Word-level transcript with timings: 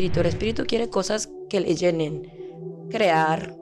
espíritu. 0.00 0.20
El 0.20 0.26
espíritu 0.26 0.64
quiere 0.66 0.88
cosas 0.88 1.28
que 1.48 1.60
le 1.60 1.74
llenen. 1.74 2.22
Crear, 2.90 3.54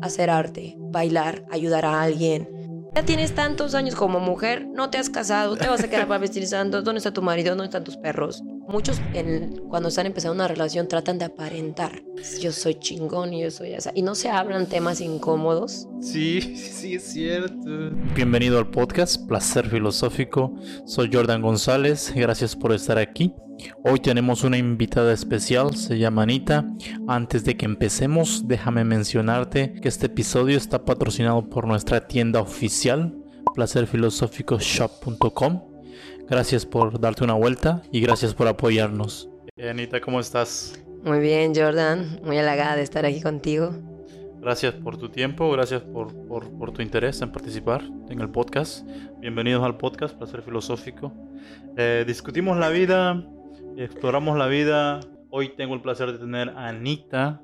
hacer 0.00 0.30
arte, 0.30 0.74
bailar, 0.78 1.44
ayudar 1.50 1.84
a 1.84 2.02
alguien. 2.02 2.48
Ya 2.94 3.04
tienes 3.04 3.34
tantos 3.34 3.74
años 3.74 3.94
como 3.94 4.20
mujer, 4.20 4.66
no 4.66 4.90
te 4.90 4.98
has 4.98 5.08
casado, 5.10 5.56
te 5.56 5.68
vas 5.68 5.82
a 5.82 5.88
quedar 5.88 6.08
santo. 6.46 6.82
¿dónde 6.82 6.98
está 6.98 7.12
tu 7.12 7.22
marido? 7.22 7.50
¿Dónde 7.50 7.66
están 7.66 7.84
tus 7.84 7.96
perros? 7.96 8.42
Muchos 8.68 9.00
cuando 9.68 9.88
están 9.88 10.06
empezando 10.06 10.34
una 10.34 10.46
relación 10.46 10.86
tratan 10.86 11.18
de 11.18 11.24
aparentar. 11.24 12.04
Yo 12.40 12.52
soy 12.52 12.76
chingón 12.76 13.34
y 13.34 13.42
yo 13.42 13.50
soy 13.50 13.72
esa. 13.72 13.90
Y 13.94 14.02
no 14.02 14.14
se 14.14 14.30
hablan 14.30 14.66
temas 14.66 15.00
incómodos. 15.00 15.88
Sí, 16.00 16.40
sí, 16.56 16.94
es 16.94 17.12
cierto. 17.12 17.90
Bienvenido 18.14 18.58
al 18.58 18.70
podcast 18.70 19.26
Placer 19.26 19.68
Filosófico. 19.68 20.54
Soy 20.86 21.10
Jordan 21.12 21.42
González. 21.42 22.12
Gracias 22.14 22.54
por 22.54 22.72
estar 22.72 22.98
aquí. 22.98 23.34
Hoy 23.84 23.98
tenemos 24.00 24.44
una 24.44 24.58
invitada 24.58 25.12
especial, 25.12 25.74
se 25.76 25.98
llama 25.98 26.22
Anita. 26.22 26.64
Antes 27.08 27.44
de 27.44 27.56
que 27.56 27.66
empecemos, 27.66 28.46
déjame 28.46 28.84
mencionarte 28.84 29.72
que 29.74 29.88
este 29.88 30.06
episodio 30.06 30.56
está 30.56 30.84
patrocinado 30.84 31.48
por 31.48 31.66
nuestra 31.66 32.06
tienda 32.06 32.40
oficial, 32.40 33.12
placerfilosóficoshop.com. 33.54 35.71
Gracias 36.32 36.64
por 36.64 36.98
darte 36.98 37.24
una 37.24 37.34
vuelta 37.34 37.82
y 37.92 38.00
gracias 38.00 38.32
por 38.32 38.48
apoyarnos. 38.48 39.28
Anita, 39.62 40.00
¿cómo 40.00 40.18
estás? 40.18 40.82
Muy 41.04 41.20
bien, 41.20 41.52
Jordan. 41.54 42.20
Muy 42.24 42.38
halagada 42.38 42.74
de 42.74 42.80
estar 42.80 43.04
aquí 43.04 43.20
contigo. 43.20 43.74
Gracias 44.40 44.72
por 44.72 44.96
tu 44.96 45.10
tiempo, 45.10 45.50
gracias 45.50 45.82
por, 45.82 46.10
por, 46.26 46.72
tu 46.72 46.80
interés 46.80 47.20
en 47.20 47.32
participar 47.32 47.82
en 48.08 48.18
el 48.18 48.30
podcast. 48.30 48.88
Bienvenidos 49.20 49.62
al 49.62 49.76
podcast 49.76 50.16
Placer 50.16 50.40
Filosófico. 50.40 51.12
Eh, 51.76 52.04
discutimos 52.06 52.56
la 52.56 52.70
vida, 52.70 53.22
exploramos 53.76 54.38
la 54.38 54.46
vida. 54.46 55.00
Hoy 55.28 55.54
tengo 55.54 55.74
el 55.74 55.82
placer 55.82 56.12
de 56.12 56.18
tener 56.18 56.48
a 56.56 56.68
Anita, 56.68 57.42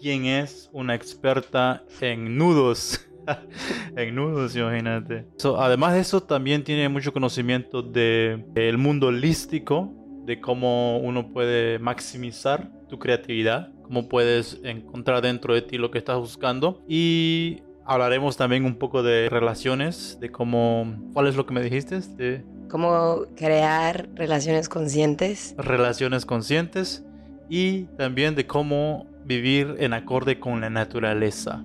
quien 0.00 0.24
es 0.24 0.70
una 0.72 0.94
experta 0.94 1.84
en 2.00 2.38
nudos. 2.38 3.06
en 3.96 4.14
nudos, 4.14 4.56
imagínate. 4.56 5.26
además 5.58 5.94
de 5.94 6.00
eso, 6.00 6.22
también 6.22 6.64
tiene 6.64 6.88
mucho 6.88 7.12
conocimiento 7.12 7.82
del 7.82 8.44
el 8.54 8.78
mundo 8.78 9.08
holístico, 9.08 9.92
de 10.24 10.40
cómo 10.40 10.98
uno 10.98 11.32
puede 11.32 11.78
maximizar 11.78 12.70
tu 12.88 12.98
creatividad, 12.98 13.72
cómo 13.82 14.08
puedes 14.08 14.60
encontrar 14.64 15.22
dentro 15.22 15.54
de 15.54 15.62
ti 15.62 15.78
lo 15.78 15.90
que 15.90 15.98
estás 15.98 16.18
buscando. 16.18 16.82
Y 16.88 17.62
hablaremos 17.84 18.36
también 18.36 18.64
un 18.64 18.76
poco 18.76 19.02
de 19.02 19.28
relaciones, 19.28 20.18
de 20.20 20.30
cómo... 20.30 20.96
¿Cuál 21.12 21.26
es 21.26 21.36
lo 21.36 21.46
que 21.46 21.54
me 21.54 21.62
dijiste? 21.62 22.00
De 22.16 22.44
cómo 22.68 23.26
crear 23.36 24.08
relaciones 24.14 24.68
conscientes. 24.68 25.54
Relaciones 25.58 26.24
conscientes 26.24 27.04
y 27.50 27.84
también 27.98 28.34
de 28.34 28.46
cómo 28.46 29.06
vivir 29.24 29.76
en 29.78 29.92
acorde 29.92 30.40
con 30.40 30.62
la 30.62 30.70
naturaleza. 30.70 31.64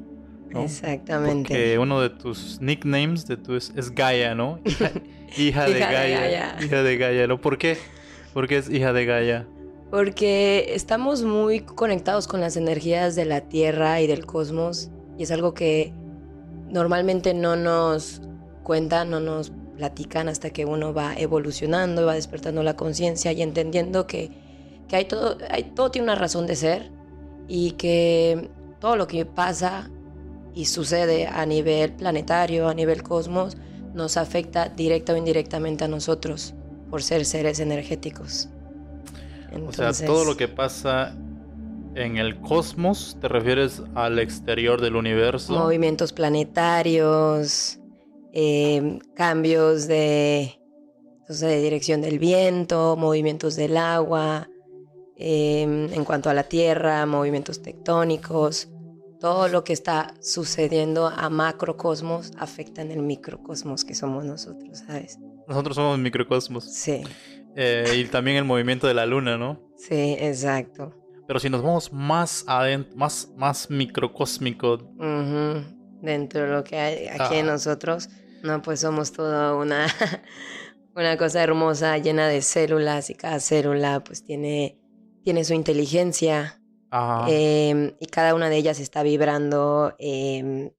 Exactamente. 0.55 1.49
Porque 1.49 1.79
uno 1.79 2.01
de 2.01 2.09
tus 2.09 2.59
nicknames 2.61 3.25
de 3.25 3.37
tu 3.37 3.55
es, 3.55 3.71
Gaia, 3.93 4.35
¿no? 4.35 4.59
Hija, 5.37 5.65
de, 5.67 5.79
Gaia, 5.79 6.57
Hija 6.61 6.83
de 6.83 6.97
Gaia, 6.97 7.27
¿no? 7.27 7.39
¿Por 7.39 7.57
qué? 7.57 7.77
¿Por 8.33 8.47
qué 8.47 8.57
es 8.57 8.69
hija 8.69 8.93
de 8.93 9.05
Gaia? 9.05 9.47
Porque 9.89 10.73
estamos 10.73 11.23
muy 11.23 11.61
conectados 11.61 12.27
con 12.27 12.41
las 12.41 12.57
energías 12.57 13.15
de 13.15 13.25
la 13.25 13.41
Tierra 13.41 14.01
y 14.01 14.07
del 14.07 14.25
cosmos 14.25 14.89
y 15.17 15.23
es 15.23 15.31
algo 15.31 15.53
que 15.53 15.93
normalmente 16.69 17.33
no 17.33 17.55
nos 17.55 18.21
cuentan, 18.63 19.09
no 19.09 19.19
nos 19.19 19.51
platican 19.77 20.27
hasta 20.27 20.49
que 20.49 20.65
uno 20.65 20.93
va 20.93 21.15
evolucionando, 21.15 22.05
va 22.05 22.15
despertando 22.15 22.63
la 22.63 22.75
conciencia 22.75 23.31
y 23.31 23.41
entendiendo 23.41 24.07
que, 24.07 24.31
hay 24.91 25.05
todo, 25.05 25.37
hay, 25.49 25.63
todo 25.63 25.91
tiene 25.91 26.03
una 26.03 26.15
razón 26.15 26.47
de 26.47 26.55
ser 26.55 26.91
y 27.47 27.71
que 27.71 28.49
todo 28.79 28.97
lo 28.97 29.07
que 29.07 29.25
pasa 29.25 29.89
y 30.57 30.65
sucede 30.65 31.27
a 31.27 31.45
nivel 31.45 31.93
planetario, 31.93 32.67
a 32.67 32.73
nivel 32.73 33.03
cosmos, 33.03 33.57
nos 33.93 34.17
afecta 34.17 34.69
directa 34.69 35.13
o 35.13 35.17
indirectamente 35.17 35.83
a 35.83 35.87
nosotros 35.87 36.53
por 36.89 37.03
ser 37.03 37.25
seres 37.25 37.59
energéticos. 37.59 38.49
o 39.65 39.71
sea, 39.71 39.91
todo 40.05 40.25
lo 40.25 40.35
que 40.35 40.47
pasa 40.47 41.15
en 41.95 42.17
el 42.17 42.39
cosmos, 42.41 43.17
¿te 43.19 43.27
refieres 43.27 43.81
al 43.95 44.19
exterior 44.19 44.81
del 44.81 44.95
universo? 44.95 45.53
Movimientos 45.53 46.13
planetarios, 46.13 47.79
Em, 48.39 48.99
cambios 49.15 49.87
de, 49.87 50.59
de 51.27 51.61
dirección 51.61 52.01
del 52.01 52.19
viento, 52.19 52.95
movimientos 52.95 53.55
del 53.55 53.77
agua, 53.77 54.47
em, 55.15 55.91
en 55.91 56.05
cuanto 56.05 56.29
a 56.29 56.35
la 56.35 56.43
tierra, 56.43 57.03
movimientos 57.07 57.63
tectónicos, 57.63 58.69
todo 59.19 59.47
lo 59.47 59.63
que 59.63 59.73
está 59.73 60.13
sucediendo 60.21 61.07
a 61.07 61.29
macrocosmos 61.29 62.31
afecta 62.37 62.81
en 62.81 62.91
el 62.91 63.01
microcosmos 63.01 63.83
que 63.83 63.95
somos 63.95 64.25
nosotros, 64.25 64.79
¿sabes? 64.85 65.17
Nosotros 65.47 65.75
somos 65.75 65.97
microcosmos. 65.99 66.65
Sí. 66.65 67.03
Eh, 67.55 67.85
y 67.95 68.05
también 68.05 68.37
el 68.37 68.43
movimiento 68.43 68.87
de 68.87 68.93
la 68.93 69.05
luna, 69.05 69.37
¿no? 69.37 69.59
Sí, 69.77 70.15
exacto. 70.19 70.93
Pero 71.27 71.39
si 71.39 71.49
nos 71.49 71.61
vamos 71.61 71.91
más 71.91 72.45
adentro, 72.47 72.95
más, 72.95 73.29
más 73.35 73.69
microcósmico. 73.69 74.77
Dentro 76.01 76.41
de 76.43 76.47
lo 76.47 76.63
que 76.63 76.77
hay 76.77 77.07
aquí 77.07 77.35
en 77.35 77.47
nosotros, 77.47 78.09
no, 78.43 78.61
pues 78.61 78.79
somos 78.81 79.11
toda 79.11 79.55
una, 79.55 79.87
una 80.95 81.17
cosa 81.17 81.41
hermosa, 81.43 81.97
llena 81.97 82.27
de 82.27 82.41
células 82.41 83.09
y 83.09 83.15
cada 83.15 83.39
célula 83.39 84.03
pues 84.03 84.23
tiene, 84.23 84.79
tiene 85.23 85.43
su 85.43 85.53
inteligencia. 85.53 86.56
Em, 86.91 87.95
y 87.99 88.05
cada 88.07 88.33
una 88.33 88.49
de 88.49 88.57
ellas 88.57 88.79
está 88.79 89.03
vibrando 89.03 89.95
em, 89.99 90.71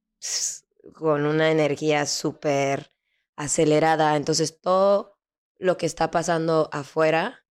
con 0.94 1.26
una 1.26 1.50
energía 1.50 2.06
súper 2.06 2.92
acelerada. 3.36 4.16
Entonces 4.16 4.60
todo 4.60 5.18
lo 5.58 5.76
que 5.76 5.86
está 5.86 6.10
pasando 6.10 6.68
afuera, 6.72 7.44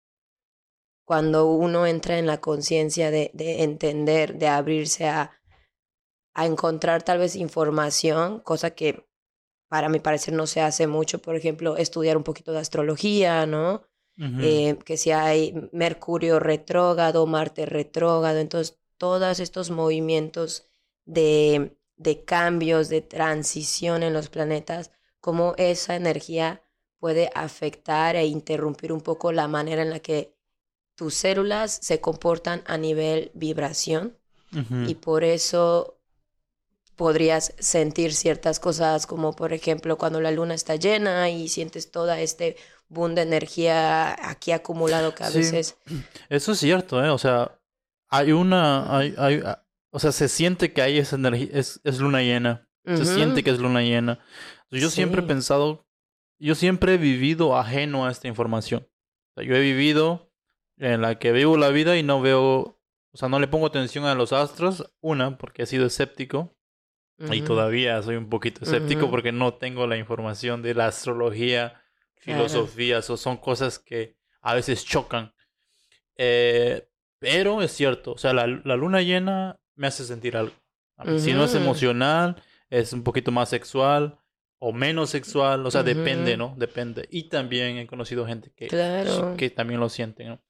cuando 1.05 1.47
uno 1.47 1.85
entra 1.85 2.17
en 2.17 2.25
la 2.25 2.39
conciencia 2.39 3.11
de, 3.11 3.31
de, 3.33 3.63
entender, 3.63 4.37
de 4.37 4.47
abrirse 4.47 5.07
a, 5.07 5.31
a 6.33 6.45
encontrar 6.45 7.03
tal 7.03 7.19
vez 7.19 7.35
información, 7.35 8.39
cosa 8.39 8.71
que 8.71 9.07
para 9.67 9.89
mi 9.89 9.99
parecer 9.99 10.33
no 10.33 10.47
se 10.47 10.61
hace 10.61 10.87
mucho, 10.87 11.19
por 11.19 11.35
ejemplo, 11.35 11.77
estudiar 11.77 12.17
un 12.17 12.23
poquito 12.23 12.51
de 12.51 12.59
astrología, 12.59 13.45
¿no? 13.45 13.83
Eh, 14.37 14.77
que 14.85 14.97
si 14.97 15.11
hay 15.11 15.53
Mercurio 15.71 16.39
retrógrado, 16.39 17.25
Marte 17.25 17.65
retrógrado, 17.65 18.39
entonces 18.39 18.77
todos 18.97 19.39
estos 19.39 19.71
movimientos 19.71 20.67
de, 21.05 21.77
de 21.97 22.23
cambios, 22.25 22.89
de 22.89 23.01
transición 23.01 24.03
en 24.03 24.13
los 24.13 24.29
planetas, 24.29 24.91
cómo 25.21 25.53
esa 25.57 25.95
energía 25.95 26.61
puede 26.99 27.29
afectar 27.35 28.15
e 28.15 28.25
interrumpir 28.25 28.91
un 28.91 29.01
poco 29.01 29.31
la 29.31 29.47
manera 29.47 29.81
en 29.83 29.89
la 29.89 29.99
que 29.99 30.33
tus 30.95 31.15
células 31.15 31.79
se 31.81 32.01
comportan 32.01 32.63
a 32.67 32.77
nivel 32.77 33.31
vibración. 33.33 34.17
Y 34.81 34.95
por 34.95 35.23
eso 35.23 35.99
podrías 36.95 37.53
sentir 37.59 38.13
ciertas 38.13 38.59
cosas 38.59 39.05
como 39.07 39.33
por 39.35 39.53
ejemplo 39.53 39.97
cuando 39.97 40.21
la 40.21 40.31
luna 40.31 40.53
está 40.53 40.75
llena 40.75 41.29
y 41.29 41.49
sientes 41.49 41.91
toda 41.91 42.19
este 42.21 42.55
boom 42.89 43.15
de 43.15 43.21
energía 43.21 44.29
aquí 44.29 44.51
acumulado 44.51 45.13
que 45.15 45.23
a 45.23 45.29
veces... 45.29 45.77
Eso 46.29 46.51
es 46.51 46.59
cierto, 46.59 47.03
¿eh? 47.03 47.09
O 47.09 47.17
sea, 47.17 47.59
hay 48.09 48.31
una... 48.31 48.97
Hay, 48.97 49.13
hay, 49.17 49.41
o 49.91 49.99
sea, 49.99 50.11
se 50.11 50.27
siente 50.27 50.73
que 50.73 50.81
hay 50.81 50.97
esa 50.97 51.15
energía, 51.15 51.49
es, 51.53 51.79
es 51.83 51.99
luna 51.99 52.21
llena. 52.21 52.69
Se 52.85 53.05
siente 53.05 53.43
que 53.43 53.49
es 53.49 53.59
luna 53.59 53.81
llena. 53.81 54.19
Yo 54.69 54.89
siempre 54.89 55.21
he 55.21 55.25
pensado, 55.25 55.87
yo 56.39 56.53
siempre 56.53 56.95
he 56.95 56.97
vivido 56.97 57.57
ajeno 57.57 58.05
a 58.05 58.11
esta 58.11 58.27
información. 58.27 58.87
O 59.31 59.41
sea, 59.41 59.47
yo 59.47 59.55
he 59.55 59.61
vivido 59.61 60.31
en 60.77 61.01
la 61.01 61.17
que 61.17 61.31
vivo 61.31 61.57
la 61.57 61.69
vida 61.69 61.97
y 61.97 62.03
no 62.03 62.21
veo, 62.21 62.79
o 63.11 63.17
sea, 63.17 63.29
no 63.29 63.39
le 63.39 63.47
pongo 63.47 63.65
atención 63.65 64.05
a 64.05 64.15
los 64.15 64.33
astros. 64.33 64.91
Una, 65.01 65.37
porque 65.37 65.63
he 65.63 65.65
sido 65.65 65.85
escéptico. 65.85 66.55
Y 67.31 67.43
todavía 67.43 68.01
soy 68.01 68.17
un 68.17 68.27
poquito 68.27 68.65
escéptico 68.65 69.09
porque 69.09 69.31
no 69.31 69.53
tengo 69.53 69.87
la 69.87 69.95
información 69.95 70.61
de 70.61 70.73
la 70.73 70.87
astrología, 70.87 71.81
filosofía, 72.25 72.99
o 72.99 73.17
son 73.17 73.37
cosas 73.37 73.79
que 73.79 74.17
a 74.41 74.53
veces 74.53 74.83
chocan. 74.83 75.33
Eh, 76.17 76.87
pero 77.19 77.61
es 77.61 77.71
cierto, 77.71 78.13
o 78.13 78.17
sea, 78.17 78.33
la, 78.33 78.47
luna 78.47 79.01
llena 79.01 79.59
me 79.75 79.87
hace 79.87 80.03
sentir 80.03 80.35
algo. 80.35 80.55
Si 81.17 81.33
no 81.33 81.45
es 81.45 81.55
emocional, 81.55 82.41
es 82.69 82.93
un 82.93 83.03
poquito 83.03 83.31
más 83.31 83.49
sexual 83.49 84.17
o 84.59 84.71
menos 84.71 85.09
sexual, 85.09 85.65
o 85.65 85.71
sea, 85.71 85.83
depende, 85.83 86.37
¿no? 86.37 86.55
Depende. 86.57 87.07
Y 87.11 87.29
también 87.29 87.77
he 87.77 87.87
conocido 87.87 88.25
gente 88.25 88.51
que, 88.55 88.67
que 89.37 89.49
también 89.49 89.79
lo 89.79 89.89
siente, 89.89 90.25
¿no? 90.25 90.41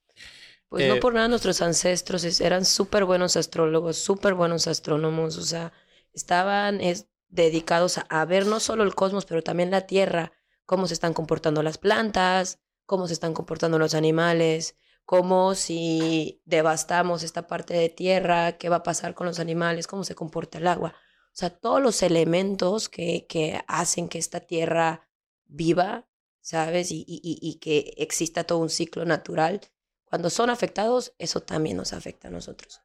Pues 0.70 0.88
no 0.88 0.96
eh, 0.96 1.00
por 1.00 1.14
nada 1.14 1.28
nuestros 1.28 1.62
ancestros 1.62 2.42
eran 2.42 2.66
súper 2.66 3.06
buenos 3.06 3.38
astrólogos, 3.38 3.98
súper 3.98 4.34
buenos 4.34 4.68
astrónomos, 4.68 5.38
o 5.38 5.44
sea, 5.44 5.74
estaban 6.14 6.82
es, 6.82 7.08
dedicados 7.30 8.00
a, 8.10 8.26
ver 8.26 8.46
no 8.46 8.60
solo 8.60 8.84
el 8.84 8.96
cosmos, 8.96 9.26
pero 9.26 9.44
también 9.44 9.72
la 9.72 9.82
Tierra, 9.82 10.32
cómo 10.66 10.88
se 10.88 10.94
están 10.94 11.14
comportando 11.14 11.64
las 11.64 11.78
plantas, 11.78 12.60
cómo 12.86 13.08
se 13.08 13.14
están 13.14 13.34
comportando 13.34 13.80
los 13.80 13.94
animales, 13.94 14.76
cómo 15.06 15.56
si 15.56 16.42
devastamos 16.46 17.24
esta 17.24 17.48
parte 17.48 17.74
de 17.74 17.90
tierra, 17.90 18.58
qué 18.58 18.70
va 18.70 18.78
a 18.78 18.84
pasar 18.84 19.14
con 19.14 19.28
los 19.28 19.40
animales, 19.40 19.88
cómo 19.88 20.04
se 20.04 20.16
comporta 20.16 20.58
el 20.58 20.68
agua. 20.68 20.94
O 21.28 21.38
sea, 21.38 21.50
todos 21.50 21.82
los 21.82 22.02
elementos 22.02 22.90
que, 22.90 23.26
que 23.28 23.62
hacen 23.68 24.08
que 24.08 24.18
esta 24.18 24.40
tierra 24.40 25.10
viva, 25.46 26.08
¿sabes? 26.42 26.92
Y, 26.92 27.06
y, 27.08 27.20
y, 27.22 27.60
que 27.60 27.94
exista 27.98 28.46
todo 28.46 28.60
un 28.60 28.70
ciclo 28.70 29.06
natural. 29.06 29.62
Cuando 30.06 30.30
son 30.30 30.50
afectados, 30.50 31.14
eso 31.18 31.42
también 31.42 31.78
nos 31.78 31.94
afecta 31.94 32.30
a 32.30 32.32
nosotros. 32.32 32.82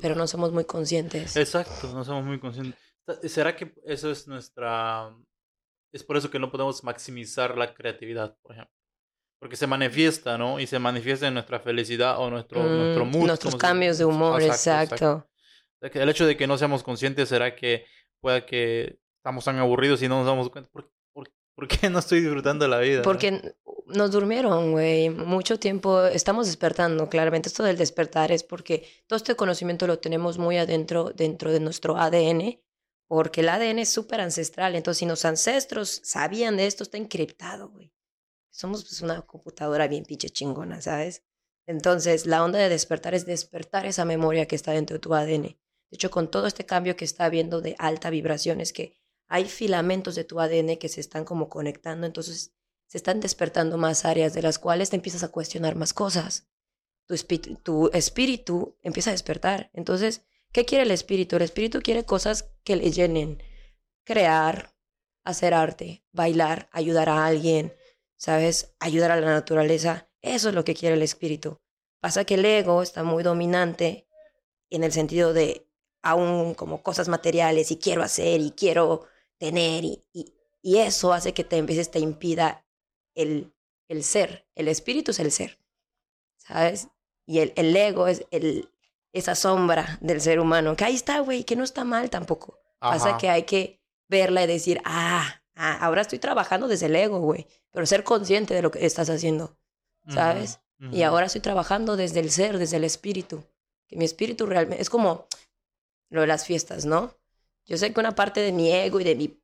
Pero 0.00 0.14
no 0.14 0.26
somos 0.26 0.52
muy 0.52 0.64
conscientes. 0.64 1.36
Exacto, 1.36 1.92
no 1.92 2.04
somos 2.04 2.24
muy 2.24 2.40
conscientes. 2.40 2.78
¿Será 3.24 3.56
que 3.56 3.74
eso 3.84 4.10
es 4.10 4.26
nuestra... 4.28 5.14
Es 5.92 6.04
por 6.04 6.16
eso 6.16 6.30
que 6.30 6.38
no 6.38 6.50
podemos 6.50 6.84
maximizar 6.84 7.56
la 7.56 7.72
creatividad, 7.74 8.36
por 8.42 8.52
ejemplo? 8.52 8.74
Porque 9.40 9.56
se 9.56 9.66
manifiesta, 9.66 10.36
¿no? 10.36 10.58
Y 10.58 10.66
se 10.66 10.78
manifiesta 10.78 11.28
en 11.28 11.34
nuestra 11.34 11.60
felicidad 11.60 12.18
o 12.18 12.28
nuestro, 12.28 12.62
nuestro 12.62 13.04
mm, 13.04 13.10
mood. 13.10 13.26
Nuestros 13.26 13.56
cambios 13.56 13.98
de 13.98 14.04
humor, 14.04 14.42
exacto. 14.42 15.28
El 15.80 16.08
hecho 16.08 16.26
de 16.26 16.36
que 16.36 16.46
no 16.46 16.58
seamos 16.58 16.82
conscientes 16.82 17.28
será 17.28 17.54
que 17.54 17.86
pueda 18.20 18.44
que 18.44 18.98
estamos 19.18 19.44
tan 19.44 19.58
aburridos 19.58 20.02
y 20.02 20.08
no 20.08 20.18
nos 20.18 20.26
damos 20.26 20.50
cuenta. 20.50 20.68
¿Por, 20.72 20.90
por, 21.54 21.68
qué 21.68 21.88
no 21.88 22.00
estoy 22.00 22.20
disfrutando 22.20 22.64
de 22.64 22.68
la 22.70 22.78
vida? 22.78 23.02
Porque 23.02 23.54
nos 23.86 24.10
durmieron, 24.10 24.72
güey. 24.72 25.10
Mucho 25.10 25.58
tiempo 25.58 26.04
estamos 26.04 26.46
despertando, 26.46 27.08
claramente. 27.08 27.48
Esto 27.48 27.62
del 27.62 27.76
despertar 27.76 28.32
es 28.32 28.42
porque 28.42 28.86
todo 29.06 29.16
este 29.16 29.36
conocimiento 29.36 29.86
lo 29.86 29.98
tenemos 29.98 30.38
muy 30.38 30.58
adentro, 30.58 31.12
dentro 31.14 31.52
de 31.52 31.60
nuestro 31.60 31.96
ADN. 31.96 32.60
Porque 33.08 33.40
el 33.40 33.48
ADN 33.48 33.80
es 33.80 33.88
súper 33.88 34.20
ancestral. 34.20 34.76
Entonces, 34.76 34.98
si 35.00 35.06
los 35.06 35.24
ancestros 35.24 36.00
sabían 36.04 36.56
de 36.56 36.66
esto, 36.66 36.84
está 36.84 36.98
encriptado, 36.98 37.70
güey 37.70 37.92
somos 38.58 38.84
pues, 38.84 39.00
una 39.02 39.22
computadora 39.22 39.86
bien 39.86 40.04
pinche 40.04 40.30
chingona, 40.30 40.80
¿sabes? 40.80 41.22
Entonces, 41.66 42.26
la 42.26 42.42
onda 42.42 42.58
de 42.58 42.68
despertar 42.68 43.14
es 43.14 43.24
despertar 43.24 43.86
esa 43.86 44.04
memoria 44.04 44.46
que 44.46 44.56
está 44.56 44.72
dentro 44.72 44.94
de 44.94 45.00
tu 45.00 45.14
ADN. 45.14 45.42
De 45.42 45.58
hecho, 45.92 46.10
con 46.10 46.28
todo 46.28 46.48
este 46.48 46.66
cambio 46.66 46.96
que 46.96 47.04
está 47.04 47.26
habiendo 47.26 47.60
de 47.60 47.76
alta 47.78 48.10
vibración, 48.10 48.60
es 48.60 48.72
que 48.72 48.94
hay 49.28 49.44
filamentos 49.44 50.16
de 50.16 50.24
tu 50.24 50.40
ADN 50.40 50.76
que 50.76 50.88
se 50.88 51.00
están 51.00 51.24
como 51.24 51.48
conectando, 51.48 52.06
entonces 52.06 52.52
se 52.88 52.98
están 52.98 53.20
despertando 53.20 53.78
más 53.78 54.04
áreas 54.04 54.34
de 54.34 54.42
las 54.42 54.58
cuales 54.58 54.90
te 54.90 54.96
empiezas 54.96 55.22
a 55.22 55.28
cuestionar 55.28 55.76
más 55.76 55.92
cosas. 55.92 56.48
Tu, 57.06 57.14
espíritu, 57.14 57.60
tu 57.62 57.90
espíritu 57.92 58.76
empieza 58.82 59.10
a 59.10 59.12
despertar. 59.12 59.70
Entonces, 59.72 60.22
¿qué 60.52 60.64
quiere 60.64 60.84
el 60.84 60.90
espíritu? 60.90 61.36
El 61.36 61.42
espíritu 61.42 61.80
quiere 61.80 62.04
cosas 62.04 62.50
que 62.64 62.76
le 62.76 62.90
llenen. 62.90 63.42
Crear, 64.04 64.74
hacer 65.24 65.54
arte, 65.54 66.04
bailar, 66.12 66.68
ayudar 66.72 67.08
a 67.08 67.26
alguien, 67.26 67.74
¿sabes? 68.16 68.74
Ayudar 68.80 69.10
a 69.10 69.20
la 69.20 69.26
naturaleza. 69.26 70.08
Eso 70.22 70.48
es 70.48 70.54
lo 70.54 70.64
que 70.64 70.74
quiere 70.74 70.96
el 70.96 71.02
espíritu. 71.02 71.60
Pasa 72.00 72.24
que 72.24 72.34
el 72.34 72.44
ego 72.44 72.82
está 72.82 73.02
muy 73.04 73.22
dominante 73.22 74.08
en 74.70 74.84
el 74.84 74.92
sentido 74.92 75.32
de 75.32 75.66
aún 76.02 76.54
como 76.54 76.82
cosas 76.82 77.08
materiales 77.08 77.70
y 77.70 77.78
quiero 77.78 78.02
hacer 78.02 78.40
y 78.40 78.52
quiero 78.52 79.06
tener 79.38 79.84
y, 79.84 80.04
y, 80.12 80.34
eso 80.78 81.12
hace 81.12 81.32
que 81.32 81.44
te 81.44 81.56
empieces, 81.56 81.90
te 81.90 81.98
impida 81.98 82.66
el, 83.14 83.52
el 83.88 84.04
ser. 84.04 84.46
El 84.54 84.68
espíritu 84.68 85.10
es 85.12 85.18
el 85.20 85.32
ser, 85.32 85.58
¿sabes? 86.36 86.88
Y 87.26 87.40
el, 87.40 87.52
el 87.56 87.74
ego 87.76 88.06
es 88.06 88.26
el, 88.30 88.70
esa 89.12 89.34
sombra 89.34 89.98
del 90.00 90.20
ser 90.20 90.40
humano, 90.40 90.76
que 90.76 90.84
ahí 90.84 90.94
está, 90.94 91.20
güey, 91.20 91.44
que 91.44 91.56
no 91.56 91.64
está 91.64 91.84
mal 91.84 92.10
tampoco. 92.10 92.58
Pasa 92.78 93.16
que 93.18 93.28
hay 93.28 93.42
que 93.42 93.80
verla 94.08 94.44
y 94.44 94.46
decir, 94.46 94.80
ah, 94.84 95.42
ah, 95.56 95.78
ahora 95.80 96.02
estoy 96.02 96.18
trabajando 96.18 96.68
desde 96.68 96.86
el 96.86 96.96
ego, 96.96 97.18
güey 97.20 97.46
pero 97.70 97.86
ser 97.86 98.04
consciente 98.04 98.54
de 98.54 98.62
lo 98.62 98.70
que 98.70 98.84
estás 98.84 99.10
haciendo, 99.10 99.56
¿sabes? 100.08 100.60
Y 100.92 101.02
ahora 101.02 101.26
estoy 101.26 101.40
trabajando 101.40 101.96
desde 101.96 102.20
el 102.20 102.30
ser, 102.30 102.58
desde 102.58 102.76
el 102.76 102.84
espíritu, 102.84 103.44
que 103.86 103.96
mi 103.96 104.04
espíritu 104.04 104.46
realmente 104.46 104.80
es 104.80 104.90
como 104.90 105.26
lo 106.08 106.20
de 106.22 106.26
las 106.26 106.44
fiestas, 106.44 106.86
¿no? 106.86 107.14
Yo 107.66 107.76
sé 107.76 107.92
que 107.92 108.00
una 108.00 108.14
parte 108.14 108.40
de 108.40 108.52
mi 108.52 108.72
ego 108.72 109.00
y 109.00 109.04
de 109.04 109.14
mi 109.16 109.40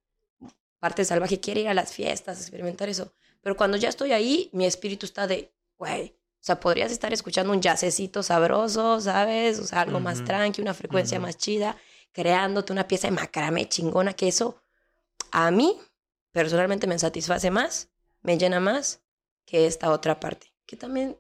parte 0.79 1.05
salvaje 1.05 1.41
quiere 1.41 1.63
ir 1.63 1.69
a 1.69 1.75
las 1.75 1.93
fiestas, 1.93 2.41
experimentar 2.41 2.89
eso, 2.89 3.13
pero 3.41 3.57
cuando 3.57 3.77
ya 3.77 3.89
estoy 3.89 4.13
ahí, 4.13 4.49
mi 4.53 4.65
espíritu 4.65 5.07
está 5.07 5.27
de, 5.27 5.53
güey, 5.77 6.17
o 6.45 6.47
sea, 6.47 6.61
podrías 6.61 6.93
estar 6.93 7.11
escuchando 7.11 7.55
un 7.55 7.63
jazzecito 7.63 8.23
sabroso, 8.23 9.01
¿sabes? 9.01 9.59
O 9.61 9.65
sea, 9.65 9.81
algo 9.81 9.99
más 9.99 10.25
tranqui, 10.25 10.61
una 10.61 10.75
frecuencia 10.75 11.19
más 11.19 11.39
chida, 11.39 11.75
creándote 12.13 12.71
una 12.71 12.87
pieza 12.87 13.09
de 13.09 13.13
macramé 13.13 13.67
chingona, 13.67 14.13
que 14.13 14.29
eso 14.29 14.63
a 15.31 15.51
mí 15.51 15.81
personalmente 16.33 16.87
me 16.87 16.99
satisface 16.99 17.51
más 17.51 17.89
me 18.21 18.37
llena 18.37 18.61
más 18.61 19.03
que 19.47 19.67
esta 19.67 19.91
otra 19.91 20.21
parte. 20.21 20.53
Que 20.67 20.77
también... 20.77 21.17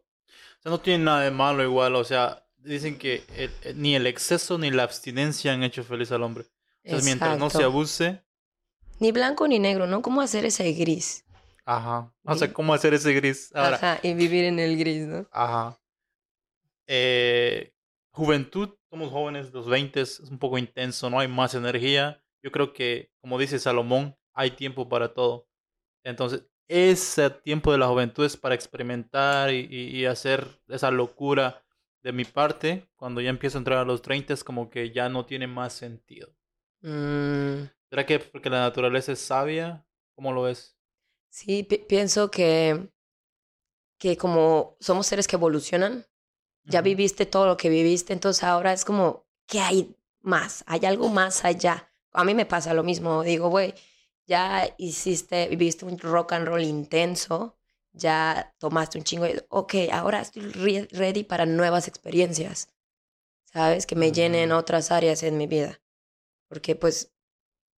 O 0.59 0.63
sea, 0.63 0.71
no 0.71 0.81
tiene 0.81 1.03
nada 1.05 1.23
de 1.23 1.31
malo 1.31 1.63
igual, 1.63 1.95
o 1.97 2.05
sea, 2.05 2.47
dicen 2.59 2.99
que 2.99 3.25
ni 3.77 3.95
el 3.97 4.07
exceso 4.07 4.59
ni 4.59 4.71
la 4.71 4.83
abstinencia 4.83 5.55
han 5.55 5.63
hecho 5.63 5.85
feliz 5.85 6.13
al 6.13 6.23
hombre. 6.23 6.45
Entonces, 6.83 7.07
mientras 7.07 7.39
no 7.39 7.49
se 7.49 7.65
abuse... 7.65 8.23
Ni 8.99 9.11
blanco 9.11 9.49
ni 9.49 9.59
negro, 9.59 9.87
¿no? 9.87 10.03
¿Cómo 10.03 10.21
hacer 10.21 10.45
ese 10.45 10.71
gris? 10.73 11.25
Ajá. 11.65 12.13
O 12.25 12.35
sea, 12.35 12.53
¿cómo 12.53 12.75
hacer 12.75 12.95
ese 12.95 13.13
gris? 13.15 13.51
Ahora, 13.55 13.77
Ajá, 13.77 14.01
y 14.03 14.15
vivir 14.15 14.45
en 14.45 14.59
el 14.59 14.77
gris, 14.77 15.07
¿no? 15.07 15.27
Ajá. 15.31 15.79
Eh, 16.87 17.73
juventud, 18.11 18.71
somos 18.91 19.11
jóvenes, 19.11 19.53
los 19.53 19.69
20 19.69 20.01
es 20.01 20.21
un 20.21 20.39
poco 20.39 20.59
intenso, 20.59 21.09
no 21.09 21.19
hay 21.19 21.29
más 21.29 21.55
energía. 21.55 22.23
Yo 22.43 22.53
creo 22.53 22.73
que, 22.73 23.11
como 23.21 23.39
dice 23.39 23.59
Salomón, 23.59 24.17
hay 24.35 24.51
tiempo 24.51 24.89
para 24.89 25.15
todo. 25.15 25.49
Entonces, 26.05 26.45
ese 26.69 27.31
tiempo 27.31 27.73
de 27.73 27.79
la 27.79 27.89
juventud 27.89 28.25
es 28.25 28.37
para 28.37 28.55
experimentar 28.55 29.53
y, 29.53 30.07
hacer 30.07 30.47
esa 30.69 30.91
locura 30.91 31.65
de 32.03 32.13
mi 32.13 32.25
parte. 32.25 32.89
Cuando 32.97 33.21
ya 33.21 33.31
empiezo 33.31 33.59
a 33.59 33.61
entrar 33.61 33.79
a 33.79 33.85
los 33.85 34.03
30 34.03 34.35
es 34.35 34.45
como 34.45 34.71
que 34.71 34.91
ya 34.91 35.09
no 35.09 35.25
tiene 35.27 35.47
más 35.47 35.73
sentido. 35.73 36.35
Mm. 36.83 37.65
¿Será 37.89 38.07
que 38.07 38.19
porque 38.19 38.51
la 38.51 38.61
naturaleza 38.61 39.13
es 39.13 39.21
sabia? 39.21 39.87
¿Cómo 40.15 40.33
lo 40.33 40.43
ves? 40.43 40.77
Sí, 41.35 41.65
pienso 41.65 42.31
que, 42.31 42.93
que 43.99 44.17
como 44.17 44.77
somos 44.79 45.09
seres 45.09 45.27
que 45.27 45.35
evolucionan, 45.35 46.07
ya 46.63 46.81
viviste 46.81 47.27
todo 47.27 47.47
lo 47.47 47.57
que 47.57 47.69
viviste, 47.69 48.13
entonces 48.13 48.45
ahora 48.45 48.73
es 48.73 48.85
como, 48.85 49.27
¿qué 49.49 49.59
hay 49.59 49.97
más? 50.21 50.63
Hay 50.69 50.87
algo 50.87 51.09
más 51.09 51.45
allá. 51.45 51.93
A 52.13 52.23
mí 52.23 52.35
me 52.35 52.47
pasa 52.47 52.73
lo 52.73 52.85
mismo, 52.85 53.25
digo, 53.25 53.49
güey, 53.49 53.75
ya 54.29 54.73
hiciste, 54.79 55.49
viviste 55.49 55.85
un 55.85 55.99
rock 55.99 56.35
and 56.35 56.47
roll 56.47 56.63
intenso, 56.63 57.59
ya 57.93 58.55
tomaste 58.59 58.99
un 58.99 59.05
chingo 59.05 59.25
de, 59.25 59.45
ok, 59.49 59.75
ahora 59.91 60.21
estoy 60.21 60.53
ready 60.53 61.25
para 61.25 61.47
nuevas 61.47 61.89
experiencias, 61.89 62.69
¿sabes? 63.43 63.87
Que 63.87 63.97
me 63.97 64.13
llenen 64.13 64.53
otras 64.53 64.93
áreas 64.93 65.25
en 65.25 65.37
mi 65.37 65.49
vida. 65.49 65.83
Porque 66.49 66.77
pues 66.77 67.13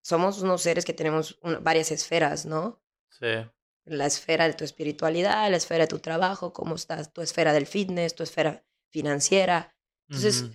somos 0.04 0.42
unos 0.42 0.62
seres 0.62 0.84
que 0.84 0.94
tenemos 0.94 1.40
varias 1.62 1.92
esferas, 1.92 2.46
¿no? 2.46 2.82
Sí. 3.20 3.50
La 3.86 4.06
esfera 4.06 4.48
de 4.48 4.54
tu 4.54 4.64
espiritualidad, 4.64 5.50
la 5.50 5.58
esfera 5.58 5.84
de 5.84 5.88
tu 5.88 6.00
trabajo, 6.00 6.54
cómo 6.54 6.76
estás, 6.76 7.14
tu 7.14 7.22
esfera 7.22 7.54
del 7.54 7.68
fitness, 7.68 8.16
tu 8.16 8.24
esfera 8.24 8.66
financiera. 8.90 9.76
Entonces, 10.08 10.46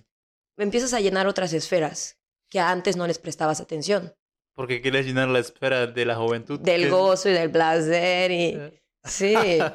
me 0.57 0.63
empiezas 0.65 0.93
a 0.93 0.99
llenar 0.99 1.27
otras 1.27 1.53
esferas 1.53 2.19
que 2.49 2.59
antes 2.59 2.97
no 2.97 3.07
les 3.07 3.19
prestabas 3.19 3.61
atención. 3.61 4.13
Porque 4.53 4.81
quieres 4.81 5.05
llenar 5.05 5.29
la 5.29 5.39
esfera 5.39 5.87
de 5.87 6.05
la 6.05 6.15
juventud. 6.15 6.59
Del 6.59 6.89
gozo 6.89 7.29
y 7.29 7.33
del 7.33 7.49
placer 7.49 8.31
y... 8.31 8.45
Eh. 8.55 8.83
Sí. 9.03 9.35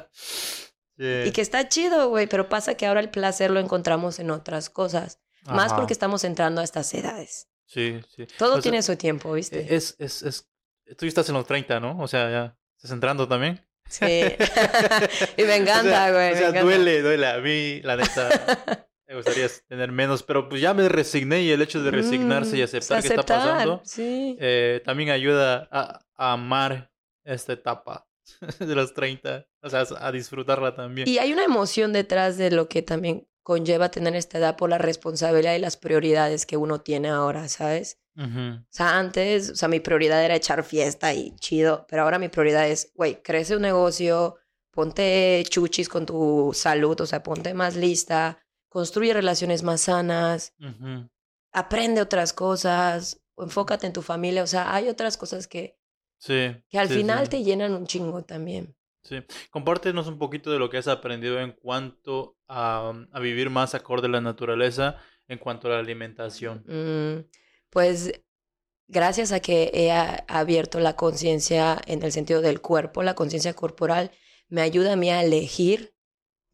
Y 0.99 1.31
que 1.31 1.41
está 1.41 1.69
chido, 1.69 2.09
güey, 2.09 2.25
pero 2.25 2.49
pasa 2.49 2.73
que 2.73 2.87
ahora 2.87 3.01
el 3.01 3.11
placer 3.11 3.51
lo 3.51 3.59
encontramos 3.59 4.17
en 4.17 4.31
otras 4.31 4.71
cosas. 4.71 5.19
Más 5.45 5.71
porque 5.71 5.93
estamos 5.93 6.23
entrando 6.23 6.59
a 6.59 6.63
estas 6.63 6.91
edades. 6.91 7.47
Sí, 7.67 8.01
sí. 8.15 8.25
Todo 8.39 8.59
tiene 8.61 8.81
su 8.81 8.95
tiempo, 8.95 9.31
¿viste? 9.33 9.75
Es, 9.75 9.95
es, 9.99 10.23
es... 10.23 10.49
Tú 10.97 11.05
estás 11.05 11.29
en 11.29 11.35
los 11.35 11.45
30, 11.45 11.79
¿no? 11.79 11.99
O 11.99 12.07
sea, 12.07 12.31
ya 12.31 12.57
estás 12.77 12.91
entrando 12.91 13.27
también. 13.27 13.59
Sí. 13.89 14.05
y 15.37 15.43
me 15.43 15.55
encanta, 15.57 16.11
güey. 16.11 16.33
O 16.33 16.37
sea, 16.37 16.63
duele, 16.63 17.01
duele. 17.01 17.27
A 17.27 17.39
mí, 17.39 17.81
la 17.81 17.95
neta, 17.95 18.29
me 19.07 19.15
gustaría 19.15 19.47
tener 19.67 19.91
menos, 19.91 20.23
pero 20.23 20.49
pues 20.49 20.61
ya 20.61 20.73
me 20.73 20.87
resigné 20.89 21.41
y 21.41 21.51
el 21.51 21.61
hecho 21.61 21.81
de 21.81 21.91
resignarse 21.91 22.57
y 22.57 22.61
mm, 22.61 22.63
aceptar, 22.63 23.01
que 23.01 23.07
está 23.07 23.23
pasando 23.23 23.81
eh, 23.97 24.81
también 24.83 25.09
ayuda 25.09 25.67
a, 25.71 26.01
amar 26.15 26.91
esta 27.23 27.53
etapa 27.53 28.07
de 28.59 28.75
los 28.75 28.93
30, 28.93 29.47
o 29.61 29.69
sea, 29.69 29.85
a 29.99 30.11
disfrutarla 30.11 30.75
también. 30.75 31.07
Y 31.07 31.19
hay 31.19 31.31
una 31.31 31.43
emoción 31.43 31.93
detrás 31.93 32.37
de 32.37 32.51
lo 32.51 32.67
que 32.67 32.81
también 32.81 33.27
conlleva 33.43 33.89
tener 33.89 34.13
esta 34.15 34.39
edad 34.39 34.57
por 34.57 34.69
la 34.69 34.77
responsabilidad 34.77 35.55
y 35.55 35.59
las 35.59 35.77
prioridades 35.77 36.45
que 36.45 36.57
uno 36.57 36.81
tiene 36.81 37.07
ahora, 37.07 37.47
¿sabes? 37.47 37.97
O 38.17 38.65
sea, 38.69 38.97
antes, 38.97 39.51
o 39.51 39.55
sea, 39.55 39.67
mi 39.67 39.79
prioridad 39.79 40.23
era 40.23 40.35
echar 40.35 40.63
fiesta 40.63 41.13
y 41.13 41.35
chido, 41.35 41.85
pero 41.87 42.01
ahora 42.01 42.17
mi 42.17 42.29
prioridad 42.29 42.67
es, 42.67 42.91
güey, 42.95 43.21
crece 43.21 43.55
un 43.55 43.61
negocio, 43.61 44.37
ponte 44.71 45.43
chuchis 45.47 45.87
con 45.87 46.05
tu 46.05 46.51
salud, 46.53 46.99
o 46.99 47.05
sea, 47.05 47.21
ponte 47.21 47.53
más 47.53 47.75
lista, 47.75 48.43
construye 48.69 49.13
relaciones 49.13 49.61
más 49.61 49.81
sanas, 49.81 50.55
aprende 51.51 52.01
otras 52.01 52.33
cosas, 52.33 53.21
enfócate 53.37 53.85
en 53.85 53.93
tu 53.93 54.01
familia, 54.01 54.41
o 54.41 54.47
sea, 54.47 54.73
hay 54.73 54.89
otras 54.89 55.15
cosas 55.15 55.47
que, 55.47 55.77
sí, 56.17 56.55
que 56.69 56.79
al 56.79 56.89
final 56.89 57.29
te 57.29 57.43
llenan 57.43 57.73
un 57.73 57.85
chingo 57.85 58.23
también. 58.23 58.75
Sí, 59.03 59.23
compártenos 59.51 60.07
un 60.07 60.17
poquito 60.17 60.51
de 60.51 60.59
lo 60.59 60.69
que 60.69 60.77
has 60.77 60.87
aprendido 60.87 61.39
en 61.39 61.51
cuanto 61.51 62.35
a, 62.47 62.93
a 63.11 63.19
vivir 63.19 63.49
más 63.49 63.75
acorde 63.75 64.07
a 64.07 64.11
la 64.11 64.21
naturaleza, 64.21 64.97
en 65.27 65.37
cuanto 65.37 65.67
a 65.67 65.71
la 65.71 65.79
alimentación. 65.79 66.63
Mm, 66.67 67.25
pues 67.69 68.11
gracias 68.87 69.31
a 69.31 69.39
que 69.39 69.71
he 69.73 69.91
abierto 69.91 70.79
la 70.79 70.95
conciencia 70.95 71.79
en 71.85 72.03
el 72.03 72.11
sentido 72.11 72.41
del 72.41 72.61
cuerpo, 72.61 73.03
la 73.03 73.15
conciencia 73.15 73.53
corporal, 73.53 74.11
me 74.49 74.61
ayuda 74.61 74.93
a 74.93 74.95
mí 74.95 75.09
a 75.09 75.23
elegir, 75.23 75.95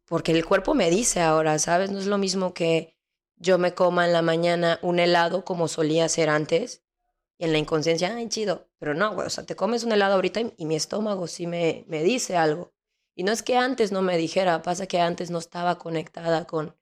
porque 0.05 0.32
el 0.32 0.46
cuerpo 0.46 0.74
me 0.74 0.89
dice 0.89 1.22
ahora, 1.22 1.60
¿sabes? 1.60 1.91
No 1.91 2.00
es 2.00 2.08
lo 2.08 2.17
mismo 2.17 2.53
que 2.53 2.98
yo 3.36 3.58
me 3.58 3.74
coma 3.74 4.05
en 4.05 4.13
la 4.13 4.22
mañana 4.22 4.79
un 4.82 5.00
helado 5.00 5.46
como 5.46 5.67
solía 5.67 6.05
hacer 6.05 6.29
antes, 6.29 6.84
y 7.38 7.46
en 7.46 7.51
la 7.51 7.58
inconsciencia, 7.58 8.15
ay, 8.15 8.29
chido, 8.29 8.70
pero 8.77 8.93
no, 8.93 9.13
güey, 9.13 9.27
o 9.27 9.29
sea, 9.29 9.46
te 9.46 9.55
comes 9.55 9.84
un 9.84 9.91
helado 9.91 10.15
ahorita 10.15 10.41
y, 10.58 10.65
mi 10.65 10.75
estómago 10.75 11.27
sí 11.27 11.48
me, 11.48 11.84
me 11.88 12.03
dice 12.03 12.38
algo. 12.38 12.74
Y 13.15 13.24
no 13.24 13.32
es 13.32 13.43
que 13.43 13.58
antes 13.58 13.91
no 13.91 14.01
me 14.01 14.17
dijera, 14.17 14.62
pasa 14.62 14.88
que 14.88 15.00
antes 15.00 15.29
no 15.29 15.38
estaba 15.39 15.77
conectada 15.77 16.46
con 16.46 16.75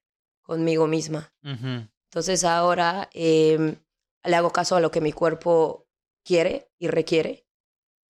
conmigo 0.52 0.86
misma. 0.88 1.34
Entonces 1.44 2.44
ahora 2.44 3.10
eh, 3.14 3.78
le 4.24 4.36
hago 4.36 4.52
caso 4.52 4.76
a 4.76 4.80
lo 4.80 4.92
que 4.92 5.02
mi 5.02 5.12
cuerpo 5.12 5.88
quiere 6.24 6.72
y 6.78 6.88
requiere. 6.88 7.48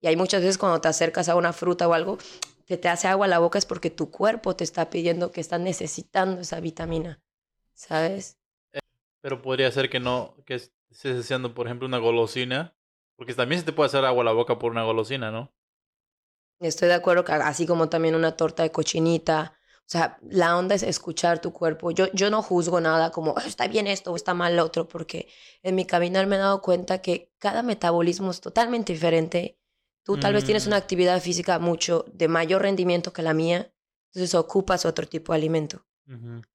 Y 0.02 0.08
hay 0.08 0.16
muchas 0.16 0.42
veces 0.42 0.58
cuando 0.58 0.82
te 0.82 0.88
acercas 0.88 1.30
a 1.30 1.36
una 1.36 1.54
fruta 1.54 1.88
o 1.88 1.94
algo, 1.94 2.18
que 2.66 2.78
te 2.78 2.90
hace 2.90 3.08
agua 3.08 3.26
a 3.26 3.30
la 3.30 3.40
boca 3.40 3.60
es 3.60 3.66
porque 3.66 3.90
tu 3.90 4.10
cuerpo 4.10 4.56
te 4.56 4.64
está 4.64 4.90
pidiendo 4.90 5.32
que 5.32 5.42
está 5.42 5.58
necesitando 5.58 6.42
esa 6.42 6.60
vitamina, 6.60 7.22
¿sabes? 7.74 8.40
Pero 9.22 9.42
podría 9.42 9.72
ser 9.72 9.90
que 9.90 10.00
no, 10.00 10.36
que 10.46 10.56
estés 10.56 11.20
haciendo, 11.20 11.54
por 11.54 11.68
ejemplo, 11.68 11.88
una 11.88 12.00
golosina, 12.00 12.76
porque 13.16 13.34
también 13.34 13.60
se 13.60 13.66
te 13.66 13.74
puede 13.74 13.88
hacer 13.88 14.06
agua 14.06 14.24
a 14.24 14.26
la 14.26 14.32
boca 14.32 14.58
por 14.58 14.72
una 14.72 14.84
golosina, 14.84 15.32
¿no? 15.32 15.54
Estoy 16.60 16.88
de 16.88 16.94
acuerdo 16.94 17.26
que 17.26 17.34
así 17.34 17.66
como 17.66 17.90
también 17.90 18.16
una 18.16 18.36
torta 18.38 18.64
de 18.64 18.72
cochinita 18.72 19.60
o 19.88 19.92
sea, 19.92 20.18
la 20.22 20.58
onda 20.58 20.76
es 20.76 20.84
escuchar 20.84 21.42
tu 21.42 21.52
cuerpo. 21.52 21.92
Yo, 21.92 22.10
yo 22.14 22.30
no 22.30 22.42
juzgo 22.42 22.80
nada 22.80 23.12
como, 23.12 23.34
ah, 23.36 23.44
está 23.46 23.68
bien 23.68 23.88
esto 23.88 24.14
o 24.14 24.16
está 24.16 24.34
mal 24.34 24.56
lo 24.56 24.64
otro, 24.64 24.88
porque 24.88 25.28
en 25.64 25.76
mi 25.76 25.86
caminar 25.86 26.28
me 26.28 26.38
he 26.38 26.40
dado 26.40 26.62
cuenta 26.62 27.02
que 27.02 27.34
cada 27.40 27.62
metabolismo 27.62 28.32
es 28.32 28.40
totalmente 28.40 28.94
diferente. 28.94 29.60
Tú 30.04 30.18
tal 30.18 30.34
vez 30.34 30.46
tienes 30.46 30.66
una 30.66 30.78
mm. 30.78 30.80
actividad 30.80 31.22
física 31.22 31.60
mucho 31.60 32.06
de 32.14 32.30
mayor 32.30 32.62
rendimiento 32.62 33.12
que 33.12 33.22
la 33.22 33.34
mía, 33.34 33.74
entonces 34.08 34.34
ocupas 34.34 34.86
otro 34.86 35.08
tipo 35.08 35.34
de 35.34 35.38
alimento. 35.38 35.86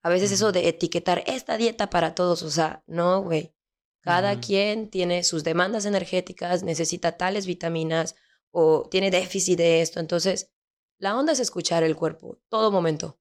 A 0.02 0.11
veces 0.11 0.33
eso 0.33 0.52
de 0.52 0.68
etiquetar 0.68 1.23
esta 1.26 1.56
dieta 1.56 1.88
para 1.88 2.14
todos, 2.14 2.42
o 2.42 2.50
sea, 2.50 2.83
no, 2.87 3.23
güey. 3.23 3.54
Cada 4.02 4.38
quien 4.38 4.88
tiene 4.88 5.25
sus 5.25 5.45
demandas 5.45 5.85
energéticas, 5.85 6.62
necesita 6.62 7.16
tales 7.16 7.47
vitaminas 7.47 8.14
o 8.50 8.88
tiene 8.88 9.11
déficit 9.11 9.59
de 9.59 9.80
esto. 9.80 9.99
Entonces, 9.99 10.52
la 10.98 11.16
onda 11.16 11.32
es 11.32 11.40
escuchar 11.40 11.82
el 11.82 11.96
cuerpo, 11.96 12.38
todo 12.48 12.70
momento. 12.70 13.18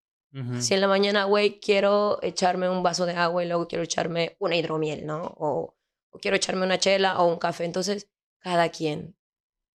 Si 0.60 0.74
en 0.74 0.82
la 0.82 0.90
mañana, 0.90 1.24
güey, 1.24 1.62
quiero 1.62 2.20
echarme 2.22 2.68
un 2.68 2.84
vaso 2.84 3.06
de 3.06 3.14
agua 3.14 3.42
y 3.42 3.48
luego 3.48 3.70
quiero 3.70 3.86
echarme 3.86 4.36
una 4.40 4.58
hidromiel, 4.58 5.06
¿no? 5.06 5.34
O, 5.38 5.78
quiero 6.22 6.36
echarme 6.36 6.66
una 6.66 6.78
chela 6.78 7.20
o 7.20 7.28
un 7.28 7.38
café. 7.38 7.64
Entonces, 7.64 8.10
cada 8.40 8.68
quien 8.68 9.16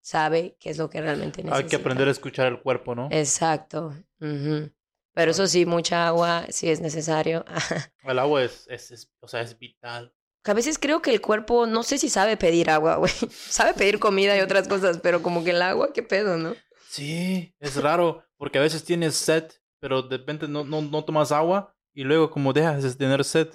sabe 0.03 0.59
qué 0.61 0.69
es 0.69 0.77
lo 0.77 0.91
que 0.91 1.01
realmente 1.01 1.43
necesita. 1.43 1.57
Hay 1.57 1.65
que 1.65 1.77
aprender 1.77 2.09
a 2.09 2.11
escuchar 2.11 2.47
el 2.47 2.61
cuerpo, 2.61 2.95
¿no? 2.95 3.09
Exacto. 3.11 3.95
Pero 4.19 5.31
eso 5.31 5.47
sí, 5.47 5.65
mucha 5.65 6.07
agua 6.07 6.45
sí 6.51 6.69
es 6.69 6.83
necesario. 6.83 7.47
el 8.05 8.19
agua 8.19 8.43
es, 8.43 8.67
es, 8.69 9.11
o 9.21 9.29
sea, 9.29 9.41
es 9.41 9.59
vital. 9.59 10.15
A 10.45 10.53
veces 10.53 10.79
creo 10.79 11.01
que 11.01 11.11
el 11.11 11.23
cuerpo, 11.23 11.67
no 11.67 11.83
sé 11.83 11.97
si 11.97 12.11
sabe 12.11 12.37
pedir 12.37 12.69
agua, 12.69 12.97
güey. 12.97 13.13
sabe 13.31 13.73
pedir 13.73 13.99
comida 13.99 14.37
y 14.37 14.41
otras 14.41 14.69
cosas, 14.69 14.99
pero 15.03 15.23
como 15.23 15.43
que 15.43 15.51
el 15.51 15.63
agua, 15.63 15.95
qué 15.95 16.03
pedo, 16.03 16.37
¿no? 16.37 16.55
Sí, 16.91 17.55
es 17.61 17.81
raro, 17.81 18.25
porque 18.37 18.59
a 18.59 18.63
veces 18.63 18.85
tienes 18.85 19.15
sed 19.15 19.51
pero 19.81 20.03
de 20.03 20.19
repente 20.19 20.47
no, 20.47 20.63
no, 20.65 20.83
no 20.83 21.05
tomas 21.05 21.33
agua 21.33 21.75
y 21.93 22.05
luego 22.05 22.31
como 22.31 22.53
dejas 22.53 22.83
de 22.83 22.95
tener 22.95 23.25
sed. 23.25 23.49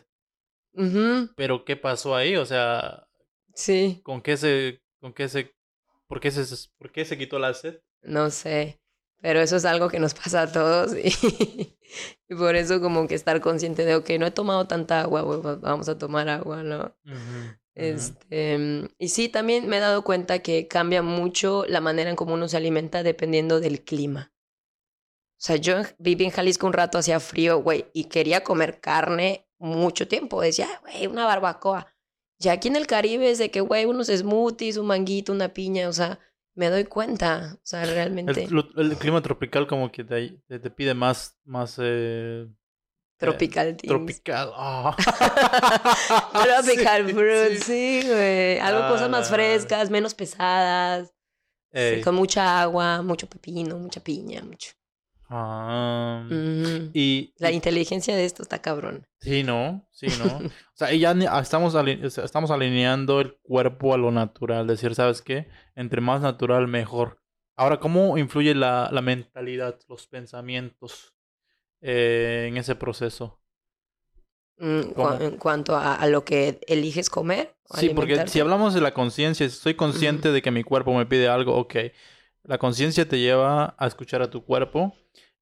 Pero 1.37 1.63
¿qué 1.63 1.77
pasó 1.77 2.15
ahí? 2.15 2.35
O 2.35 2.45
sea, 2.45 3.07
sí. 3.53 4.01
¿Con 4.03 4.21
qué 4.21 4.35
se, 4.35 4.81
con 4.99 5.13
qué 5.13 5.29
se, 5.29 5.55
por 6.07 6.19
qué 6.19 6.31
se, 6.31 6.43
por 6.77 6.91
qué 6.91 7.05
se 7.05 7.17
quitó 7.17 7.39
la 7.39 7.53
sed? 7.53 7.79
No 8.01 8.29
sé, 8.29 8.81
pero 9.21 9.39
eso 9.39 9.55
es 9.55 9.65
algo 9.65 9.87
que 9.87 9.99
nos 9.99 10.13
pasa 10.15 10.41
a 10.41 10.51
todos 10.51 10.93
y, 10.97 11.77
por 12.35 12.55
eso 12.55 12.81
como 12.81 13.07
que 13.07 13.15
estar 13.15 13.39
consciente 13.39 13.85
de, 13.85 13.95
ok, 13.95 14.09
no 14.19 14.25
he 14.25 14.31
tomado 14.31 14.67
tanta 14.67 15.01
agua, 15.01 15.21
vamos 15.61 15.87
a 15.87 15.97
tomar 15.97 16.27
agua, 16.27 16.63
¿no? 16.63 16.93
Este, 17.75 18.89
y 18.97 19.09
sí, 19.09 19.27
también 19.27 19.67
me 19.67 19.77
he 19.77 19.81
dado 19.81 20.03
cuenta 20.03 20.39
que 20.39 20.67
cambia 20.67 21.01
mucho 21.01 21.65
la 21.67 21.81
manera 21.81 22.09
en 22.09 22.15
cómo 22.15 22.33
uno 22.33 22.47
se 22.47 22.55
alimenta 22.57 23.03
dependiendo 23.03 23.59
del 23.59 23.83
clima. 23.83 24.33
O 25.37 25.43
sea, 25.45 25.57
yo 25.57 25.75
viví 25.99 26.23
en 26.23 26.31
Jalisco 26.31 26.65
un 26.65 26.73
rato, 26.73 26.97
hacía 26.97 27.19
frío, 27.19 27.61
güey, 27.61 27.85
y 27.93 28.05
quería 28.05 28.43
comer 28.43 28.79
carne 28.79 29.47
mucho 29.59 30.07
tiempo. 30.07 30.41
Decía, 30.41 30.67
güey, 30.81 31.07
una 31.07 31.25
barbacoa. 31.25 31.93
Ya 32.39 32.53
aquí 32.53 32.69
en 32.69 32.77
el 32.77 32.87
Caribe 32.87 33.29
es 33.29 33.37
de 33.37 33.51
que, 33.51 33.59
güey, 33.61 33.85
unos 33.85 34.07
smoothies, 34.07 34.77
un 34.77 34.87
manguito, 34.87 35.33
una 35.33 35.49
piña, 35.49 35.89
o 35.89 35.93
sea, 35.93 36.19
me 36.53 36.69
doy 36.69 36.85
cuenta, 36.85 37.55
o 37.55 37.65
sea, 37.65 37.85
realmente. 37.85 38.47
El, 38.75 38.97
clima 38.97 39.21
tropical 39.21 39.67
como 39.67 39.91
que 39.91 40.03
te, 40.05 40.41
te, 40.47 40.69
pide 40.71 40.93
más, 40.93 41.37
más... 41.43 41.77
Eh, 41.81 42.47
tropical, 43.17 43.67
eh, 43.69 43.87
Tropical, 43.87 44.51
oh. 44.55 44.95
Tropical 46.43 47.09
fruit, 47.13 47.59
sí, 47.61 48.01
güey. 48.05 48.59
Algo, 48.59 48.87
cosas 48.89 49.09
más 49.09 49.29
frescas, 49.29 49.89
menos 49.89 50.13
pesadas. 50.13 51.13
con 52.03 52.15
mucha 52.15 52.61
agua, 52.61 53.01
mucho 53.01 53.27
pepino, 53.27 53.77
mucha 53.77 53.99
piña, 54.01 54.41
mucho. 54.43 54.71
Ah, 55.27 56.27
y 56.93 57.33
la 57.39 57.51
inteligencia 57.51 58.15
de 58.15 58.25
esto 58.25 58.43
está 58.43 58.61
cabrón. 58.61 59.07
Sí, 59.19 59.43
no, 59.43 59.87
sí, 59.91 60.07
no. 60.19 60.25
o 60.47 60.75
sea, 60.75 60.93
ya 60.93 61.11
estamos, 61.41 61.75
estamos 61.75 62.51
alineando 62.51 63.21
el 63.21 63.35
cuerpo 63.41 63.93
a 63.93 63.97
lo 63.97 64.11
natural, 64.11 64.67
decir, 64.67 64.93
¿sabes 64.93 65.21
qué? 65.21 65.47
Entre 65.75 65.99
más 65.99 66.21
natural, 66.21 66.67
mejor. 66.67 67.21
Ahora, 67.55 67.79
¿cómo 67.79 68.17
influye 68.17 68.53
la, 68.53 68.89
la 68.91 69.01
mentalidad, 69.01 69.79
los 69.87 70.07
pensamientos 70.07 71.14
eh, 71.81 72.47
en 72.49 72.57
ese 72.57 72.75
proceso? 72.75 73.39
Mm, 74.57 74.81
en 75.19 75.37
cuanto 75.37 75.75
a, 75.75 76.05
lo 76.07 76.23
que 76.23 76.59
eliges 76.67 77.09
comer. 77.09 77.55
Sí, 77.71 77.89
porque 77.89 78.27
si 78.27 78.39
hablamos 78.39 78.73
de 78.73 78.81
la 78.81 78.93
conciencia, 78.93 79.45
estoy 79.45 79.75
consciente 79.75 80.31
de 80.31 80.41
que 80.41 80.51
mi 80.51 80.63
cuerpo 80.63 80.93
me 80.93 81.05
pide 81.05 81.27
algo, 81.27 81.55
ok. 81.55 81.75
La 82.43 82.57
conciencia 82.57 83.07
te 83.07 83.19
lleva 83.19 83.75
a 83.77 83.87
escuchar 83.87 84.21
a 84.21 84.29
tu 84.29 84.45
cuerpo 84.45 84.93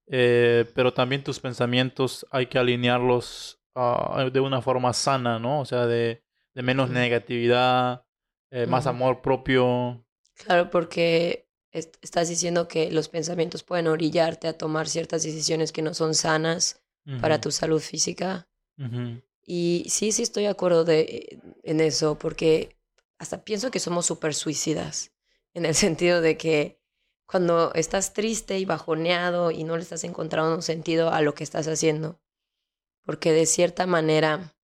eh, 0.07 0.69
pero 0.75 0.93
también 0.93 1.23
tus 1.23 1.39
pensamientos 1.39 2.25
hay 2.29 2.47
que 2.47 2.59
alinearlos 2.59 3.61
ah, 3.75 4.29
de 4.31 4.39
una 4.39 4.61
forma 4.61 4.93
sana, 4.93 5.39
¿no? 5.39 5.61
O 5.61 5.65
sea, 5.65 5.85
de, 5.87 6.23
de 6.53 6.61
menos 6.61 6.89
negatividad, 6.89 8.05
eh, 8.51 8.67
más 8.67 8.85
amor 8.85 9.21
propio. 9.21 10.05
Claro, 10.35 10.69
porque 10.69 11.42
estás 11.73 12.29
diciendo 12.29 12.67
que 12.67 12.91
los 12.91 13.09
pensamientos 13.09 13.63
pueden 13.63 13.87
orillarte 13.87 14.47
a 14.47 14.57
tomar 14.57 14.87
ciertas 14.87 15.23
decisiones 15.23 15.71
que 15.71 15.81
no 15.81 15.93
son 15.93 16.13
sanas 16.13 16.81
para 17.19 17.41
tu 17.41 17.51
salud 17.51 17.81
física. 17.81 18.47
Y 19.45 19.85
sí, 19.89 20.11
sí 20.11 20.23
estoy 20.23 20.43
de 20.43 20.49
acuerdo 20.49 20.85
de, 20.85 21.39
en 21.63 21.81
eso, 21.81 22.17
porque 22.17 22.77
hasta 23.17 23.43
pienso 23.43 23.71
que 23.71 23.79
somos 23.79 24.05
súper 24.05 24.33
suicidas, 24.33 25.11
en 25.53 25.65
el 25.65 25.75
sentido 25.75 26.21
de 26.21 26.37
que 26.37 26.79
cuando 27.25 27.73
estás 27.73 28.13
triste 28.13 28.59
y 28.59 28.65
bajoneado 28.65 29.51
y 29.51 29.63
no 29.63 29.75
le 29.75 29.83
estás 29.83 30.03
encontrando 30.03 30.55
un 30.55 30.61
sentido 30.61 31.09
a 31.09 31.21
lo 31.21 31.33
que 31.33 31.43
estás 31.43 31.67
haciendo. 31.67 32.21
Porque 33.05 33.31
de 33.33 33.45
cierta 33.45 33.85
manera 33.85 34.55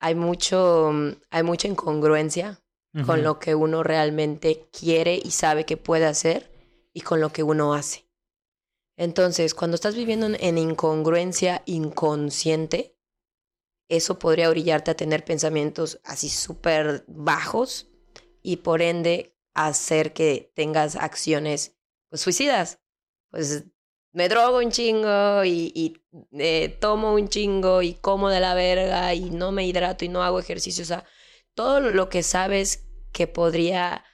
hay 0.00 0.14
mucho, 0.14 0.90
hay 1.30 1.42
mucha 1.42 1.68
incongruencia 1.68 2.60
con 3.04 3.22
lo 3.22 3.38
que 3.38 3.54
uno 3.54 3.82
realmente 3.82 4.68
quiere 4.72 5.20
y 5.22 5.30
sabe 5.30 5.66
que 5.66 5.76
puede 5.76 6.06
hacer 6.06 6.50
y 6.94 7.02
con 7.02 7.20
lo 7.20 7.30
que 7.30 7.42
uno 7.42 7.74
hace. 7.74 8.08
Entonces, 8.96 9.54
cuando 9.54 9.74
estás 9.74 9.94
viviendo 9.94 10.28
en 10.40 10.56
incongruencia 10.56 11.62
inconsciente, 11.66 12.96
eso 13.88 14.18
podría 14.18 14.48
orillarte 14.48 14.90
a 14.90 14.96
tener 14.96 15.24
pensamientos 15.24 16.00
así 16.04 16.28
súper 16.28 17.04
bajos 17.06 17.88
y 18.42 18.56
por 18.56 18.80
ende 18.80 19.36
hacer 19.54 20.12
que 20.12 20.50
tengas 20.54 20.96
acciones 20.96 21.76
pues, 22.08 22.22
suicidas. 22.22 22.80
Pues 23.30 23.64
me 24.12 24.28
drogo 24.28 24.58
un 24.58 24.70
chingo 24.70 25.44
y, 25.44 25.72
y 25.74 26.02
eh, 26.38 26.76
tomo 26.80 27.12
un 27.12 27.28
chingo 27.28 27.82
y 27.82 27.94
como 27.94 28.30
de 28.30 28.40
la 28.40 28.54
verga 28.54 29.12
y 29.12 29.30
no 29.30 29.52
me 29.52 29.66
hidrato 29.66 30.04
y 30.04 30.08
no 30.08 30.22
hago 30.22 30.40
ejercicio. 30.40 30.82
O 30.82 30.86
sea, 30.86 31.04
todo 31.54 31.80
lo 31.80 32.08
que 32.08 32.22
sabes 32.22 32.85
que 33.16 33.26
podría 33.26 34.04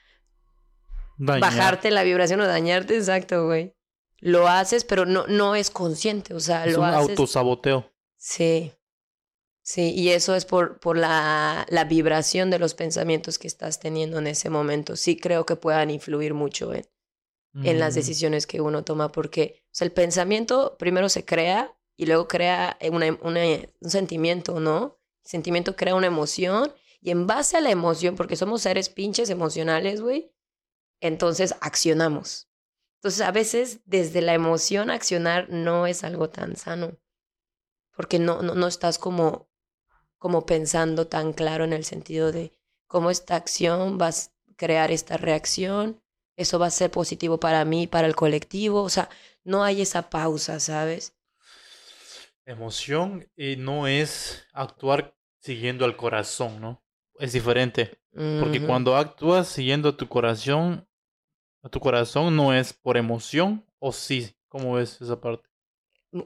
bajarte 1.18 1.90
la 1.90 2.02
vibración 2.02 2.40
o 2.40 2.46
dañarte, 2.46 2.96
exacto, 2.96 3.46
güey. 3.46 3.74
Lo 4.18 4.46
haces, 4.48 4.84
pero 4.84 5.04
no, 5.04 5.26
no 5.26 5.54
es 5.56 5.70
consciente, 5.70 6.34
o 6.34 6.40
sea, 6.40 6.64
es 6.66 6.74
lo 6.74 6.80
un 6.80 6.86
autosaboteo. 6.86 7.90
Sí. 8.16 8.72
Sí, 9.64 9.92
y 9.94 10.08
eso 10.10 10.34
es 10.34 10.44
por, 10.44 10.80
por 10.80 10.96
la, 10.98 11.66
la, 11.68 11.84
vibración 11.84 12.50
de 12.50 12.58
los 12.58 12.74
pensamientos 12.74 13.38
que 13.38 13.46
estás 13.46 13.78
teniendo 13.78 14.18
en 14.18 14.26
ese 14.26 14.50
momento. 14.50 14.96
Sí 14.96 15.16
creo 15.16 15.46
que 15.46 15.54
puedan 15.54 15.90
influir 15.90 16.34
mucho 16.34 16.72
en, 16.74 16.84
en 17.62 17.78
las 17.78 17.92
Mm, 17.92 17.96
decisiones 17.96 18.46
que 18.46 18.60
uno 18.60 18.84
toma, 18.84 19.12
porque 19.12 19.62
o 19.66 19.74
sea, 19.74 19.84
el 19.86 19.92
pensamiento 19.92 20.76
primero 20.78 21.08
se 21.08 21.24
crea 21.24 21.76
y 21.96 22.06
luego 22.06 22.26
crea 22.28 22.76
una- 22.90 23.18
una- 23.22 23.40
un 23.80 23.90
sentimiento, 23.90 24.60
¿no? 24.60 24.98
El 25.24 25.30
sentimiento 25.30 25.76
crea 25.76 25.94
una 25.94 26.08
emoción 26.08 26.72
y 27.02 27.10
en 27.10 27.26
base 27.26 27.56
a 27.56 27.60
la 27.60 27.70
emoción, 27.70 28.14
porque 28.14 28.36
somos 28.36 28.62
seres 28.62 28.88
pinches 28.88 29.28
emocionales, 29.28 30.00
güey, 30.00 30.32
entonces 31.00 31.56
accionamos. 31.60 32.48
Entonces 32.98 33.22
a 33.22 33.32
veces 33.32 33.80
desde 33.84 34.22
la 34.22 34.34
emoción 34.34 34.88
accionar 34.88 35.50
no 35.50 35.88
es 35.88 36.04
algo 36.04 36.30
tan 36.30 36.54
sano, 36.54 36.96
porque 37.96 38.20
no, 38.20 38.42
no, 38.42 38.54
no 38.54 38.68
estás 38.68 38.98
como, 38.98 39.50
como 40.16 40.46
pensando 40.46 41.08
tan 41.08 41.32
claro 41.32 41.64
en 41.64 41.72
el 41.72 41.84
sentido 41.84 42.30
de 42.30 42.52
cómo 42.86 43.10
esta 43.10 43.34
acción 43.34 43.98
va 44.00 44.08
a 44.08 44.14
crear 44.54 44.92
esta 44.92 45.16
reacción, 45.16 46.00
eso 46.36 46.60
va 46.60 46.66
a 46.66 46.70
ser 46.70 46.92
positivo 46.92 47.40
para 47.40 47.64
mí, 47.64 47.88
para 47.88 48.06
el 48.06 48.14
colectivo, 48.14 48.82
o 48.82 48.88
sea, 48.88 49.10
no 49.42 49.64
hay 49.64 49.82
esa 49.82 50.08
pausa, 50.08 50.60
¿sabes? 50.60 51.16
Emoción 52.44 53.28
y 53.34 53.56
no 53.56 53.88
es 53.88 54.46
actuar 54.52 55.16
siguiendo 55.40 55.84
al 55.84 55.96
corazón, 55.96 56.60
¿no? 56.60 56.82
Es 57.18 57.32
diferente. 57.32 57.98
Porque 58.12 58.64
cuando 58.64 58.96
actúas 58.96 59.48
siguiendo 59.48 59.90
a 59.90 59.96
tu 59.96 60.08
corazón, 60.08 60.86
a 61.62 61.68
tu 61.68 61.80
corazón 61.80 62.36
no 62.36 62.52
es 62.52 62.72
por 62.72 62.96
emoción 62.96 63.64
o 63.78 63.92
sí. 63.92 64.36
¿Cómo 64.48 64.74
ves 64.74 65.00
esa 65.00 65.20
parte? 65.20 65.48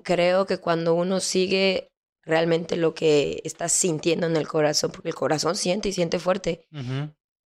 Creo 0.03 0.47
que 0.47 0.59
cuando 0.59 0.95
uno 0.95 1.21
sigue 1.21 1.93
realmente 2.23 2.77
lo 2.77 2.93
que 2.93 3.41
está 3.45 3.69
sintiendo 3.69 4.27
en 4.27 4.37
el 4.37 4.49
corazón, 4.49 4.91
porque 4.91 5.11
el 5.11 5.15
corazón 5.15 5.55
siente 5.55 5.89
y 5.89 5.93
siente 5.93 6.19
fuerte, 6.19 6.67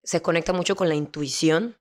se 0.04 0.22
conecta 0.22 0.54
mucho 0.54 0.76
con 0.78 0.88
la 0.88 0.96
intuición, 0.96 1.78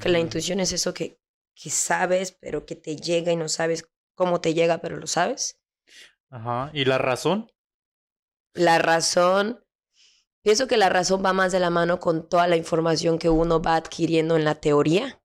que 0.00 0.08
la 0.08 0.18
intuición 0.18 0.60
es 0.60 0.72
eso 0.72 0.94
que, 0.94 1.20
que 1.54 1.68
sabes, 1.68 2.32
pero 2.32 2.64
que 2.64 2.74
te 2.74 2.96
llega 2.96 3.32
y 3.32 3.36
no 3.36 3.48
sabes 3.48 3.86
cómo 4.14 4.40
te 4.40 4.54
llega, 4.54 4.78
pero 4.78 4.96
lo 4.96 5.06
sabes. 5.06 5.60
Ajá. 6.30 6.70
¿Y 6.72 6.86
la 6.86 6.96
razón? 6.96 7.52
La 8.54 8.78
razón, 8.78 9.62
pienso 10.46 10.68
que 10.68 10.76
la 10.76 10.88
razón 10.88 11.24
va 11.24 11.32
más 11.32 11.50
de 11.50 11.58
la 11.58 11.70
mano 11.70 11.98
con 11.98 12.28
toda 12.28 12.46
la 12.46 12.54
información 12.54 13.18
que 13.18 13.28
uno 13.28 13.60
va 13.60 13.74
adquiriendo 13.74 14.36
en 14.36 14.44
la 14.44 14.54
teoría, 14.54 15.20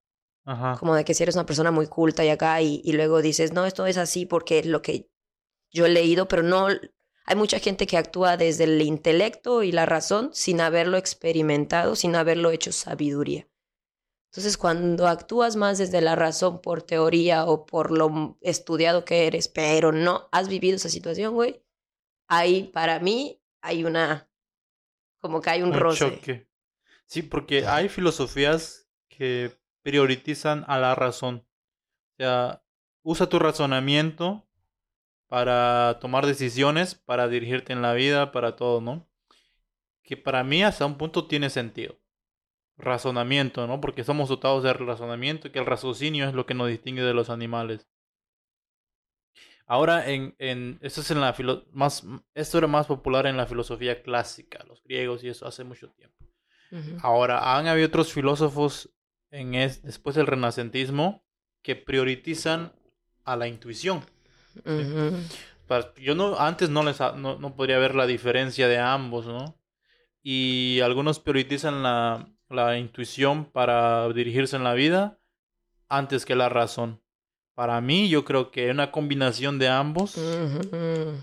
Ajá. 0.45 0.77
como 0.79 0.95
de 0.95 1.05
que 1.05 1.13
si 1.13 1.21
eres 1.21 1.35
una 1.35 1.45
persona 1.45 1.69
muy 1.69 1.85
culta 1.85 2.25
y 2.25 2.29
acá 2.29 2.59
y, 2.63 2.81
y 2.83 2.93
luego 2.93 3.21
dices, 3.21 3.53
no, 3.53 3.67
esto 3.67 3.85
es 3.85 3.97
así 3.97 4.25
porque 4.25 4.57
es 4.57 4.65
lo 4.65 4.81
que 4.81 5.11
yo 5.69 5.85
he 5.85 5.89
leído, 5.89 6.27
pero 6.27 6.41
no, 6.41 6.69
hay 6.69 7.35
mucha 7.35 7.59
gente 7.59 7.85
que 7.85 7.97
actúa 7.97 8.35
desde 8.35 8.63
el 8.63 8.81
intelecto 8.81 9.61
y 9.61 9.71
la 9.71 9.85
razón 9.85 10.31
sin 10.33 10.59
haberlo 10.59 10.97
experimentado, 10.97 11.95
sin 11.95 12.15
haberlo 12.15 12.49
hecho 12.49 12.71
sabiduría. 12.71 13.47
Entonces, 14.31 14.57
cuando 14.57 15.07
actúas 15.07 15.55
más 15.55 15.77
desde 15.77 16.01
la 16.01 16.15
razón 16.15 16.61
por 16.61 16.81
teoría 16.81 17.45
o 17.45 17.67
por 17.67 17.91
lo 17.91 18.39
estudiado 18.41 19.05
que 19.05 19.27
eres, 19.27 19.49
pero 19.49 19.91
no 19.91 20.29
has 20.31 20.47
vivido 20.47 20.77
esa 20.77 20.89
situación, 20.89 21.35
güey, 21.35 21.63
ahí 22.27 22.63
para 22.73 22.99
mí 22.99 23.39
hay 23.61 23.83
una, 23.83 24.30
como 25.21 25.41
que 25.41 25.49
hay 25.51 25.61
un, 25.61 25.71
Un 25.71 25.79
roce. 25.79 25.99
choque. 25.99 26.47
Sí, 27.05 27.21
porque 27.23 27.67
hay 27.67 27.89
filosofías 27.89 28.89
que 29.09 29.57
priorizan 29.83 30.65
a 30.67 30.79
la 30.79 30.95
razón. 30.95 31.45
O 32.13 32.15
sea, 32.17 32.63
usa 33.03 33.27
tu 33.29 33.39
razonamiento 33.39 34.47
para 35.27 35.99
tomar 36.01 36.25
decisiones, 36.25 36.95
para 36.95 37.27
dirigirte 37.27 37.73
en 37.73 37.81
la 37.81 37.93
vida, 37.93 38.31
para 38.31 38.55
todo, 38.55 38.81
¿no? 38.81 39.07
Que 40.03 40.17
para 40.17 40.43
mí 40.43 40.63
hasta 40.63 40.85
un 40.85 40.97
punto 40.97 41.27
tiene 41.27 41.49
sentido. 41.49 41.99
Razonamiento, 42.77 43.67
¿no? 43.67 43.81
Porque 43.81 44.03
somos 44.03 44.29
dotados 44.29 44.63
de 44.63 44.73
razonamiento 44.73 45.47
y 45.47 45.51
que 45.51 45.59
el 45.59 45.65
raciocinio 45.67 46.27
es 46.27 46.33
lo 46.33 46.45
que 46.45 46.53
nos 46.55 46.67
distingue 46.69 47.03
de 47.03 47.13
los 47.13 47.29
animales. 47.29 47.87
Ahora, 49.71 50.09
en, 50.11 50.35
en, 50.37 50.79
esto, 50.81 50.99
es 50.99 51.11
en 51.11 51.21
la 51.21 51.33
filo- 51.33 51.63
más, 51.71 52.03
esto 52.33 52.57
era 52.57 52.67
más 52.67 52.87
popular 52.87 53.25
en 53.25 53.37
la 53.37 53.45
filosofía 53.45 54.01
clásica, 54.03 54.65
los 54.67 54.83
griegos 54.83 55.23
y 55.23 55.29
eso 55.29 55.47
hace 55.47 55.63
mucho 55.63 55.87
tiempo. 55.91 56.25
Ahora, 57.01 57.55
han 57.57 57.67
habido 57.67 57.87
otros 57.87 58.11
filósofos 58.11 58.89
en 59.29 59.55
es, 59.55 59.81
después 59.81 60.17
del 60.17 60.27
renacentismo 60.27 61.23
que 61.61 61.77
priorizan 61.77 62.73
a 63.23 63.37
la 63.37 63.47
intuición. 63.47 64.03
Para- 65.67 65.93
Yo 65.95 66.15
no, 66.15 66.37
antes 66.37 66.69
no, 66.69 66.83
les, 66.83 66.99
no, 66.99 67.39
no 67.39 67.55
podría 67.55 67.77
ver 67.79 67.95
la 67.95 68.05
diferencia 68.07 68.67
de 68.67 68.77
ambos, 68.77 69.25
¿no? 69.25 69.57
Y 70.21 70.81
algunos 70.83 71.21
priorizan 71.21 71.81
la, 71.81 72.27
la 72.49 72.77
intuición 72.77 73.45
para 73.45 74.09
dirigirse 74.09 74.57
en 74.57 74.65
la 74.65 74.73
vida 74.73 75.17
antes 75.87 76.25
que 76.25 76.35
la 76.35 76.49
razón. 76.49 77.01
Para 77.53 77.81
mí, 77.81 78.09
yo 78.09 78.23
creo 78.25 78.51
que 78.51 78.71
una 78.71 78.91
combinación 78.91 79.59
de 79.59 79.67
ambos 79.67 80.17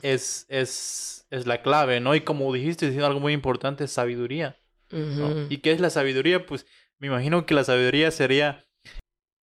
es, 0.02 0.46
es, 0.48 1.26
es 1.30 1.46
la 1.46 1.62
clave, 1.62 2.00
¿no? 2.00 2.14
Y 2.14 2.20
como 2.20 2.52
dijiste, 2.52 2.86
diciendo 2.86 3.06
algo 3.06 3.20
muy 3.20 3.32
importante, 3.32 3.88
sabiduría. 3.88 4.56
¿Y 5.48 5.58
qué 5.58 5.72
es 5.72 5.80
la 5.80 5.90
sabiduría? 5.90 6.46
Pues 6.46 6.66
me 6.98 7.08
imagino 7.08 7.46
que 7.46 7.54
la 7.54 7.64
sabiduría 7.64 8.10
sería 8.10 8.64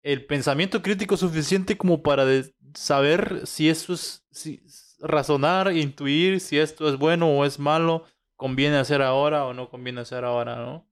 el 0.04 0.26
pensamiento 0.26 0.82
crítico 0.82 1.17
suficiente 1.17 1.78
como 1.78 2.02
para 2.02 2.26
saber 2.74 3.46
si 3.46 3.70
eso 3.70 3.94
es, 3.94 4.26
si, 4.32 4.63
razonar, 5.00 5.72
intuir 5.74 6.39
si 6.39 6.58
esto 6.58 6.89
es 6.89 6.98
bueno 6.98 7.30
o 7.30 7.46
es 7.46 7.60
malo, 7.60 8.06
conviene 8.36 8.78
hacer 8.78 9.02
ahora 9.02 9.46
o 9.46 9.54
no 9.54 9.70
conviene 9.70 10.02
hacer 10.02 10.24
ahora, 10.26 10.56
¿no? 10.56 10.88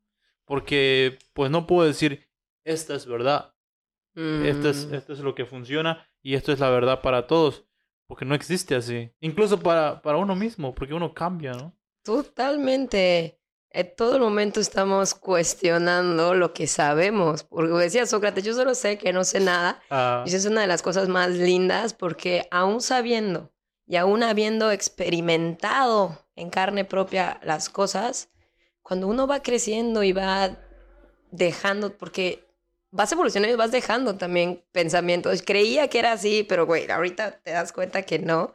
Porque 0.45 1.17
pues 1.33 1.51
no 1.51 1.67
puedo 1.67 1.87
decir, 1.87 2.27
esta 2.63 2.95
es 2.95 3.05
verdad, 3.05 3.53
esto 4.15 4.69
es, 4.69 4.87
Mm. 4.87 4.93
esto 4.95 5.13
es 5.13 5.19
lo 5.19 5.33
que 5.35 5.45
funciona 5.45 6.05
y 6.21 6.35
esto 6.35 6.51
es 6.51 6.59
la 6.59 6.69
verdad 6.69 7.01
para 7.01 7.27
todos, 7.27 7.65
porque 8.07 8.25
no 8.25 8.35
existe 8.35 8.75
así, 8.75 9.11
incluso 9.19 9.59
para, 9.59 10.01
para 10.01 10.17
uno 10.17 10.35
mismo, 10.35 10.73
porque 10.73 10.93
uno 10.93 11.13
cambia, 11.13 11.53
¿no? 11.53 11.75
Totalmente. 12.03 13.39
En 13.71 13.93
todo 13.95 14.15
el 14.15 14.21
momento 14.21 14.59
estamos 14.59 15.13
cuestionando 15.13 16.33
lo 16.33 16.53
que 16.53 16.65
sabemos. 16.65 17.43
Porque 17.43 17.71
decía 17.73 18.07
Sócrates, 18.07 18.43
yo 18.43 18.53
solo 18.55 18.73
sé 18.73 18.97
que 18.97 19.13
no 19.13 19.23
sé 19.23 19.39
nada. 19.39 19.79
Ah, 19.91 20.23
Y 20.25 20.29
eso 20.29 20.37
es 20.37 20.45
una 20.47 20.61
de 20.61 20.67
las 20.67 20.81
cosas 20.81 21.07
más 21.07 21.29
lindas 21.29 21.93
porque 21.93 22.47
aún 22.49 22.81
sabiendo 22.81 23.51
y 23.85 23.97
aún 23.97 24.23
habiendo 24.23 24.71
experimentado 24.71 26.17
en 26.35 26.49
carne 26.49 26.83
propia 26.83 27.39
las 27.43 27.69
cosas, 27.69 28.29
cuando 28.81 29.07
uno 29.07 29.27
va 29.27 29.41
creciendo 29.43 30.01
y 30.03 30.13
va 30.13 30.57
dejando, 31.31 31.95
porque 31.95 32.47
vas 32.91 33.11
evolucionando 33.11 33.53
y 33.53 33.57
vas 33.57 33.71
dejando 33.71 34.17
también 34.17 34.63
pensamientos. 34.71 35.41
Creía 35.43 35.87
que 35.89 35.99
era 35.99 36.11
así, 36.13 36.43
pero 36.47 36.65
güey, 36.65 36.89
ahorita 36.89 37.39
te 37.41 37.51
das 37.51 37.71
cuenta 37.71 38.03
que 38.03 38.19
no. 38.19 38.53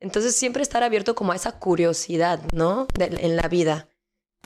Entonces 0.00 0.36
siempre 0.36 0.62
estar 0.62 0.82
abierto 0.82 1.14
como 1.14 1.32
a 1.32 1.36
esa 1.36 1.58
curiosidad, 1.58 2.40
¿no? 2.52 2.86
De- 2.98 3.06
en 3.20 3.36
la 3.36 3.48
vida. 3.48 3.88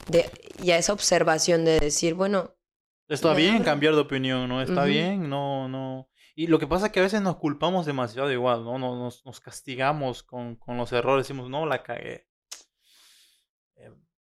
De, 0.07 0.29
y 0.63 0.71
a 0.71 0.77
esa 0.77 0.93
observación 0.93 1.65
de 1.65 1.79
decir, 1.79 2.13
bueno, 2.13 2.55
Está 3.09 3.33
bien 3.33 3.63
cambiar 3.63 3.95
de 3.95 4.01
opinión, 4.01 4.47
¿no? 4.47 4.61
Está 4.61 4.83
bien, 4.85 5.29
no, 5.29 5.67
no. 5.67 6.07
Y 6.35 6.47
lo 6.47 6.59
que 6.59 6.67
pasa 6.67 6.85
es 6.85 6.91
que 6.91 6.99
a 6.99 7.03
veces 7.03 7.21
nos 7.21 7.37
culpamos 7.37 7.85
demasiado 7.87 8.31
igual, 8.31 8.63
¿no? 8.63 8.77
Nos, 8.77 8.97
nos, 8.97 9.25
nos 9.25 9.39
castigamos 9.41 10.23
con, 10.23 10.55
con 10.55 10.77
los 10.77 10.91
errores, 10.93 11.25
decimos, 11.27 11.49
no, 11.49 11.65
la 11.65 11.81
cagué. 11.83 12.28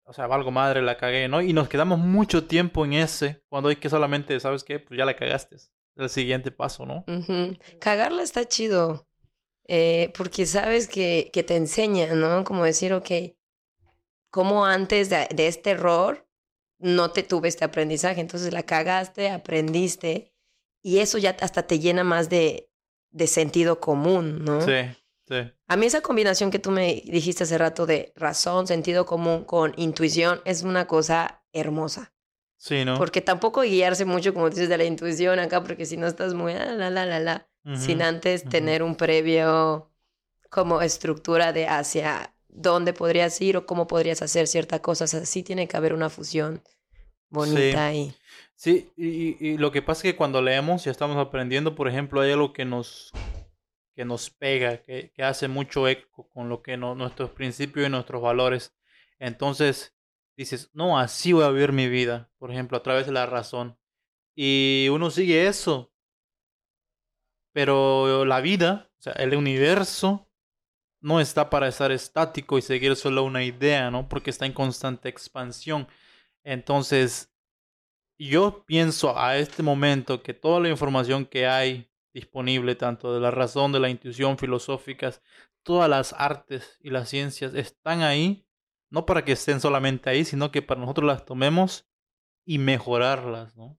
O 0.08 0.14
sea, 0.14 0.26
valgo 0.26 0.50
madre, 0.50 0.80
la 0.80 0.96
cagué, 0.96 1.28
¿no? 1.28 1.42
Y 1.42 1.52
nos 1.52 1.68
quedamos 1.68 1.98
mucho 1.98 2.46
tiempo 2.46 2.86
en 2.86 2.94
ese, 2.94 3.42
cuando 3.50 3.68
hay 3.68 3.76
que 3.76 3.90
solamente, 3.90 4.40
¿sabes 4.40 4.64
qué? 4.64 4.80
Pues 4.80 4.96
ya 4.96 5.04
la 5.04 5.14
cagaste. 5.14 5.56
El 5.96 6.08
siguiente 6.08 6.50
paso, 6.50 6.86
¿no? 6.86 7.04
Cagarla 7.78 8.22
está 8.22 8.46
chido, 8.46 9.06
eh, 9.66 10.10
porque 10.16 10.46
sabes 10.46 10.88
que, 10.88 11.28
que 11.30 11.42
te 11.42 11.56
enseña, 11.56 12.14
¿no? 12.14 12.42
Como 12.44 12.64
decir, 12.64 12.94
ok, 12.94 13.10
como 14.30 14.64
antes 14.64 15.10
de, 15.10 15.28
de 15.34 15.46
este 15.46 15.70
error 15.70 16.26
no 16.78 17.10
te 17.10 17.22
tuve 17.22 17.48
este 17.48 17.66
aprendizaje, 17.66 18.22
entonces 18.22 18.50
la 18.54 18.62
cagaste, 18.62 19.28
aprendiste, 19.28 20.32
y 20.82 21.00
eso 21.00 21.18
ya 21.18 21.36
hasta 21.38 21.64
te 21.64 21.80
llena 21.80 22.02
más 22.02 22.30
de, 22.30 22.70
de 23.10 23.26
sentido 23.26 23.78
común, 23.78 24.42
¿no? 24.42 24.62
Sí, 24.62 24.72
sí. 25.26 25.52
A 25.68 25.76
mí 25.76 25.86
esa 25.86 26.00
combinación 26.00 26.50
que 26.50 26.58
tú 26.58 26.70
me 26.70 27.02
dijiste 27.06 27.44
hace 27.44 27.58
rato 27.58 27.86
de 27.86 28.12
razón, 28.16 28.66
sentido 28.66 29.04
común 29.04 29.44
con 29.44 29.74
intuición 29.76 30.40
es 30.44 30.62
una 30.62 30.86
cosa 30.86 31.42
hermosa. 31.52 32.12
Sí, 32.56 32.84
¿no? 32.84 32.96
Porque 32.98 33.20
tampoco 33.20 33.60
guiarse 33.62 34.04
mucho, 34.04 34.32
como 34.34 34.50
dices, 34.50 34.68
de 34.68 34.78
la 34.78 34.84
intuición 34.84 35.38
acá, 35.38 35.62
porque 35.62 35.86
si 35.86 35.96
no 35.96 36.06
estás 36.06 36.34
muy 36.34 36.54
ah, 36.54 36.72
la, 36.74 36.90
la, 36.90 37.06
la, 37.06 37.20
la, 37.20 37.48
sin 37.74 38.02
antes 38.02 38.44
tener 38.44 38.82
un 38.82 38.96
previo 38.96 39.90
como 40.50 40.80
estructura 40.82 41.52
de 41.52 41.68
hacia 41.68 42.34
dónde 42.48 42.92
podrías 42.94 43.40
ir 43.40 43.56
o 43.58 43.66
cómo 43.66 43.86
podrías 43.86 44.22
hacer 44.22 44.46
ciertas 44.48 44.80
cosas. 44.80 45.14
Así 45.14 45.42
tiene 45.42 45.68
que 45.68 45.76
haber 45.76 45.92
una 45.92 46.08
fusión 46.10 46.62
bonita 47.30 47.86
ahí. 47.86 48.14
Sí, 48.56 48.90
y, 48.96 49.06
y- 49.06 49.36
y 49.40 49.58
lo 49.58 49.70
que 49.70 49.82
pasa 49.82 50.00
es 50.00 50.12
que 50.12 50.16
cuando 50.16 50.42
leemos 50.42 50.86
y 50.86 50.90
estamos 50.90 51.16
aprendiendo, 51.18 51.74
por 51.76 51.88
ejemplo, 51.88 52.20
hay 52.22 52.32
algo 52.32 52.52
que 52.52 52.64
nos, 52.64 53.12
que 53.98 54.04
nos 54.04 54.30
pega, 54.30 54.80
que, 54.80 55.10
que 55.10 55.24
hace 55.24 55.48
mucho 55.48 55.88
eco 55.88 56.28
con 56.28 56.48
lo 56.48 56.62
que 56.62 56.76
no, 56.76 56.94
nuestros 56.94 57.30
principios 57.30 57.88
y 57.88 57.90
nuestros 57.90 58.22
valores. 58.22 58.72
Entonces 59.18 59.92
dices, 60.36 60.70
no, 60.72 61.00
así 61.00 61.32
voy 61.32 61.42
a 61.42 61.50
vivir 61.50 61.72
mi 61.72 61.88
vida, 61.88 62.30
por 62.38 62.52
ejemplo, 62.52 62.78
a 62.78 62.82
través 62.84 63.06
de 63.06 63.12
la 63.12 63.26
razón. 63.26 63.76
Y 64.36 64.86
uno 64.92 65.10
sigue 65.10 65.48
eso. 65.48 65.92
Pero 67.52 68.24
la 68.24 68.40
vida, 68.40 68.88
o 69.00 69.02
sea, 69.02 69.14
el 69.14 69.34
universo, 69.34 70.30
no 71.00 71.20
está 71.20 71.50
para 71.50 71.66
estar 71.66 71.90
estático 71.90 72.56
y 72.56 72.62
seguir 72.62 72.94
solo 72.94 73.24
una 73.24 73.42
idea, 73.42 73.90
¿no? 73.90 74.08
Porque 74.08 74.30
está 74.30 74.46
en 74.46 74.52
constante 74.52 75.08
expansión. 75.08 75.88
Entonces, 76.44 77.34
yo 78.16 78.64
pienso 78.64 79.18
a 79.18 79.38
este 79.38 79.64
momento 79.64 80.22
que 80.22 80.34
toda 80.34 80.60
la 80.60 80.68
información 80.68 81.26
que 81.26 81.48
hay 81.48 81.90
disponible, 82.20 82.74
tanto 82.74 83.14
de 83.14 83.20
la 83.20 83.30
razón, 83.30 83.72
de 83.72 83.80
la 83.80 83.88
intuición 83.88 84.38
filosóficas, 84.38 85.22
todas 85.62 85.88
las 85.88 86.12
artes 86.12 86.78
y 86.80 86.90
las 86.90 87.08
ciencias 87.08 87.54
están 87.54 88.02
ahí, 88.02 88.46
no 88.90 89.06
para 89.06 89.24
que 89.24 89.32
estén 89.32 89.60
solamente 89.60 90.10
ahí, 90.10 90.24
sino 90.24 90.50
que 90.50 90.62
para 90.62 90.80
nosotros 90.80 91.06
las 91.06 91.24
tomemos 91.24 91.88
y 92.44 92.58
mejorarlas, 92.58 93.56
¿no? 93.56 93.78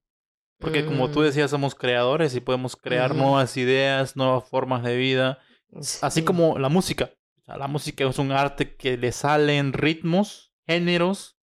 Porque 0.60 0.86
como 0.86 1.10
tú 1.10 1.22
mm. 1.22 1.24
decías, 1.24 1.52
somos 1.52 1.74
creadores 1.74 2.36
y 2.36 2.42
podemos 2.42 2.76
crear 2.76 3.16
nuevas 3.16 3.56
ideas, 3.56 4.16
nuevas 4.16 4.44
formas 4.48 4.84
de 4.84 4.98
vida, 4.98 5.40
así 6.02 6.24
como 6.24 6.60
la 6.60 6.70
música. 6.70 7.12
la 7.48 7.68
música 7.68 8.08
es 8.08 8.20
un 8.20 8.32
arte 8.32 8.76
que 8.76 8.98
le 8.98 9.12
salen 9.12 9.74
ritmos, 9.74 10.54
géneros, 10.68 11.40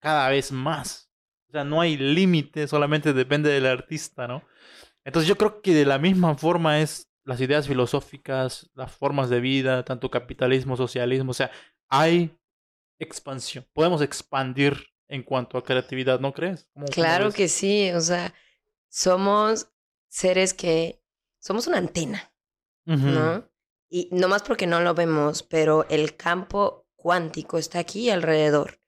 cada 0.00 0.28
vez 0.28 0.50
más. 0.50 1.12
O 1.48 1.52
sea, 1.52 1.64
no 1.64 1.80
hay 1.80 1.96
límite, 1.96 2.66
solamente 2.68 3.12
depende 3.12 3.50
del 3.50 3.66
artista, 3.66 4.26
¿no? 4.26 4.42
Entonces 5.04 5.28
yo 5.28 5.36
creo 5.36 5.62
que 5.62 5.74
de 5.74 5.86
la 5.86 5.98
misma 5.98 6.36
forma 6.36 6.80
es 6.80 7.10
las 7.24 7.40
ideas 7.40 7.66
filosóficas, 7.66 8.70
las 8.74 8.92
formas 8.92 9.30
de 9.30 9.40
vida, 9.40 9.84
tanto 9.84 10.10
capitalismo, 10.10 10.76
socialismo, 10.76 11.30
o 11.30 11.34
sea, 11.34 11.50
hay 11.88 12.36
expansión. 12.98 13.66
Podemos 13.72 14.02
expandir 14.02 14.86
en 15.08 15.22
cuanto 15.22 15.58
a 15.58 15.64
creatividad, 15.64 16.20
¿no 16.20 16.32
crees? 16.32 16.68
claro 16.92 17.32
que 17.32 17.48
sí, 17.48 17.90
o 17.90 18.00
sea, 18.00 18.32
somos 18.88 19.72
seres 20.08 20.54
que 20.54 21.02
somos 21.40 21.66
una 21.66 21.78
antena, 21.78 22.32
¿no? 22.84 23.48
Y 23.88 24.08
no 24.12 24.28
más 24.28 24.42
porque 24.42 24.66
no 24.66 24.80
lo 24.80 24.94
vemos, 24.94 25.42
pero 25.42 25.84
el 25.88 26.16
campo 26.16 26.86
cuántico 26.94 27.58
está 27.58 27.80
aquí 27.80 28.10
alrededor. 28.10 28.80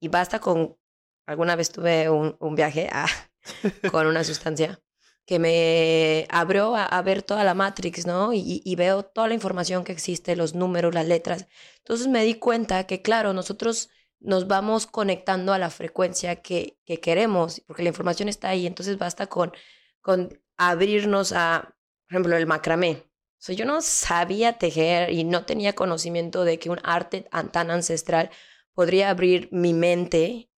Y 0.00 0.08
basta 0.08 0.38
con, 0.38 0.78
alguna 1.26 1.56
vez 1.56 1.72
tuve 1.72 2.08
un, 2.08 2.36
un 2.40 2.54
viaje 2.54 2.88
a, 2.90 3.06
con 3.90 4.06
una 4.06 4.24
sustancia 4.24 4.80
que 5.26 5.38
me 5.40 6.26
abrió 6.30 6.76
a, 6.76 7.02
ver 7.02 7.22
toda 7.22 7.42
la 7.44 7.54
Matrix, 7.54 8.06
¿no? 8.06 8.32
Y, 8.32 8.62
y, 8.64 8.76
veo 8.76 9.02
toda 9.04 9.28
la 9.28 9.34
información 9.34 9.84
que 9.84 9.92
existe, 9.92 10.36
los 10.36 10.54
números, 10.54 10.94
las 10.94 11.06
letras. 11.06 11.46
Entonces 11.78 12.06
me 12.06 12.24
di 12.24 12.34
cuenta 12.34 12.86
que, 12.86 13.02
claro, 13.02 13.32
nosotros 13.32 13.90
nos 14.20 14.46
vamos 14.46 14.86
conectando 14.86 15.52
a 15.52 15.58
la 15.58 15.70
frecuencia 15.70 16.36
que, 16.36 16.78
que 16.84 17.00
queremos, 17.00 17.62
porque 17.66 17.82
la 17.82 17.88
información 17.88 18.28
está 18.28 18.50
ahí, 18.50 18.66
entonces 18.66 18.98
basta 18.98 19.26
con, 19.26 19.52
con 20.00 20.40
abrirnos 20.56 21.32
a, 21.32 21.74
por 22.06 22.12
ejemplo, 22.12 22.36
el 22.36 22.46
macramé. 22.46 23.04
O 23.38 23.42
sea, 23.46 23.54
yo 23.56 23.64
no 23.66 23.82
sabía 23.82 24.58
tejer 24.58 25.10
y 25.12 25.24
no 25.24 25.44
tenía 25.44 25.74
conocimiento 25.74 26.44
de 26.44 26.58
que 26.58 26.70
un 26.70 26.80
arte 26.84 27.28
tan 27.52 27.70
ancestral 27.70 28.30
podría 28.74 29.10
abrir 29.10 29.48
mi 29.52 29.74
mente 29.74 30.50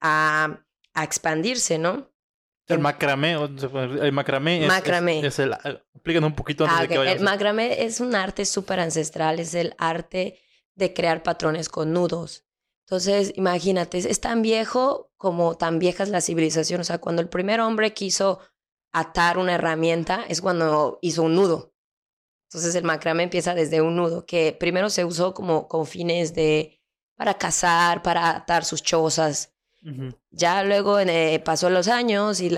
a, 0.00 0.64
a 0.94 1.04
expandirse, 1.04 1.78
¿no? 1.78 2.10
El 2.68 2.80
macramé, 2.80 3.32
el 3.32 4.12
macramé 4.12 4.62
es, 4.62 4.68
macramé. 4.68 5.24
es, 5.24 5.38
el... 5.38 5.52
Explícanos 5.94 6.30
un 6.30 6.36
poquito 6.36 6.64
antes 6.64 6.78
ah, 6.78 6.82
de 6.82 6.88
que 6.88 6.98
vayamos. 6.98 7.18
El 7.18 7.24
macramé 7.24 7.84
es 7.84 8.00
un 8.00 8.14
arte 8.14 8.44
súper 8.44 8.80
ancestral, 8.80 9.38
es 9.38 9.54
el 9.54 9.74
arte 9.78 10.40
de 10.74 10.92
crear 10.92 11.22
patrones 11.22 11.68
con 11.68 11.92
nudos. 11.92 12.44
Entonces, 12.86 13.32
imagínate, 13.36 13.98
es 13.98 14.20
tan 14.20 14.42
viejo 14.42 15.12
como 15.16 15.56
tan 15.56 15.78
vieja 15.78 16.02
es 16.02 16.08
la 16.08 16.20
civilización. 16.20 16.80
O 16.80 16.84
sea, 16.84 16.98
cuando 16.98 17.22
el 17.22 17.28
primer 17.28 17.60
hombre 17.60 17.92
quiso 17.94 18.40
atar 18.92 19.38
una 19.38 19.54
herramienta, 19.54 20.24
es 20.28 20.40
cuando 20.40 20.98
hizo 21.02 21.22
un 21.22 21.34
nudo. 21.34 21.74
Entonces, 22.48 22.74
el 22.74 22.84
macramé 22.84 23.24
empieza 23.24 23.54
desde 23.54 23.80
un 23.80 23.96
nudo, 23.96 24.24
que 24.24 24.56
primero 24.58 24.88
se 24.88 25.04
usó 25.04 25.34
como 25.34 25.66
con 25.66 25.86
fines 25.86 26.34
de, 26.34 26.80
para 27.16 27.34
cazar, 27.34 28.02
para 28.02 28.36
atar 28.36 28.64
sus 28.64 28.82
chozas, 28.82 29.55
ya 30.30 30.64
luego 30.64 30.98
eh, 30.98 31.40
pasó 31.44 31.70
los 31.70 31.86
años 31.86 32.40
y 32.40 32.50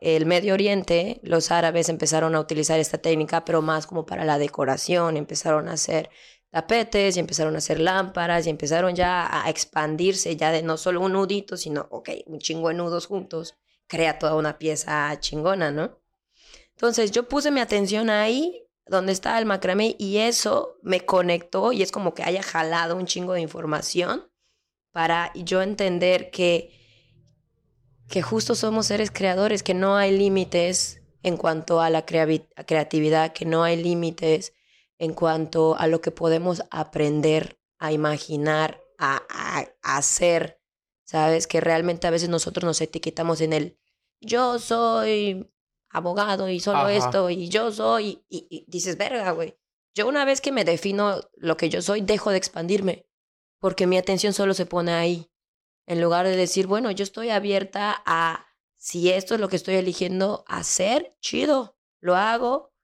el 0.00 0.26
Medio 0.26 0.52
Oriente, 0.52 1.18
los 1.22 1.50
árabes 1.50 1.88
empezaron 1.88 2.34
a 2.34 2.40
utilizar 2.40 2.78
esta 2.78 2.98
técnica, 2.98 3.44
pero 3.44 3.62
más 3.62 3.86
como 3.86 4.04
para 4.04 4.24
la 4.24 4.38
decoración, 4.38 5.16
empezaron 5.16 5.68
a 5.68 5.72
hacer 5.72 6.10
tapetes 6.50 7.16
y 7.16 7.20
empezaron 7.20 7.54
a 7.54 7.58
hacer 7.58 7.80
lámparas 7.80 8.46
y 8.46 8.50
empezaron 8.50 8.94
ya 8.94 9.44
a 9.44 9.48
expandirse 9.48 10.36
ya 10.36 10.52
de 10.52 10.62
no 10.62 10.76
solo 10.76 11.00
un 11.00 11.12
nudito, 11.12 11.56
sino, 11.56 11.86
ok, 11.90 12.10
un 12.26 12.38
chingo 12.38 12.68
de 12.68 12.74
nudos 12.74 13.06
juntos, 13.06 13.56
crea 13.86 14.18
toda 14.18 14.34
una 14.34 14.58
pieza 14.58 15.18
chingona, 15.20 15.70
¿no? 15.70 15.98
Entonces 16.74 17.12
yo 17.12 17.28
puse 17.28 17.50
mi 17.50 17.60
atención 17.60 18.10
ahí 18.10 18.68
donde 18.86 19.12
está 19.12 19.38
el 19.38 19.46
macramé 19.46 19.96
y 19.98 20.18
eso 20.18 20.76
me 20.82 21.00
conectó 21.00 21.72
y 21.72 21.82
es 21.82 21.90
como 21.90 22.12
que 22.12 22.24
haya 22.24 22.42
jalado 22.42 22.96
un 22.96 23.06
chingo 23.06 23.32
de 23.32 23.40
información 23.40 24.28
para 24.94 25.32
yo 25.34 25.60
entender 25.60 26.30
que, 26.30 26.70
que 28.08 28.22
justo 28.22 28.54
somos 28.54 28.86
seres 28.86 29.10
creadores, 29.10 29.64
que 29.64 29.74
no 29.74 29.96
hay 29.96 30.16
límites 30.16 31.02
en 31.24 31.36
cuanto 31.36 31.80
a 31.80 31.90
la 31.90 32.06
creatividad, 32.06 33.32
que 33.32 33.44
no 33.44 33.64
hay 33.64 33.74
límites 33.74 34.52
en 34.98 35.12
cuanto 35.12 35.76
a 35.76 35.88
lo 35.88 36.00
que 36.00 36.12
podemos 36.12 36.62
aprender, 36.70 37.58
a 37.78 37.90
imaginar, 37.90 38.80
a, 38.96 39.66
hacer, 39.82 40.60
¿sabes? 41.02 41.48
Que 41.48 41.60
realmente 41.60 42.06
a 42.06 42.10
veces 42.10 42.28
nosotros 42.28 42.62
nos 42.62 42.80
etiquetamos 42.80 43.40
en 43.40 43.52
el 43.52 43.78
yo 44.20 44.60
soy 44.60 45.52
abogado 45.90 46.48
y 46.48 46.60
solo 46.60 46.88
esto 46.88 47.30
y 47.30 47.48
yo 47.48 47.72
soy 47.72 48.22
y, 48.28 48.46
y 48.48 48.64
dices, 48.68 48.96
verga, 48.96 49.32
güey. 49.32 49.58
Yo 49.92 50.06
una 50.06 50.24
vez 50.24 50.40
que 50.40 50.52
me 50.52 50.64
defino 50.64 51.20
lo 51.34 51.56
que 51.56 51.68
yo 51.68 51.82
soy, 51.82 52.00
dejo 52.00 52.30
de 52.30 52.36
expandirme 52.36 53.06
porque 53.64 53.86
mi 53.86 53.96
atención 53.96 54.34
solo 54.34 54.52
se 54.52 54.66
pone 54.66 54.92
ahí. 54.92 55.32
En 55.86 56.02
lugar 56.02 56.26
de 56.26 56.36
decir, 56.36 56.66
bueno, 56.66 56.90
yo 56.90 57.02
estoy 57.02 57.30
abierta 57.30 58.02
a 58.04 58.44
si 58.76 59.08
esto 59.08 59.32
es 59.32 59.40
lo 59.40 59.48
que 59.48 59.56
estoy 59.56 59.76
eligiendo 59.76 60.44
hacer, 60.46 61.16
chido, 61.22 61.78
lo 62.02 62.14
hago, 62.14 62.74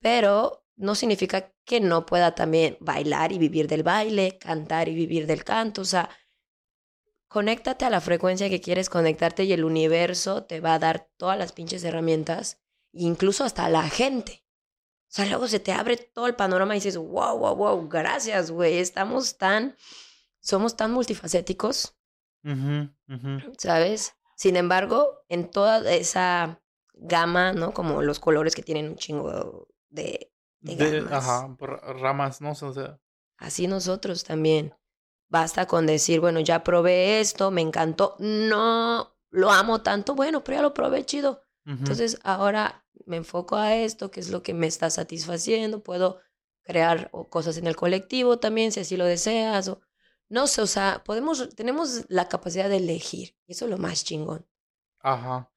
pero 0.00 0.66
no 0.74 0.96
significa 0.96 1.54
que 1.64 1.78
no 1.78 2.04
pueda 2.04 2.34
también 2.34 2.76
bailar 2.80 3.30
y 3.30 3.38
vivir 3.38 3.68
del 3.68 3.84
baile, 3.84 4.36
cantar 4.36 4.88
y 4.88 4.96
vivir 4.96 5.28
del 5.28 5.44
canto, 5.44 5.82
o 5.82 5.84
sea, 5.84 6.10
conéctate 7.28 7.84
a 7.84 7.90
la 7.90 8.00
frecuencia 8.00 8.50
que 8.50 8.60
quieres 8.60 8.90
conectarte 8.90 9.44
y 9.44 9.52
el 9.52 9.62
universo 9.62 10.42
te 10.42 10.58
va 10.58 10.74
a 10.74 10.80
dar 10.80 11.08
todas 11.16 11.38
las 11.38 11.52
pinches 11.52 11.84
herramientas, 11.84 12.60
incluso 12.92 13.44
hasta 13.44 13.68
la 13.68 13.88
gente. 13.88 14.44
O 15.04 15.14
sea, 15.14 15.26
luego 15.26 15.46
se 15.46 15.60
te 15.60 15.70
abre 15.70 15.96
todo 15.96 16.26
el 16.26 16.34
panorama 16.34 16.74
y 16.74 16.78
dices, 16.78 16.96
wow, 16.96 17.38
wow, 17.38 17.54
wow, 17.54 17.88
gracias, 17.88 18.50
güey, 18.50 18.78
estamos 18.78 19.38
tan 19.38 19.76
somos 20.44 20.76
tan 20.76 20.92
multifacéticos, 20.92 21.96
¿sabes? 23.58 24.14
Sin 24.36 24.56
embargo, 24.56 25.24
en 25.28 25.50
toda 25.50 25.90
esa 25.90 26.60
gama, 26.92 27.52
¿no? 27.54 27.72
Como 27.72 28.02
los 28.02 28.20
colores 28.20 28.54
que 28.54 28.62
tienen 28.62 28.90
un 28.90 28.96
chingo 28.96 29.68
de, 29.88 30.30
de, 30.60 31.06
Ajá, 31.10 31.56
ramas, 31.98 32.42
¿no? 32.42 32.52
O 32.52 32.72
sea... 32.72 33.00
Así 33.38 33.66
nosotros 33.66 34.24
también. 34.24 34.74
Basta 35.28 35.66
con 35.66 35.86
decir, 35.86 36.20
bueno, 36.20 36.40
ya 36.40 36.62
probé 36.62 37.20
esto, 37.20 37.50
me 37.50 37.62
encantó, 37.62 38.14
no 38.18 39.16
lo 39.30 39.50
amo 39.50 39.82
tanto, 39.82 40.14
bueno, 40.14 40.44
pero 40.44 40.58
ya 40.58 40.62
lo 40.62 40.74
probé 40.74 41.04
chido. 41.04 41.42
Entonces 41.66 42.20
ahora 42.22 42.84
me 43.06 43.16
enfoco 43.16 43.56
a 43.56 43.74
esto, 43.74 44.10
que 44.10 44.20
es 44.20 44.28
lo 44.28 44.42
que 44.42 44.52
me 44.52 44.66
está 44.66 44.90
satisfaciendo, 44.90 45.82
puedo 45.82 46.20
crear 46.62 47.10
cosas 47.30 47.56
en 47.56 47.66
el 47.66 47.74
colectivo 47.74 48.38
también, 48.38 48.70
si 48.70 48.80
así 48.80 48.98
lo 48.98 49.06
deseas, 49.06 49.68
o 49.68 49.80
no 50.28 50.46
sé, 50.46 50.62
o 50.62 50.66
sea, 50.66 51.02
podemos, 51.04 51.54
tenemos 51.54 52.04
la 52.08 52.28
capacidad 52.28 52.68
de 52.68 52.78
elegir. 52.78 53.36
Y 53.46 53.52
eso 53.52 53.66
es 53.66 53.70
lo 53.70 53.78
más 53.78 54.04
chingón. 54.04 54.46
Ajá. 55.00 55.50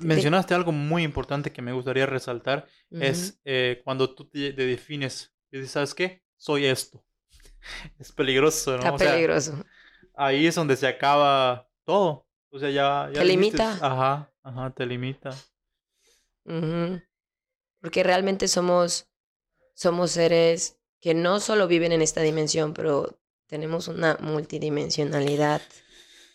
mencionaste 0.00 0.54
algo 0.54 0.72
muy 0.72 1.04
importante 1.04 1.52
que 1.52 1.62
me 1.62 1.72
gustaría 1.72 2.04
resaltar. 2.04 2.66
Es 2.90 3.38
eh, 3.44 3.80
cuando 3.84 4.12
tú 4.12 4.28
te, 4.28 4.52
defines 4.52 5.32
y 5.52 5.58
dices, 5.58 5.72
¿sabes 5.72 5.94
qué? 5.94 6.24
Soy 6.36 6.66
esto. 6.66 7.04
es 7.98 8.10
peligroso, 8.10 8.72
¿no? 8.72 8.78
Está 8.78 8.96
peligroso. 8.96 9.64
ahí 10.14 10.46
es 10.46 10.54
donde 10.56 10.76
se 10.76 10.88
acaba 10.88 11.70
todo. 11.84 12.26
O 12.50 12.58
sea, 12.58 12.70
ya... 12.70 13.10
te 13.12 13.24
limita. 13.24 13.72
Ajá, 13.80 14.32
ajá, 14.42 14.70
te 14.70 14.84
limita. 14.84 15.30
Porque 17.80 18.02
realmente 18.02 18.48
somos, 18.48 19.08
somos 19.74 20.10
seres 20.10 20.80
que 21.00 21.14
no 21.14 21.38
solo 21.38 21.68
viven 21.68 21.92
en 21.92 22.02
esta 22.02 22.22
dimensión, 22.22 22.74
pero 22.74 23.20
tenemos 23.48 23.88
una 23.88 24.16
multidimensionalidad 24.20 25.60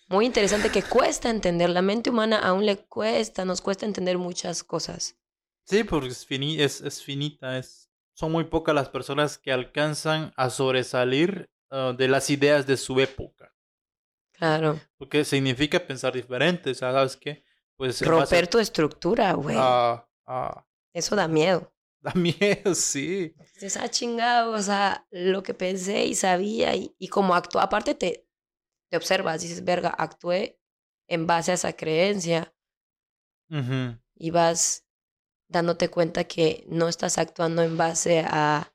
muy 0.09 0.25
interesante 0.25 0.69
que 0.69 0.83
cuesta 0.83 1.29
entender. 1.29 1.69
La 1.69 1.81
mente 1.81 2.09
humana 2.09 2.39
aún 2.39 2.65
le 2.65 2.77
cuesta, 2.77 3.45
nos 3.45 3.61
cuesta 3.61 3.85
entender 3.85 4.17
muchas 4.17 4.63
cosas. 4.63 5.15
Sí, 5.63 5.83
porque 5.83 6.09
es, 6.09 6.81
es, 6.81 7.01
finita, 7.01 7.57
es, 7.57 7.89
son 8.13 8.31
muy 8.31 8.43
pocas 8.43 8.75
las 8.75 8.89
personas 8.89 9.37
que 9.37 9.51
alcanzan 9.51 10.33
a 10.35 10.49
sobresalir 10.49 11.49
ah, 11.69 11.93
de 11.97 12.07
las 12.07 12.29
ideas 12.29 12.67
de 12.67 12.77
su 12.77 12.99
época. 12.99 13.55
Claro. 14.33 14.79
Porque 14.97 15.23
significa 15.23 15.79
pensar 15.79 16.13
diferente, 16.13 16.71
o 16.71 16.75
sea, 16.75 16.91
¿sabes 16.91 17.15
qué? 17.15 17.43
Pues 17.77 18.05
Romper 18.05 18.47
tu 18.47 18.59
estructura, 18.59 19.33
güey. 19.33 19.55
Ah, 19.57 20.05
ah. 20.25 20.65
Eso 20.93 21.15
da 21.15 21.27
miedo. 21.27 21.71
Da 22.13 22.13
miedo, 22.15 22.75
sí. 22.75 23.33
Dices, 23.53 23.77
ah, 23.77 23.87
chingado, 23.87 24.51
o 24.51 24.61
sea, 24.61 25.07
lo 25.09 25.41
que 25.41 25.53
pensé 25.53 26.05
y 26.05 26.15
sabía 26.15 26.75
y, 26.75 26.93
y 26.99 27.07
como 27.07 27.33
actuó, 27.33 27.61
aparte 27.61 27.95
te, 27.95 28.27
te 28.89 28.97
observas, 28.97 29.41
dices, 29.41 29.63
verga, 29.63 29.87
actué 29.89 30.59
en 31.07 31.27
base 31.27 31.51
a 31.51 31.53
esa 31.53 31.73
creencia 31.73 32.53
y 34.15 34.31
vas 34.31 34.85
dándote 35.47 35.89
cuenta 35.89 36.23
que 36.23 36.65
no 36.67 36.87
estás 36.87 37.17
actuando 37.17 37.61
en 37.61 37.77
base 37.77 38.25
a 38.27 38.73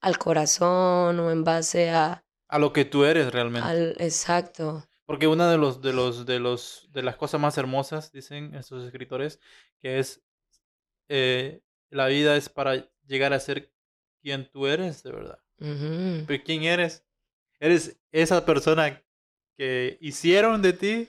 al 0.00 0.18
corazón 0.18 1.18
o 1.20 1.30
en 1.30 1.44
base 1.44 1.90
a 1.90 2.24
a 2.48 2.58
lo 2.58 2.72
que 2.72 2.84
tú 2.84 3.04
eres 3.04 3.32
realmente. 3.32 3.68
Al, 3.68 3.96
exacto. 3.98 4.86
Porque 5.04 5.26
una 5.26 5.50
de 5.50 5.58
los 5.58 5.82
de 5.82 5.92
los 5.92 6.26
de 6.26 6.38
los 6.38 6.88
de 6.92 7.02
las 7.02 7.16
cosas 7.16 7.40
más 7.40 7.58
hermosas 7.58 8.12
dicen 8.12 8.54
estos 8.54 8.84
escritores 8.84 9.40
que 9.80 9.98
es 9.98 10.22
eh, 11.08 11.60
la 11.92 12.06
vida 12.06 12.36
es 12.36 12.48
para 12.48 12.88
llegar 13.06 13.32
a 13.32 13.40
ser 13.40 13.70
quien 14.20 14.50
tú 14.50 14.66
eres 14.66 15.02
de 15.02 15.12
verdad. 15.12 15.38
Pero 15.58 16.42
quién 16.44 16.64
eres? 16.64 17.04
Eres 17.60 17.96
esa 18.10 18.44
persona 18.44 19.00
que 19.56 19.98
hicieron 20.00 20.62
de 20.62 20.72
ti 20.72 21.08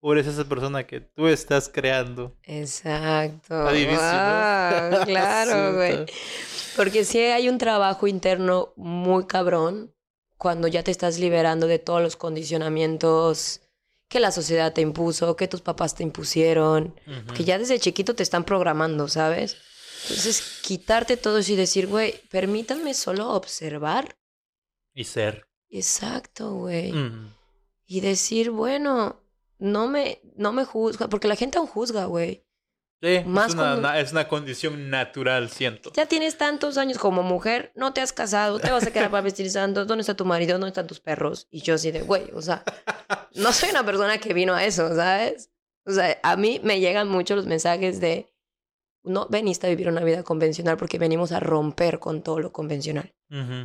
o 0.00 0.12
eres 0.12 0.26
esa 0.26 0.44
persona 0.44 0.86
que 0.86 1.00
tú 1.00 1.28
estás 1.28 1.70
creando. 1.72 2.36
Exacto. 2.42 3.64
claro, 5.06 5.74
güey. 5.74 6.06
Porque 6.76 7.04
si 7.04 7.20
hay 7.20 7.48
un 7.48 7.58
trabajo 7.58 8.06
interno 8.06 8.72
muy 8.76 9.26
cabrón 9.26 9.94
cuando 10.36 10.68
ya 10.68 10.82
te 10.82 10.90
estás 10.90 11.18
liberando 11.18 11.66
de 11.66 11.78
todos 11.78 12.02
los 12.02 12.16
condicionamientos 12.16 13.62
que 14.08 14.20
la 14.20 14.30
sociedad 14.30 14.72
te 14.72 14.82
impuso, 14.82 15.36
que 15.36 15.48
tus 15.48 15.62
papás 15.62 15.94
te 15.94 16.02
impusieron, 16.02 16.94
que 17.34 17.44
ya 17.44 17.58
desde 17.58 17.80
chiquito 17.80 18.14
te 18.14 18.22
están 18.22 18.44
programando, 18.44 19.08
¿sabes? 19.08 19.56
Entonces, 20.08 20.60
quitarte 20.62 21.16
todo 21.16 21.38
eso 21.38 21.52
y 21.52 21.56
decir, 21.56 21.86
güey, 21.86 22.14
permítanme 22.30 22.94
solo 22.94 23.30
observar. 23.30 24.16
Y 24.94 25.04
ser. 25.04 25.48
Exacto, 25.68 26.54
güey. 26.54 26.94
Y 27.86 28.00
decir, 28.00 28.50
bueno, 28.50 29.20
no 29.58 29.88
me, 29.88 30.20
no 30.36 30.52
me 30.52 30.64
juzga, 30.64 31.08
porque 31.08 31.28
la 31.28 31.36
gente 31.36 31.58
aún 31.58 31.66
juzga, 31.66 32.04
güey. 32.06 32.44
Sí, 33.02 33.20
Más 33.26 33.48
es, 33.48 33.54
una, 33.54 34.00
es 34.00 34.12
una 34.12 34.26
condición 34.26 34.88
natural, 34.88 35.50
siento. 35.50 35.92
Ya 35.94 36.06
tienes 36.06 36.38
tantos 36.38 36.78
años 36.78 36.96
como 36.96 37.22
mujer, 37.22 37.72
no 37.74 37.92
te 37.92 38.00
has 38.00 38.12
casado, 38.12 38.58
te 38.58 38.70
vas 38.70 38.86
a 38.86 38.90
quedar 38.90 39.10
para 39.10 39.22
vestir 39.22 39.50
santo, 39.50 39.84
¿dónde 39.84 40.00
está 40.00 40.14
tu 40.14 40.24
marido? 40.24 40.52
¿Dónde 40.54 40.68
están 40.68 40.86
tus 40.86 41.00
perros? 41.00 41.46
Y 41.50 41.60
yo 41.60 41.74
así 41.74 41.90
de, 41.90 42.00
güey, 42.00 42.30
o 42.32 42.40
sea, 42.40 42.64
no 43.34 43.52
soy 43.52 43.70
una 43.70 43.84
persona 43.84 44.16
que 44.18 44.32
vino 44.32 44.54
a 44.54 44.64
eso, 44.64 44.94
¿sabes? 44.94 45.50
O 45.84 45.92
sea, 45.92 46.18
a 46.22 46.36
mí 46.36 46.58
me 46.64 46.80
llegan 46.80 47.08
mucho 47.08 47.36
los 47.36 47.46
mensajes 47.46 48.00
de, 48.00 48.32
no 49.06 49.26
veniste 49.28 49.66
a 49.66 49.70
vivir 49.70 49.88
una 49.88 50.04
vida 50.04 50.22
convencional 50.22 50.76
porque 50.76 50.98
venimos 50.98 51.32
a 51.32 51.40
romper 51.40 51.98
con 51.98 52.22
todo 52.22 52.40
lo 52.40 52.52
convencional. 52.52 53.14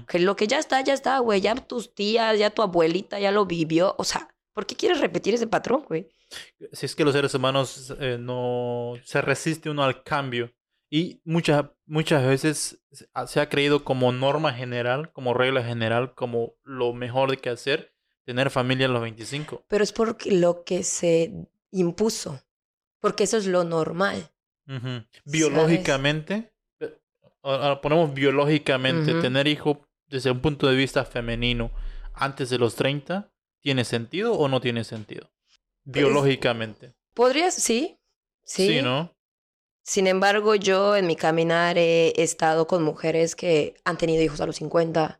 Que 0.08 0.20
lo 0.20 0.36
que 0.36 0.48
ya 0.48 0.58
está, 0.58 0.82
ya 0.82 0.94
está, 0.94 1.20
güey, 1.20 1.42
ya 1.42 1.56
tus 1.56 1.94
tías, 1.94 2.40
ya 2.40 2.50
tu 2.50 2.62
abuelita 2.62 3.20
ya 3.20 3.32
lo 3.32 3.46
vivió, 3.46 3.96
o 3.98 4.04
sea, 4.04 4.28
¿por 4.54 4.66
qué 4.66 4.76
quieres 4.76 5.00
repetir 5.00 5.36
ese 5.36 5.48
patrón, 5.48 5.84
güey? 5.88 6.10
Si 6.72 6.86
es 6.86 6.96
que 6.96 7.04
los 7.04 7.14
seres 7.14 7.34
humanos 7.34 7.94
eh, 8.00 8.18
no 8.20 8.94
se 9.04 9.22
resiste 9.22 9.70
uno 9.70 9.84
al 9.84 10.04
cambio. 10.04 10.52
Y 10.94 11.22
muchas, 11.24 11.68
muchas 11.86 12.26
veces 12.26 12.84
se 12.92 13.40
ha 13.40 13.50
creído 13.50 13.86
como 13.86 14.12
norma 14.12 14.52
general, 14.52 15.14
como 15.14 15.34
regla 15.34 15.64
general, 15.64 16.14
como 16.16 16.56
lo 16.64 16.94
mejor 16.94 17.32
de 17.32 17.38
que 17.38 17.50
hacer, 17.50 17.94
tener 18.26 18.50
familia 18.50 18.88
a 18.88 18.90
los 18.90 19.02
25. 19.02 19.64
Pero 19.70 19.84
es 19.84 19.94
porque 19.94 20.32
lo 20.32 20.66
que 20.66 20.84
se 20.84 21.48
impuso, 21.72 22.42
porque 23.00 23.24
eso 23.24 23.38
es 23.38 23.48
lo 23.48 23.64
normal. 23.64 24.32
Biológicamente, 25.26 26.54
ahora 27.44 27.82
ponemos 27.82 28.14
biológicamente, 28.14 29.14
tener 29.16 29.48
hijo 29.48 29.88
desde 30.08 30.32
un 30.32 30.40
punto 30.42 30.68
de 30.68 30.76
vista 30.76 31.06
femenino 31.06 31.72
antes 32.14 32.50
de 32.50 32.58
los 32.58 32.76
30, 32.76 33.32
¿tiene 33.62 33.86
sentido 33.86 34.34
o 34.34 34.48
no 34.48 34.62
tiene 34.62 34.84
sentido? 34.84 35.30
Biológicamente. 35.84 36.94
Podrías, 37.14 37.54
sí. 37.56 37.98
Sí. 38.44 38.68
Sí, 38.68 38.82
¿no? 38.82 39.16
Sin 39.84 40.08
embargo, 40.08 40.56
yo 40.56 40.96
en 40.96 41.08
mi 41.08 41.16
caminar 41.16 41.78
he 41.78 42.14
estado 42.22 42.68
con 42.68 42.84
mujeres 42.84 43.36
que 43.36 43.76
han 43.84 43.98
tenido 43.98 44.22
hijos 44.22 44.40
a 44.42 44.46
los 44.46 44.58
50. 44.58 45.20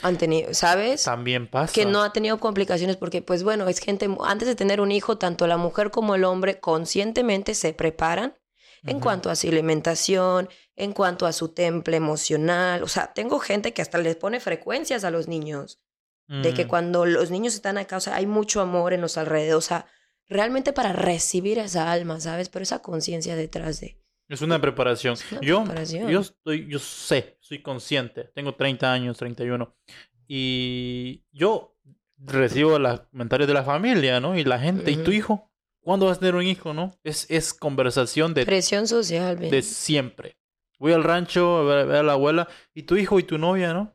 Han 0.00 0.16
tenido, 0.16 0.54
¿sabes? 0.54 1.04
También 1.04 1.46
pasa. 1.46 1.72
Que 1.72 1.84
no 1.84 2.02
ha 2.02 2.12
tenido 2.12 2.38
complicaciones 2.38 2.96
porque, 2.96 3.20
pues 3.20 3.42
bueno, 3.42 3.68
es 3.68 3.78
gente, 3.78 4.08
antes 4.24 4.48
de 4.48 4.54
tener 4.54 4.80
un 4.80 4.90
hijo, 4.90 5.18
tanto 5.18 5.46
la 5.46 5.58
mujer 5.58 5.90
como 5.90 6.14
el 6.14 6.24
hombre 6.24 6.58
conscientemente 6.60 7.54
se 7.54 7.74
preparan 7.74 8.34
en 8.84 9.00
cuanto 9.00 9.30
a 9.30 9.36
su 9.36 9.48
alimentación, 9.48 10.48
en 10.76 10.92
cuanto 10.92 11.26
a 11.26 11.32
su 11.32 11.48
temple 11.48 11.96
emocional. 11.96 12.82
O 12.82 12.88
sea, 12.88 13.12
tengo 13.12 13.38
gente 13.38 13.72
que 13.72 13.82
hasta 13.82 13.98
les 13.98 14.16
pone 14.16 14.40
frecuencias 14.40 15.04
a 15.04 15.10
los 15.10 15.28
niños 15.28 15.80
de 16.28 16.54
que 16.54 16.64
mm. 16.64 16.68
cuando 16.68 17.04
los 17.04 17.30
niños 17.30 17.54
están 17.54 17.76
acá, 17.76 17.98
o 17.98 18.00
sea, 18.00 18.16
hay 18.16 18.26
mucho 18.26 18.62
amor 18.62 18.94
en 18.94 19.02
los 19.02 19.18
alrededores, 19.18 19.66
o 19.66 19.68
sea, 19.68 19.86
realmente 20.28 20.72
para 20.72 20.94
recibir 20.94 21.58
esa 21.58 21.92
alma, 21.92 22.20
¿sabes? 22.20 22.48
Pero 22.48 22.62
esa 22.62 22.80
conciencia 22.80 23.36
detrás 23.36 23.80
de... 23.80 24.00
Es 24.28 24.40
una 24.40 24.58
preparación. 24.58 25.16
yo, 25.42 25.64
yo 26.08 26.20
estoy, 26.20 26.68
yo 26.68 26.78
sé, 26.78 27.36
soy 27.40 27.60
consciente, 27.60 28.30
tengo 28.34 28.54
30 28.54 28.90
años, 28.90 29.18
31, 29.18 29.76
y 30.26 31.26
yo 31.32 31.76
recibo 32.16 32.78
los 32.78 33.00
comentarios 33.00 33.48
de 33.48 33.54
la 33.54 33.64
familia, 33.64 34.18
¿no? 34.20 34.34
Y 34.34 34.44
la 34.44 34.58
gente, 34.58 34.90
¿y 34.90 34.96
tu 34.96 35.10
hijo? 35.10 35.51
¿Cuándo 35.82 36.06
vas 36.06 36.16
a 36.16 36.20
tener 36.20 36.36
un 36.36 36.44
hijo, 36.44 36.72
no? 36.72 36.92
Es, 37.02 37.26
es 37.28 37.52
conversación 37.52 38.34
de... 38.34 38.46
Presión 38.46 38.86
social, 38.86 39.38
De 39.38 39.62
siempre. 39.62 40.36
Voy 40.78 40.92
al 40.92 41.04
rancho 41.04 41.58
a 41.58 41.84
ver, 41.84 41.96
a 41.96 42.02
la 42.02 42.12
abuela, 42.12 42.48
¿y 42.72 42.84
tu 42.84 42.96
hijo 42.96 43.18
y 43.18 43.24
tu 43.24 43.36
novia, 43.36 43.72
no? 43.72 43.94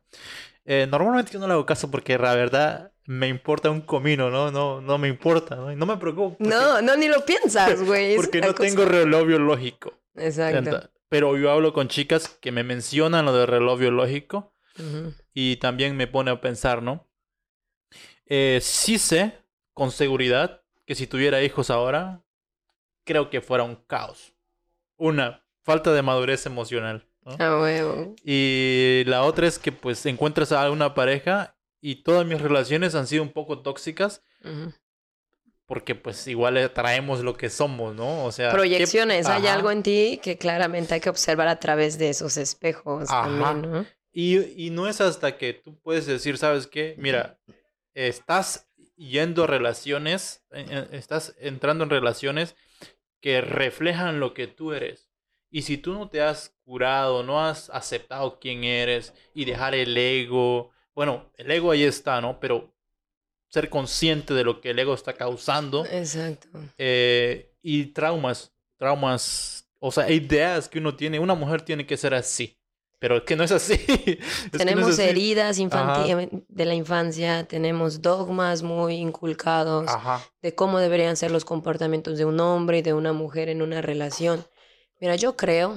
Eh, 0.64 0.86
normalmente 0.90 1.32
yo 1.32 1.38
no 1.38 1.46
le 1.46 1.54
hago 1.54 1.64
caso 1.64 1.90
porque 1.90 2.18
la 2.18 2.34
verdad 2.34 2.92
me 3.06 3.28
importa 3.28 3.70
un 3.70 3.80
comino, 3.80 4.28
¿no? 4.30 4.50
No, 4.50 4.82
no 4.82 4.98
me 4.98 5.08
importa, 5.08 5.56
¿no? 5.56 5.74
no 5.74 5.86
me 5.86 5.96
preocupo. 5.96 6.36
No, 6.40 6.82
no, 6.82 6.94
ni 6.94 7.08
lo 7.08 7.24
piensas, 7.24 7.82
güey. 7.82 8.16
porque 8.16 8.42
no 8.42 8.54
tengo 8.54 8.84
reloj 8.84 9.26
biológico. 9.26 9.94
Exacto. 10.14 10.90
Pero 11.08 11.38
yo 11.38 11.50
hablo 11.50 11.72
con 11.72 11.88
chicas 11.88 12.28
que 12.28 12.52
me 12.52 12.64
mencionan 12.64 13.24
lo 13.24 13.32
del 13.32 13.46
reloj 13.46 13.78
biológico 13.78 14.52
y 15.32 15.56
también 15.56 15.96
me 15.96 16.06
pone 16.06 16.30
a 16.30 16.40
pensar, 16.40 16.82
¿no? 16.82 17.08
Eh, 18.26 18.58
sí 18.60 18.98
sé 18.98 19.38
con 19.72 19.90
seguridad 19.90 20.62
que 20.88 20.94
si 20.94 21.06
tuviera 21.06 21.42
hijos 21.42 21.68
ahora, 21.68 22.24
creo 23.04 23.28
que 23.28 23.42
fuera 23.42 23.62
un 23.62 23.76
caos. 23.76 24.32
Una, 24.96 25.44
falta 25.62 25.92
de 25.92 26.00
madurez 26.00 26.46
emocional. 26.46 27.06
Y 28.24 29.02
la 29.04 29.24
otra 29.24 29.46
es 29.46 29.58
que 29.58 29.70
pues 29.70 30.06
encuentras 30.06 30.50
a 30.50 30.70
una 30.70 30.94
pareja 30.94 31.58
y 31.82 31.96
todas 31.96 32.24
mis 32.24 32.40
relaciones 32.40 32.94
han 32.94 33.06
sido 33.06 33.22
un 33.22 33.34
poco 33.34 33.58
tóxicas. 33.58 34.22
Porque 35.66 35.94
pues 35.94 36.26
igual 36.26 36.72
traemos 36.72 37.20
lo 37.20 37.36
que 37.36 37.50
somos, 37.50 37.94
¿no? 37.94 38.24
O 38.24 38.32
sea... 38.32 38.50
Proyecciones, 38.50 39.26
hay 39.26 39.46
algo 39.46 39.70
en 39.70 39.82
ti 39.82 40.18
que 40.22 40.38
claramente 40.38 40.94
hay 40.94 41.00
que 41.00 41.10
observar 41.10 41.48
a 41.48 41.60
través 41.60 41.98
de 41.98 42.08
esos 42.08 42.38
espejos 42.38 43.08
también, 43.08 43.60
¿no? 43.60 43.86
Y, 44.10 44.38
y 44.66 44.70
no 44.70 44.88
es 44.88 45.02
hasta 45.02 45.36
que 45.36 45.52
tú 45.52 45.78
puedes 45.80 46.06
decir, 46.06 46.38
¿sabes 46.38 46.66
qué? 46.66 46.94
Mira, 46.96 47.38
estás 47.92 48.67
yendo 48.98 49.44
a 49.44 49.46
relaciones, 49.46 50.44
eh, 50.50 50.66
eh, 50.68 50.88
estás 50.92 51.34
entrando 51.38 51.84
en 51.84 51.90
relaciones 51.90 52.56
que 53.20 53.40
reflejan 53.40 54.20
lo 54.20 54.34
que 54.34 54.46
tú 54.46 54.72
eres. 54.72 55.10
Y 55.50 55.62
si 55.62 55.78
tú 55.78 55.94
no 55.94 56.08
te 56.10 56.20
has 56.20 56.56
curado, 56.64 57.22
no 57.22 57.42
has 57.42 57.70
aceptado 57.70 58.38
quién 58.38 58.64
eres 58.64 59.14
y 59.32 59.44
dejar 59.44 59.74
el 59.74 59.96
ego, 59.96 60.72
bueno, 60.94 61.30
el 61.36 61.50
ego 61.50 61.70
ahí 61.70 61.84
está, 61.84 62.20
¿no? 62.20 62.38
Pero 62.38 62.74
ser 63.48 63.70
consciente 63.70 64.34
de 64.34 64.44
lo 64.44 64.60
que 64.60 64.70
el 64.70 64.78
ego 64.78 64.94
está 64.94 65.14
causando. 65.14 65.86
Exacto. 65.86 66.48
Eh, 66.76 67.54
y 67.62 67.86
traumas, 67.86 68.52
traumas, 68.76 69.70
o 69.78 69.90
sea, 69.90 70.10
ideas 70.10 70.68
que 70.68 70.78
uno 70.80 70.96
tiene, 70.96 71.18
una 71.18 71.34
mujer 71.34 71.62
tiene 71.62 71.86
que 71.86 71.96
ser 71.96 72.14
así. 72.14 72.57
Pero 72.98 73.16
es 73.18 73.22
que 73.24 73.36
no 73.36 73.44
es 73.44 73.52
así. 73.52 73.78
tenemos 74.56 74.98
heridas 74.98 75.56
de 75.58 76.64
la 76.64 76.74
infancia, 76.74 77.44
tenemos 77.44 78.02
dogmas 78.02 78.62
muy 78.62 78.94
inculcados 78.94 79.90
de 80.42 80.54
cómo 80.54 80.78
deberían 80.78 81.16
ser 81.16 81.30
los 81.30 81.44
comportamientos 81.44 82.18
de 82.18 82.24
un 82.24 82.40
hombre 82.40 82.78
y 82.78 82.82
de 82.82 82.94
una 82.94 83.12
mujer 83.12 83.48
en 83.48 83.62
una 83.62 83.80
relación. 83.80 84.46
Mira, 85.00 85.16
yo 85.16 85.36
creo 85.36 85.76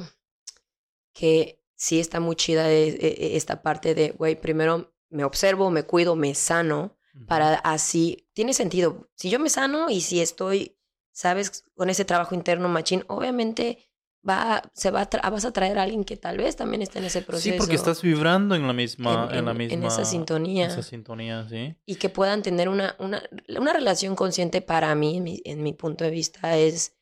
que 1.13 1.63
sí 1.75 1.99
está 1.99 2.19
muy 2.19 2.35
chida 2.35 2.71
e, 2.71 2.89
e, 2.89 3.35
esta 3.37 3.61
parte 3.61 3.93
de, 3.95 4.11
güey, 4.11 4.39
primero 4.39 4.93
me 5.09 5.23
observo, 5.23 5.69
me 5.69 5.83
cuido, 5.83 6.15
me 6.15 6.33
sano, 6.35 6.97
para 7.27 7.55
así, 7.55 8.29
tiene 8.33 8.53
sentido. 8.53 9.09
Si 9.15 9.29
yo 9.29 9.37
me 9.39 9.49
sano 9.49 9.89
y 9.89 9.99
si 9.99 10.21
estoy, 10.21 10.77
sabes, 11.11 11.65
con 11.75 11.89
ese 11.89 12.05
trabajo 12.05 12.35
interno 12.35 12.69
machín, 12.69 13.03
obviamente 13.07 13.90
va, 14.27 14.61
se 14.73 14.91
va 14.91 15.07
vas 15.11 15.45
a 15.45 15.51
traer 15.51 15.79
a 15.79 15.83
alguien 15.83 16.03
que 16.03 16.17
tal 16.17 16.37
vez 16.37 16.55
también 16.55 16.81
esté 16.81 16.99
en 16.99 17.05
ese 17.05 17.21
proceso. 17.21 17.51
Sí, 17.51 17.57
porque 17.57 17.75
estás 17.75 18.01
vibrando 18.01 18.55
en 18.55 18.67
la 18.67 18.73
misma, 18.73 19.29
en, 19.31 19.45
la 19.45 19.53
misma, 19.53 19.73
en 19.73 19.83
esa 19.83 20.05
sintonía. 20.05 20.67
Esa 20.67 20.83
sintonía, 20.83 21.47
sí. 21.49 21.75
Y 21.85 21.95
que 21.95 22.09
puedan 22.09 22.41
tener 22.41 22.69
una, 22.69 22.95
una, 22.99 23.21
una 23.57 23.73
relación 23.73 24.15
consciente 24.15 24.61
para 24.61 24.93
mí, 24.95 25.17
en 25.17 25.23
mi, 25.23 25.41
en 25.45 25.63
mi 25.63 25.73
punto 25.73 26.03
de 26.03 26.11
vista, 26.11 26.57
es 26.57 26.95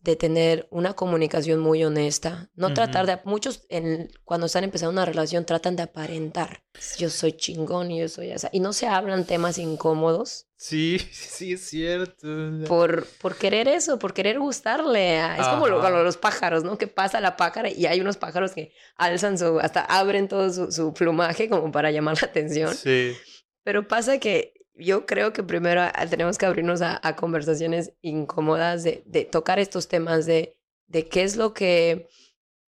de 0.00 0.16
tener 0.16 0.68
una 0.70 0.94
comunicación 0.94 1.58
muy 1.60 1.84
honesta, 1.84 2.50
no 2.54 2.72
tratar 2.72 3.06
de, 3.06 3.18
muchos 3.24 3.66
en, 3.68 4.10
cuando 4.24 4.46
están 4.46 4.64
empezando 4.64 4.92
una 4.92 5.04
relación 5.04 5.44
tratan 5.44 5.74
de 5.76 5.82
aparentar, 5.82 6.62
yo 6.98 7.10
soy 7.10 7.32
chingón 7.32 7.90
y 7.90 8.00
yo 8.00 8.08
soy 8.08 8.30
así, 8.30 8.46
y 8.52 8.60
no 8.60 8.72
se 8.72 8.86
hablan 8.86 9.24
temas 9.24 9.58
incómodos. 9.58 10.46
Sí, 10.56 10.98
sí, 11.12 11.54
es 11.54 11.68
cierto. 11.68 12.26
Por, 12.66 13.06
por 13.20 13.36
querer 13.36 13.66
eso, 13.66 13.98
por 13.98 14.14
querer 14.14 14.38
gustarle. 14.38 15.18
es 15.18 15.46
como 15.48 15.66
los 15.66 16.16
pájaros, 16.16 16.64
¿no? 16.64 16.78
Que 16.78 16.86
pasa 16.86 17.20
la 17.20 17.36
pájara 17.36 17.68
y 17.68 17.86
hay 17.86 18.00
unos 18.00 18.16
pájaros 18.16 18.52
que 18.52 18.72
alzan 18.96 19.36
su, 19.36 19.58
hasta 19.60 19.80
abren 19.80 20.28
todo 20.28 20.52
su, 20.52 20.70
su 20.70 20.94
plumaje 20.94 21.48
como 21.48 21.72
para 21.72 21.90
llamar 21.90 22.20
la 22.20 22.28
atención. 22.28 22.74
Sí. 22.74 23.16
Pero 23.64 23.86
pasa 23.86 24.18
que 24.18 24.57
yo 24.78 25.06
creo 25.06 25.32
que 25.32 25.42
primero 25.42 25.82
tenemos 26.08 26.38
que 26.38 26.46
abrirnos 26.46 26.80
a, 26.82 27.16
conversaciones 27.16 27.92
incómodas 28.00 28.84
de, 28.84 29.28
tocar 29.30 29.58
estos 29.58 29.88
temas 29.88 30.24
de, 30.24 30.56
de 30.86 31.08
qué 31.08 31.24
es 31.24 31.36
lo 31.36 31.52
que 31.52 32.08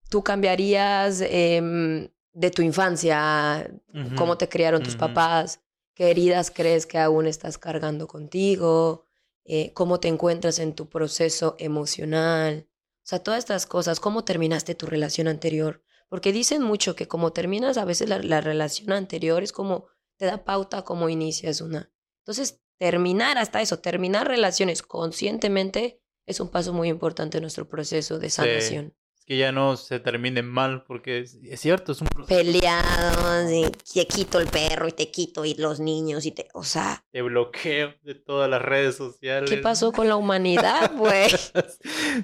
tú 0.09 0.25
cambiarías 0.25 1.21
em, 1.21 2.09
de 2.33 2.51
tu 2.51 2.63
infancia, 2.63 3.71
cómo 4.17 4.39
te 4.39 4.49
criaron 4.49 4.83
tus 4.83 4.97
papás, 4.97 5.61
qué 5.95 6.11
heridas 6.11 6.51
crees 6.51 6.87
que 6.87 6.99
aún 6.99 7.27
estás 7.27 7.59
cargando 7.59 8.07
contigo, 8.07 9.05
eh, 9.45 9.73
cómo 9.75 10.01
te 10.01 10.09
encuentras 10.09 10.59
en 10.59 10.75
tu 10.75 10.89
proceso 10.89 11.57
emocional. 11.59 12.67
O 12.99 13.07
sea, 13.11 13.23
todas 13.23 13.39
estas 13.39 13.67
cosas, 13.67 14.01
cómo 14.01 14.25
terminaste 14.25 14.75
tu 14.75 14.87
relación 14.87 15.29
anterior. 15.29 15.83
Porque 16.09 16.33
dicen 16.33 16.63
mucho 16.63 16.97
que 16.97 17.07
como 17.07 17.33
terminas 17.33 17.77
a 17.77 17.85
veces 17.85 18.09
la 18.09 18.41
relación 18.41 18.91
anterior 18.93 19.45
es 19.45 19.53
como 19.53 19.87
te 20.21 20.27
da 20.27 20.45
pauta 20.45 20.83
cómo 20.83 21.09
inicias 21.09 21.63
una. 21.63 21.91
Entonces, 22.19 22.61
terminar 22.79 23.39
hasta 23.39 23.63
eso, 23.63 23.79
terminar 23.79 24.29
relaciones 24.29 24.83
conscientemente 24.83 26.03
es 26.27 26.41
un 26.41 26.51
paso 26.51 26.75
muy 26.75 26.89
importante 26.89 27.39
en 27.39 27.43
nuestro 27.43 27.67
proceso 27.67 28.19
de 28.19 28.29
sanación. 28.29 28.95
que 29.25 29.39
ya 29.39 29.51
no 29.51 29.79
se 29.79 29.99
termine 29.99 30.43
mal, 30.43 30.85
porque 30.85 31.21
es, 31.21 31.41
cierto, 31.55 31.93
es 31.93 32.03
un 32.03 32.09
proceso. 32.09 32.37
Peleados, 32.37 33.51
y 33.51 33.71
te 33.95 34.07
quito 34.07 34.39
el 34.41 34.49
perro 34.49 34.89
y 34.89 34.93
te 34.93 35.11
quito 35.11 35.47
y 35.47 35.55
los 35.55 35.81
niños 35.81 36.27
y 36.27 36.33
te, 36.33 36.49
o 36.53 36.65
sea. 36.65 37.03
Te 37.13 37.23
bloqueo 37.23 37.95
de 38.03 38.15
todas 38.15 38.51
las 38.51 38.61
redes 38.61 38.97
sociales. 38.97 39.49
¿Qué 39.49 39.57
pasó 39.57 39.91
con 39.91 40.07
la 40.07 40.17
humanidad, 40.17 40.93
güey? 40.97 41.31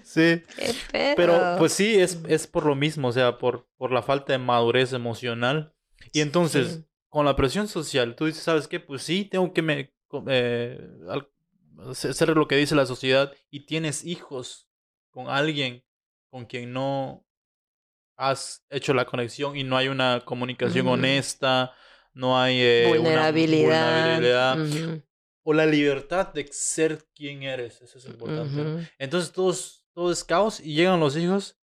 sí. 0.05 0.43
Qué 0.93 1.15
Pero 1.17 1.57
pues 1.57 1.73
sí, 1.73 1.95
es, 1.95 2.19
es 2.29 2.47
por 2.47 2.67
lo 2.67 2.75
mismo, 2.75 3.09
o 3.09 3.13
sea, 3.13 3.39
por, 3.39 3.67
por 3.79 3.91
la 3.91 4.03
falta 4.03 4.35
de 4.35 4.39
madurez 4.39 4.93
emocional. 4.93 5.73
Y 6.13 6.21
entonces, 6.21 6.85
con 7.17 7.25
la 7.25 7.35
presión 7.35 7.67
social, 7.67 8.15
tú 8.15 8.27
dices, 8.27 8.43
¿sabes 8.43 8.69
qué? 8.69 8.79
Pues 8.79 9.03
sí, 9.03 9.25
tengo 9.25 9.51
que 9.55 9.63
me, 9.63 9.91
eh, 10.29 10.87
hacer 11.89 12.29
lo 12.37 12.47
que 12.47 12.57
dice 12.57 12.75
la 12.75 12.85
sociedad 12.85 13.33
y 13.49 13.65
tienes 13.65 14.05
hijos 14.05 14.69
con 15.11 15.31
alguien 15.31 15.83
con 16.29 16.45
quien 16.45 16.75
no 16.75 17.27
has 18.19 18.67
hecho 18.69 18.93
la 18.93 19.07
conexión 19.07 19.57
y 19.57 19.65
no 19.65 19.79
hay 19.79 19.89
una 19.89 20.27
comunicación 20.27 20.89
honesta, 20.89 21.73
no 22.13 22.39
hay 22.39 22.61
eh, 22.61 22.85
vulnerabilidad, 22.87 24.59
o 25.43 25.55
la 25.55 25.65
libertad 25.65 26.35
de 26.35 26.47
ser 26.53 27.03
quien 27.15 27.45
eres, 27.45 27.81
eso 27.81 27.97
es 27.97 28.05
importante. 28.05 28.91
Entonces 28.99 29.33
todos, 29.33 29.87
todo 29.95 30.13
es 30.13 30.23
caos 30.23 30.61
y 30.61 30.75
llegan 30.75 31.01
los 31.01 31.17
hijos 31.17 31.59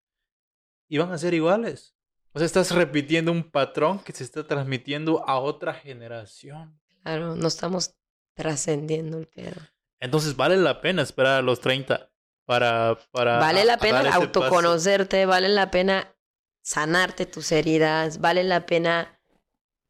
y 0.89 0.97
van 0.97 1.11
a 1.11 1.17
ser 1.19 1.35
iguales. 1.35 1.92
O 2.33 2.39
sea, 2.39 2.45
estás 2.45 2.71
repitiendo 2.71 3.31
un 3.31 3.43
patrón 3.43 3.99
que 3.99 4.11
se 4.11 4.23
está 4.23 4.45
transmitiendo 4.45 5.23
a 5.27 5.39
otra 5.39 5.73
generación. 5.73 6.79
Claro, 7.03 7.35
no 7.35 7.47
estamos 7.47 7.95
trascendiendo 8.33 9.19
el 9.19 9.27
pedo. 9.27 9.61
Entonces 9.99 10.35
vale 10.35 10.57
la 10.57 10.81
pena 10.81 11.03
esperar 11.03 11.39
a 11.39 11.41
los 11.41 11.61
30 11.61 12.09
para... 12.45 12.97
para 13.11 13.37
vale 13.37 13.63
la 13.65 13.77
pena 13.77 14.13
autoconocerte, 14.13 15.25
vale 15.25 15.47
la 15.47 15.69
pena 15.69 16.13
sanarte 16.61 17.25
tus 17.25 17.51
heridas, 17.51 18.19
vale 18.19 18.43
la 18.43 18.65
pena 18.65 19.19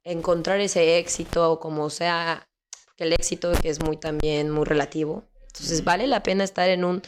encontrar 0.03 0.59
ese 0.59 0.97
éxito, 0.97 1.59
como 1.59 1.89
sea, 1.89 2.49
porque 2.85 3.05
el 3.05 3.13
éxito 3.13 3.53
es 3.63 3.81
muy 3.81 3.97
también 3.97 4.49
muy 4.49 4.65
relativo. 4.65 5.23
Entonces 5.47 5.83
vale 5.83 6.07
la 6.07 6.23
pena 6.23 6.43
estar 6.43 6.67
en 6.69 6.83
un 6.83 7.01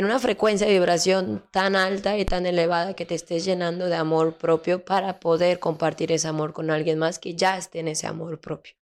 en 0.00 0.06
una 0.06 0.18
frecuencia 0.18 0.66
de 0.66 0.72
vibración 0.72 1.44
tan 1.50 1.76
alta 1.76 2.16
y 2.16 2.24
tan 2.24 2.46
elevada 2.46 2.94
que 2.94 3.04
te 3.04 3.14
estés 3.14 3.44
llenando 3.44 3.84
de 3.84 3.96
amor 3.96 4.38
propio 4.38 4.82
para 4.82 5.20
poder 5.20 5.58
compartir 5.58 6.10
ese 6.10 6.26
amor 6.26 6.54
con 6.54 6.70
alguien 6.70 6.98
más 6.98 7.18
que 7.18 7.34
ya 7.34 7.58
esté 7.58 7.80
en 7.80 7.88
ese 7.88 8.06
amor 8.06 8.40
propio. 8.40 8.72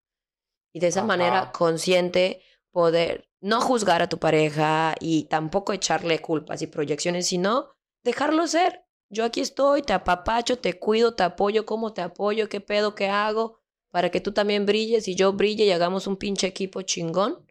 Y 0.73 0.79
de 0.79 0.87
esa 0.87 1.03
manera 1.03 1.51
consciente 1.51 2.41
poder 2.71 3.29
no 3.41 3.59
juzgar 3.59 4.01
a 4.01 4.07
tu 4.07 4.17
pareja 4.17 4.95
y 5.01 5.25
tampoco 5.25 5.73
echarle 5.73 6.21
culpas 6.21 6.61
y 6.61 6.67
proyecciones, 6.67 7.27
sino 7.27 7.67
dejarlo 8.01 8.47
ser. 8.47 8.85
Yo 9.09 9.25
aquí 9.25 9.41
estoy, 9.41 9.81
te 9.81 9.91
apapacho, 9.91 10.57
te 10.57 10.79
cuido, 10.79 11.15
te 11.15 11.23
apoyo, 11.23 11.65
cómo 11.65 11.91
te 11.91 12.01
apoyo, 12.01 12.47
qué 12.47 12.61
pedo, 12.61 12.95
qué 12.95 13.09
hago, 13.09 13.59
para 13.91 14.09
que 14.09 14.21
tú 14.21 14.31
también 14.31 14.65
brilles 14.65 15.09
y 15.09 15.15
yo 15.15 15.33
brille 15.33 15.65
y 15.65 15.71
hagamos 15.71 16.07
un 16.07 16.15
pinche 16.15 16.47
equipo 16.47 16.81
chingón. 16.81 17.45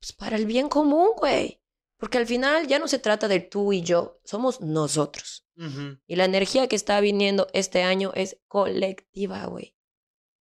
Pues 0.00 0.12
para 0.12 0.34
el 0.34 0.46
bien 0.46 0.68
común, 0.68 1.10
güey. 1.16 1.60
Porque 1.96 2.18
al 2.18 2.26
final 2.26 2.66
ya 2.66 2.78
no 2.78 2.88
se 2.88 2.98
trata 2.98 3.28
de 3.28 3.40
tú 3.40 3.72
y 3.72 3.82
yo, 3.82 4.20
somos 4.24 4.60
nosotros. 4.60 5.46
Y 6.06 6.16
la 6.16 6.24
energía 6.24 6.66
que 6.66 6.74
está 6.74 7.00
viniendo 7.00 7.46
este 7.52 7.84
año 7.84 8.10
es 8.14 8.38
colectiva, 8.48 9.46
güey. 9.46 9.76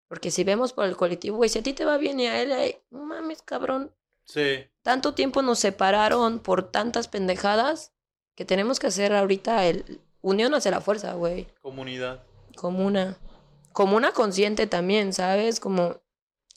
Porque 0.07 0.31
si 0.31 0.43
vemos 0.43 0.73
por 0.73 0.85
el 0.85 0.95
colectivo, 0.95 1.37
güey, 1.37 1.49
si 1.49 1.59
a 1.59 1.63
ti 1.63 1.73
te 1.73 1.85
va 1.85 1.97
bien 1.97 2.19
y 2.19 2.27
a 2.27 2.41
él, 2.41 2.77
no 2.89 3.03
mames, 3.03 3.41
cabrón. 3.41 3.93
Sí. 4.25 4.63
Tanto 4.81 5.13
tiempo 5.13 5.41
nos 5.41 5.59
separaron 5.59 6.39
por 6.39 6.71
tantas 6.71 7.07
pendejadas 7.07 7.93
que 8.35 8.45
tenemos 8.45 8.79
que 8.79 8.87
hacer 8.87 9.13
ahorita 9.13 9.65
el 9.65 10.01
unión 10.21 10.53
hacia 10.53 10.71
la 10.71 10.81
fuerza, 10.81 11.13
güey. 11.13 11.47
Comunidad. 11.61 12.23
Comuna. 12.55 13.17
Comuna 13.73 14.13
consciente 14.13 14.67
también, 14.67 15.13
¿sabes? 15.13 15.59
Como. 15.59 16.01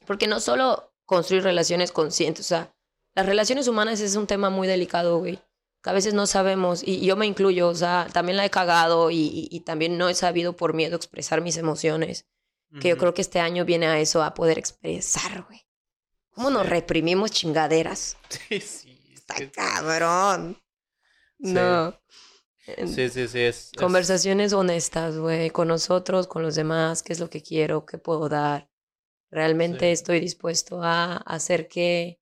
Porque 0.06 0.28
no 0.28 0.38
solo 0.38 0.92
construir 1.04 1.42
relaciones 1.42 1.92
conscientes, 1.92 2.46
o 2.46 2.48
sea, 2.48 2.75
las 3.16 3.24
relaciones 3.24 3.66
humanas 3.66 4.00
es 4.00 4.14
un 4.14 4.26
tema 4.26 4.50
muy 4.50 4.68
delicado, 4.68 5.18
güey. 5.18 5.40
Que 5.82 5.90
a 5.90 5.94
veces 5.94 6.12
no 6.12 6.26
sabemos, 6.26 6.82
y 6.84 7.04
yo 7.04 7.16
me 7.16 7.26
incluyo, 7.26 7.68
o 7.68 7.74
sea, 7.74 8.08
también 8.12 8.36
la 8.36 8.44
he 8.44 8.50
cagado 8.50 9.10
y, 9.10 9.62
también 9.64 9.96
no 9.96 10.08
he 10.08 10.14
sabido 10.14 10.54
por 10.54 10.74
miedo 10.74 10.96
expresar 10.96 11.40
mis 11.40 11.56
emociones. 11.56 12.26
Que 12.80 12.88
yo 12.90 12.98
creo 12.98 13.14
que 13.14 13.22
este 13.22 13.40
año 13.40 13.64
viene 13.64 13.86
a 13.86 13.98
eso, 13.98 14.22
a 14.22 14.34
poder 14.34 14.58
expresar, 14.58 15.44
güey. 15.48 15.66
¿Cómo 16.32 16.50
nos 16.50 16.68
reprimimos 16.68 17.30
chingaderas? 17.30 18.16
Sí, 18.28 18.60
sí. 18.60 19.00
Está 19.14 19.50
cabrón. 19.50 20.60
No. 21.38 21.98
Sí, 22.86 23.08
sí, 23.08 23.28
sí. 23.28 23.76
Conversaciones 23.78 24.52
honestas, 24.52 25.16
güey, 25.16 25.50
con 25.50 25.68
nosotros, 25.68 26.26
con 26.26 26.42
los 26.42 26.54
demás, 26.54 27.02
qué 27.02 27.14
es 27.14 27.20
lo 27.20 27.30
que 27.30 27.42
quiero, 27.42 27.86
qué 27.86 27.96
puedo 27.96 28.28
dar. 28.28 28.68
Realmente 29.30 29.92
estoy 29.92 30.20
dispuesto 30.20 30.82
a 30.82 31.16
hacer 31.16 31.68
que 31.68 32.20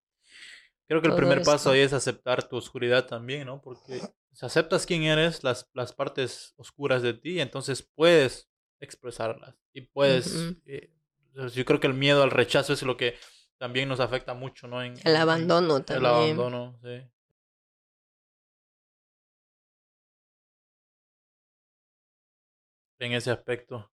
Creo 0.87 1.01
que 1.01 1.09
el 1.09 1.16
primer 1.16 1.42
paso 1.42 1.70
ahí 1.70 1.81
es 1.81 1.92
aceptar 1.92 2.47
tu 2.47 2.57
oscuridad 2.57 3.07
también, 3.07 3.47
¿no? 3.47 3.62
Porque 3.62 4.01
si 4.33 4.44
aceptas 4.44 4.85
quién 4.85 5.05
eres, 5.05 5.42
las, 5.42 5.70
las 5.73 5.92
partes 5.94 6.53
oscuras 6.57 7.03
de 7.03 7.14
ti, 7.14 7.40
entonces 7.40 7.83
puedes 7.83 8.51
expresarlas 8.81 9.57
y 9.73 9.83
puedes... 9.83 10.55
Eh, 10.66 10.90
yo 11.53 11.64
creo 11.64 11.81
que 11.81 11.87
el 11.87 11.94
miedo 11.94 12.23
al 12.23 12.31
rechazo 12.31 12.75
es 12.75 12.83
lo 12.83 12.97
que 12.97 13.16
también 13.57 13.88
nos 13.88 14.01
afecta 14.01 14.35
mucho, 14.35 14.68
¿no? 14.68 14.83
En, 14.83 14.94
el 15.05 15.16
abandono 15.16 15.83
también. 15.83 16.11
El 16.11 16.16
abandono, 16.16 16.79
sí. 16.83 17.03
En 22.99 23.12
ese 23.12 23.31
aspecto. 23.31 23.90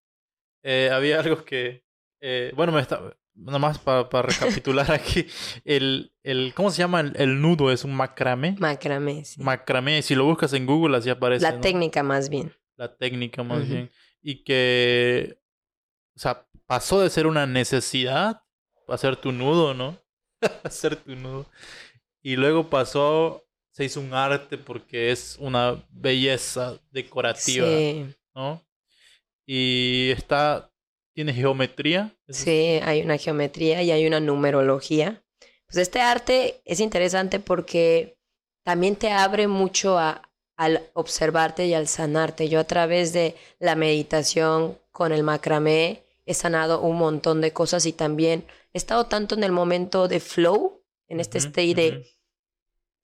Eh, 0.62 0.90
había 0.92 1.20
algo 1.20 1.44
que... 1.44 1.84
Eh, 2.20 2.52
bueno, 2.54 2.72
me 2.72 2.80
está, 2.80 3.16
nada 3.34 3.58
más 3.58 3.78
para 3.78 4.22
recapitular 4.22 4.90
aquí, 4.92 5.26
el, 5.64 6.12
el, 6.22 6.52
¿cómo 6.54 6.70
se 6.70 6.78
llama? 6.78 7.00
El, 7.00 7.40
nudo 7.40 7.70
es 7.70 7.84
un 7.84 7.94
macramé. 7.94 8.56
Macramé, 8.58 9.24
sí. 9.24 9.42
Macramé, 9.42 10.02
si 10.02 10.14
lo 10.14 10.24
buscas 10.24 10.52
en 10.52 10.66
Google 10.66 10.96
así 10.96 11.10
aparece. 11.10 11.42
La 11.42 11.60
técnica 11.60 12.02
más 12.02 12.28
bien. 12.28 12.52
La 12.76 12.94
técnica 12.96 13.42
más 13.42 13.68
bien. 13.68 13.90
Y 14.20 14.44
que, 14.44 15.38
o 16.16 16.18
sea, 16.18 16.46
pasó 16.66 17.00
de 17.00 17.10
ser 17.10 17.26
una 17.26 17.46
necesidad, 17.46 18.42
hacer 18.88 19.16
tu 19.16 19.32
nudo, 19.32 19.74
¿no? 19.74 19.98
hacer 20.64 20.96
tu 20.96 21.14
nudo. 21.16 21.46
Y 22.22 22.36
luego 22.36 22.70
pasó, 22.70 23.44
se 23.72 23.84
hizo 23.84 24.00
un 24.00 24.14
arte 24.14 24.58
porque 24.58 25.10
es 25.10 25.36
una 25.40 25.84
belleza 25.90 26.80
decorativa, 26.90 27.66
sí. 27.66 28.14
¿no? 28.34 28.62
Y 29.44 30.10
está 30.12 30.71
¿Tiene 31.14 31.34
geometría? 31.34 32.16
Sí, 32.28 32.80
hay 32.82 33.02
una 33.02 33.18
geometría 33.18 33.82
y 33.82 33.90
hay 33.90 34.06
una 34.06 34.20
numerología. 34.20 35.22
Pues 35.66 35.76
este 35.76 36.00
arte 36.00 36.62
es 36.64 36.80
interesante 36.80 37.38
porque 37.38 38.18
también 38.64 38.96
te 38.96 39.10
abre 39.10 39.46
mucho 39.46 39.98
a, 39.98 40.30
al 40.56 40.90
observarte 40.94 41.66
y 41.66 41.74
al 41.74 41.86
sanarte. 41.86 42.48
Yo 42.48 42.60
a 42.60 42.64
través 42.64 43.12
de 43.12 43.36
la 43.58 43.74
meditación 43.74 44.78
con 44.90 45.12
el 45.12 45.22
macramé 45.22 46.04
he 46.24 46.34
sanado 46.34 46.80
un 46.80 46.96
montón 46.96 47.40
de 47.40 47.52
cosas 47.52 47.84
y 47.84 47.92
también 47.92 48.46
he 48.72 48.78
estado 48.78 49.06
tanto 49.06 49.34
en 49.34 49.44
el 49.44 49.52
momento 49.52 50.08
de 50.08 50.20
flow, 50.20 50.82
en 51.08 51.20
este 51.20 51.38
state 51.38 51.74
de 51.74 52.06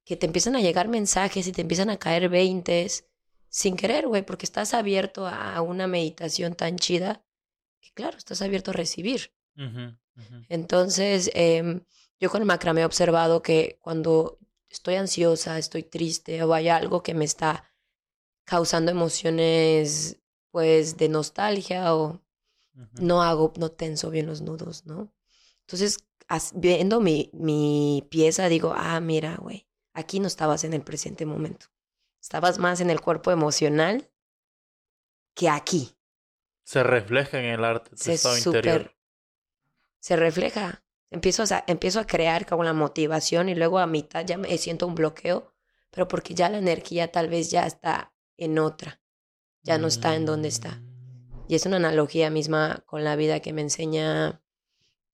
que 0.06 0.16
te 0.16 0.24
empiezan 0.24 0.56
a 0.56 0.62
llegar 0.62 0.88
mensajes 0.88 1.46
y 1.46 1.52
te 1.52 1.60
empiezan 1.60 1.90
a 1.90 1.98
caer 1.98 2.30
veintes 2.30 3.06
sin 3.50 3.76
querer, 3.76 4.06
güey, 4.06 4.22
porque 4.22 4.46
estás 4.46 4.72
abierto 4.72 5.26
a 5.26 5.60
una 5.60 5.86
meditación 5.86 6.54
tan 6.54 6.76
chida 6.76 7.22
que, 7.80 7.90
claro, 7.92 8.16
estás 8.18 8.42
abierto 8.42 8.70
a 8.70 8.74
recibir. 8.74 9.32
Entonces, 10.48 11.30
em, 11.34 11.84
yo 12.20 12.30
con 12.30 12.42
el 12.42 12.46
macramé 12.46 12.82
he 12.82 12.84
observado 12.84 13.42
que 13.42 13.78
cuando 13.80 14.38
estoy 14.68 14.96
ansiosa, 14.96 15.58
estoy 15.58 15.82
triste 15.82 16.42
o 16.42 16.54
hay 16.54 16.68
algo 16.68 17.02
que 17.02 17.14
me 17.14 17.24
está 17.24 17.64
causando 18.44 18.90
emociones, 18.90 20.20
pues, 20.50 20.96
de 20.96 21.08
nostalgia 21.08 21.94
o 21.94 22.20
no 23.00 23.22
hago, 23.22 23.52
no 23.56 23.70
tenso 23.70 24.10
bien 24.10 24.26
los 24.26 24.40
nudos, 24.40 24.86
¿no? 24.86 25.12
Entonces, 25.60 25.98
viendo 26.54 27.00
mi, 27.00 27.30
mi 27.32 28.06
pieza, 28.10 28.48
digo, 28.48 28.72
ah, 28.76 29.00
mira, 29.00 29.36
güey, 29.36 29.66
aquí 29.92 30.20
no 30.20 30.26
estabas 30.26 30.64
en 30.64 30.74
el 30.74 30.82
presente 30.82 31.26
momento. 31.26 31.66
Estabas 32.20 32.58
más 32.58 32.80
en 32.80 32.90
el 32.90 33.00
cuerpo 33.00 33.30
emocional 33.30 34.10
que 35.34 35.48
aquí. 35.48 35.97
Se 36.68 36.82
refleja 36.82 37.38
en 37.38 37.46
el 37.46 37.64
arte, 37.64 37.96
tu 37.96 38.10
estado 38.10 38.36
interior. 38.36 38.94
Se 40.00 40.16
refleja. 40.16 40.84
Empiezo 41.08 41.42
a, 41.42 41.64
empiezo 41.66 41.98
a 41.98 42.06
crear 42.06 42.44
con 42.44 42.62
la 42.62 42.74
motivación 42.74 43.48
y 43.48 43.54
luego 43.54 43.78
a 43.78 43.86
mitad 43.86 44.26
ya 44.26 44.36
me 44.36 44.54
siento 44.58 44.86
un 44.86 44.94
bloqueo, 44.94 45.54
pero 45.90 46.08
porque 46.08 46.34
ya 46.34 46.50
la 46.50 46.58
energía 46.58 47.10
tal 47.10 47.30
vez 47.30 47.50
ya 47.50 47.66
está 47.66 48.12
en 48.36 48.58
otra, 48.58 49.00
ya 49.62 49.78
no 49.78 49.86
está 49.86 50.14
en 50.14 50.26
donde 50.26 50.48
está. 50.48 50.82
Y 51.48 51.54
es 51.54 51.64
una 51.64 51.78
analogía 51.78 52.28
misma 52.28 52.84
con 52.84 53.02
la 53.02 53.16
vida 53.16 53.40
que 53.40 53.54
me 53.54 53.62
enseña, 53.62 54.42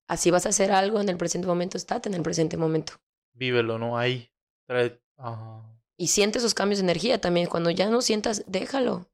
así 0.09 0.33
vas 0.33 0.47
a 0.47 0.49
hacer 0.49 0.73
algo 0.73 1.01
en 1.01 1.09
el 1.09 1.17
presente 1.17 1.47
momento, 1.47 1.77
estate 1.77 2.09
en 2.09 2.17
el 2.17 2.23
presente 2.23 2.57
momento. 2.57 2.95
Vívelo, 3.33 3.79
¿no? 3.79 3.97
Ahí. 3.97 4.29
Y 5.97 6.09
siente 6.09 6.39
esos 6.39 6.53
cambios 6.53 6.81
de 6.81 6.87
energía 6.87 7.21
también. 7.21 7.47
Cuando 7.47 7.71
ya 7.71 7.89
no 7.89 8.03
sientas, 8.03 8.43
déjalo. 8.49 9.09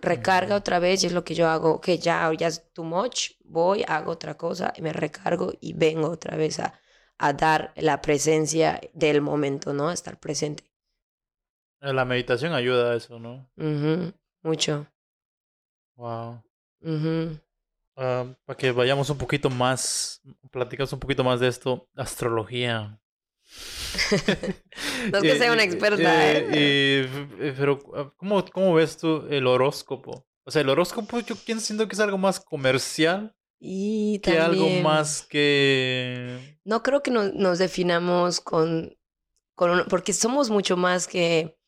Recarga 0.00 0.56
otra 0.56 0.78
vez 0.78 1.02
y 1.02 1.06
es 1.06 1.12
lo 1.12 1.24
que 1.24 1.34
yo 1.34 1.48
hago. 1.48 1.80
Que 1.80 1.98
ya, 1.98 2.30
ya 2.36 2.46
es 2.46 2.72
too 2.72 2.84
much. 2.84 3.32
Voy, 3.44 3.84
hago 3.86 4.12
otra 4.12 4.36
cosa, 4.36 4.72
y 4.76 4.82
me 4.82 4.92
recargo 4.92 5.52
y 5.60 5.72
vengo 5.72 6.10
otra 6.10 6.36
vez 6.36 6.60
a, 6.60 6.74
a 7.18 7.32
dar 7.32 7.72
la 7.76 8.00
presencia 8.00 8.80
del 8.92 9.20
momento, 9.20 9.72
¿no? 9.72 9.88
A 9.88 9.94
estar 9.94 10.18
presente. 10.18 10.64
Eh, 11.80 11.92
la 11.92 12.04
meditación 12.04 12.52
ayuda 12.52 12.92
a 12.92 12.96
eso, 12.96 13.18
¿no? 13.18 13.48
Mucho. 14.42 14.86
Wow. 15.96 16.42
Ah, 17.96 18.26
para 18.44 18.56
que 18.56 18.70
vayamos 18.70 19.10
un 19.10 19.18
poquito 19.18 19.50
más, 19.50 20.22
platicamos 20.52 20.92
un 20.92 21.00
poquito 21.00 21.24
más 21.24 21.40
de 21.40 21.48
esto, 21.48 21.88
astrología. 21.96 23.00
no 25.12 25.18
es 25.18 25.22
que 25.22 25.38
sea 25.38 25.52
una 25.52 25.62
experta, 25.62 26.32
¿eh? 26.32 26.48
¿eh? 26.52 27.54
pero, 27.56 27.78
¿cómo, 28.16 28.44
¿cómo 28.46 28.74
ves 28.74 28.96
tú 28.96 29.26
el 29.30 29.46
horóscopo? 29.46 30.26
O 30.44 30.50
sea, 30.50 30.62
el 30.62 30.68
horóscopo 30.68 31.20
yo 31.20 31.34
siento 31.36 31.88
que 31.88 31.94
es 31.94 32.00
algo 32.00 32.18
más 32.18 32.40
comercial 32.40 33.34
y 33.60 34.20
que 34.20 34.38
algo 34.38 34.68
más 34.82 35.22
que... 35.22 36.58
No 36.64 36.82
creo 36.82 37.02
que 37.02 37.10
nos, 37.10 37.58
definamos 37.58 38.40
con, 38.40 38.96
con... 39.54 39.84
Porque 39.88 40.12
somos 40.12 40.48
mucho 40.48 40.76
más 40.76 41.06
que, 41.06 41.58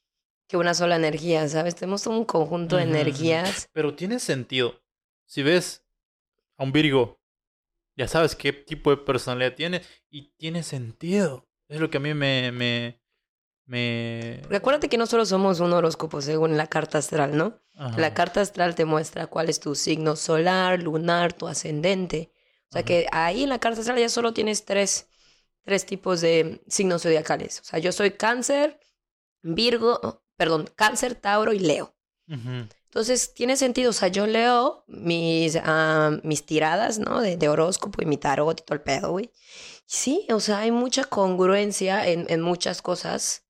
que 0.48 0.56
una 0.56 0.74
sola 0.74 0.96
energía, 0.96 1.48
¿sabes? 1.48 1.74
Tenemos 1.74 2.06
un 2.06 2.24
conjunto 2.24 2.76
de 2.76 2.84
energías. 2.84 3.68
Pero 3.72 3.94
tiene 3.94 4.18
sentido. 4.18 4.82
Si 5.26 5.42
ves 5.42 5.84
a 6.56 6.64
un 6.64 6.72
Virgo, 6.72 7.20
ya 7.96 8.08
sabes 8.08 8.34
qué 8.34 8.52
tipo 8.52 8.90
de 8.90 8.98
personalidad 8.98 9.54
tiene 9.54 9.82
y 10.08 10.32
tiene 10.36 10.62
sentido. 10.62 11.49
Es 11.70 11.80
lo 11.80 11.88
que 11.88 11.98
a 11.98 12.00
mí 12.00 12.12
me... 12.14 12.50
me, 12.50 13.00
me... 13.64 14.42
Recuérdate 14.48 14.88
que 14.88 14.98
no 14.98 15.06
solo 15.06 15.24
somos 15.24 15.60
un 15.60 15.72
horóscopo 15.72 16.20
según 16.20 16.56
la 16.56 16.66
carta 16.66 16.98
astral, 16.98 17.36
¿no? 17.36 17.58
La 17.96 18.12
carta 18.12 18.42
astral 18.42 18.74
te 18.74 18.84
muestra 18.84 19.28
cuál 19.28 19.48
es 19.48 19.60
tu 19.60 19.74
signo 19.74 20.16
solar, 20.16 20.82
lunar, 20.82 21.32
tu 21.32 21.46
ascendente. 21.46 22.32
O 22.68 22.72
sea 22.72 22.82
que 22.82 23.06
ahí 23.10 23.44
en 23.44 23.48
la 23.48 23.60
carta 23.60 23.80
astral 23.80 23.98
ya 23.98 24.08
solo 24.08 24.34
tienes 24.34 24.66
tres, 24.66 25.08
tres 25.62 25.86
tipos 25.86 26.20
de 26.20 26.60
signos 26.68 27.02
zodiacales. 27.02 27.60
O 27.60 27.64
sea, 27.64 27.78
yo 27.78 27.92
soy 27.92 28.10
cáncer, 28.10 28.78
Virgo, 29.40 30.24
perdón, 30.36 30.68
cáncer, 30.74 31.14
Tauro 31.14 31.52
y 31.52 31.60
Leo. 31.60 31.94
Entonces, 32.26 33.32
tiene 33.32 33.56
sentido. 33.56 33.90
O 33.90 33.92
sea, 33.92 34.08
yo 34.08 34.26
leo 34.26 34.84
mis, 34.88 35.56
ah, 35.62 36.18
mis 36.22 36.44
tiradas, 36.44 36.98
¿no? 36.98 37.20
De, 37.20 37.36
de, 37.36 37.48
horóscopo 37.48 38.02
y 38.02 38.06
mi 38.06 38.18
tarot 38.18 38.60
y 38.60 38.64
todo 38.64 38.74
el 38.74 38.82
pedo, 38.82 39.12
güey. 39.12 39.30
Sí, 39.92 40.24
o 40.30 40.38
sea, 40.38 40.60
hay 40.60 40.70
mucha 40.70 41.02
congruencia 41.02 42.06
en, 42.06 42.26
en, 42.28 42.42
muchas 42.42 42.80
cosas 42.80 43.44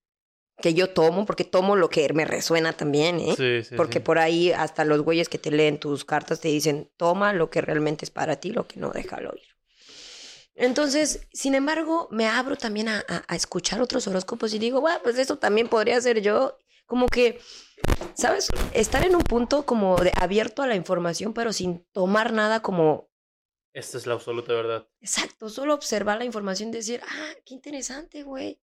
que 0.57 0.73
yo 0.73 0.89
tomo, 0.89 1.27
porque 1.27 1.45
tomo 1.45 1.77
lo 1.77 1.91
que 1.91 2.11
me 2.15 2.25
resuena 2.25 2.73
también, 2.73 3.21
¿eh? 3.21 3.35
Sí, 3.37 3.63
sí, 3.63 3.75
porque 3.77 4.01
por 4.01 4.19
ahí 4.19 4.51
hasta 4.51 4.87
los 4.87 5.03
güeyes 5.03 5.29
que 5.29 5.37
te 5.37 5.51
leen 5.51 5.79
tus 5.79 6.07
cartas 6.07 6.41
te 6.41 6.49
dicen, 6.49 6.91
toma 6.97 7.35
lo 7.35 7.51
que 7.51 7.61
realmente 7.61 8.07
es 8.07 8.11
para 8.11 8.37
ti, 8.37 8.53
lo 8.53 8.67
que 8.67 8.81
no, 8.81 8.89
déjalo 8.89 9.35
ir. 9.37 9.49
Entonces, 10.55 11.29
sin 11.31 11.55
embargo, 11.55 12.09
me 12.11 12.27
abro 12.27 12.57
también 12.57 12.89
a, 12.89 13.05
a, 13.07 13.37
escuchar 13.37 13.83
otros 13.83 14.07
horóscopos 14.07 14.55
y 14.55 14.59
digo, 14.59 14.81
bueno, 14.81 14.99
pues 15.03 15.19
esto 15.19 15.37
también 15.37 15.69
podría 15.69 16.01
ser 16.01 16.23
yo. 16.23 16.57
Como 16.87 17.07
que, 17.07 17.39
¿sabes? 18.15 18.49
Estar 18.73 19.05
en 19.05 19.15
un 19.15 19.25
punto 19.25 19.67
como 19.67 19.97
de 19.97 20.15
abierto 20.17 20.63
a 20.63 20.67
la 20.67 20.75
información, 20.75 21.35
pero 21.35 21.53
sin 21.53 21.87
tomar 21.93 22.33
nada 22.33 22.63
como 22.63 23.10
esta 23.73 23.99
es 23.99 24.07
la 24.07 24.15
absoluta 24.15 24.53
verdad. 24.53 24.89
Exacto, 25.01 25.49
solo 25.49 25.75
observar 25.75 26.19
la 26.19 26.25
información 26.25 26.71
y 26.71 26.73
decir, 26.73 27.01
ah, 27.05 27.33
qué 27.45 27.55
interesante, 27.55 28.23
güey. 28.23 28.61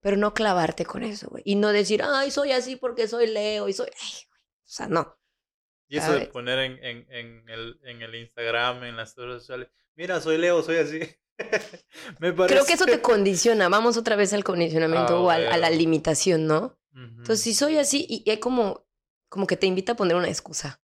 Pero 0.00 0.16
no 0.16 0.34
clavarte 0.34 0.84
con 0.84 1.02
eso, 1.02 1.28
güey. 1.30 1.42
Y 1.46 1.56
no 1.56 1.72
decir, 1.72 2.02
ay, 2.02 2.30
soy 2.30 2.52
así 2.52 2.76
porque 2.76 3.08
soy 3.08 3.26
Leo 3.26 3.68
y 3.68 3.72
soy. 3.72 3.88
Ay, 4.02 4.12
güey. 4.28 4.40
O 4.42 4.70
sea, 4.70 4.86
no. 4.86 5.18
Y 5.88 5.98
eso 5.98 6.12
de 6.12 6.26
poner 6.26 6.58
en, 6.58 6.84
en, 6.84 7.06
en, 7.10 7.48
el, 7.48 7.80
en 7.84 8.02
el 8.02 8.14
Instagram, 8.14 8.84
en 8.84 8.96
las 8.96 9.14
redes 9.16 9.42
sociales, 9.42 9.68
mira, 9.94 10.20
soy 10.20 10.38
Leo, 10.38 10.62
soy 10.62 10.76
así. 10.76 11.00
Me 12.20 12.32
parece... 12.32 12.54
Creo 12.54 12.66
que 12.66 12.72
eso 12.74 12.86
te 12.86 13.00
condiciona. 13.00 13.68
Vamos 13.68 13.96
otra 13.96 14.16
vez 14.16 14.32
al 14.32 14.44
condicionamiento 14.44 15.14
ah, 15.14 15.20
o 15.20 15.30
a, 15.30 15.34
a, 15.34 15.56
la 15.56 15.70
limitación, 15.70 16.46
¿no? 16.46 16.78
Entonces, 16.94 17.40
si 17.40 17.54
soy 17.54 17.76
así, 17.78 18.06
y, 18.08 18.30
es 18.30 18.38
como, 18.38 18.86
como 19.28 19.46
que 19.46 19.56
te 19.56 19.66
invita 19.66 19.92
a 19.92 19.96
poner 19.96 20.16
una 20.16 20.28
excusa. 20.28 20.80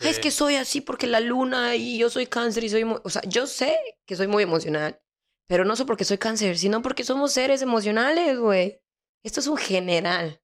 Es 0.00 0.18
que 0.18 0.30
soy 0.30 0.56
así 0.56 0.80
porque 0.80 1.06
la 1.06 1.20
luna 1.20 1.74
y 1.76 1.98
yo 1.98 2.10
soy 2.10 2.26
cáncer 2.26 2.64
y 2.64 2.68
soy... 2.68 2.84
O 2.84 3.10
sea, 3.10 3.22
yo 3.26 3.46
sé 3.46 3.78
que 4.04 4.16
soy 4.16 4.26
muy 4.26 4.42
emocional, 4.42 5.00
pero 5.46 5.64
no 5.64 5.74
solo 5.76 5.86
porque 5.86 6.04
soy 6.04 6.18
cáncer, 6.18 6.58
sino 6.58 6.82
porque 6.82 7.04
somos 7.04 7.32
seres 7.32 7.62
emocionales, 7.62 8.38
güey. 8.38 8.80
Esto 9.22 9.40
es 9.40 9.46
un 9.46 9.56
general. 9.56 10.42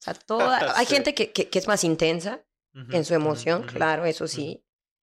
O 0.00 0.02
sea, 0.02 0.14
toda... 0.14 0.74
Hay 0.78 0.86
gente 0.86 1.14
que, 1.14 1.32
que, 1.32 1.58
es 1.58 1.66
más 1.66 1.84
intensa 1.84 2.44
en 2.90 3.06
su 3.06 3.14
emoción, 3.14 3.62
claro, 3.62 4.04
eso 4.04 4.28
sí, 4.28 4.62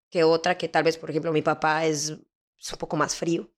que 0.09 0.25
otra 0.25 0.57
que 0.57 0.67
tal 0.67 0.83
vez, 0.83 0.97
por 0.97 1.09
ejemplo, 1.09 1.31
mi 1.31 1.41
papá 1.41 1.85
es 1.85 2.09
un 2.09 2.77
poco 2.77 2.97
más 2.97 3.15
frío. 3.15 3.49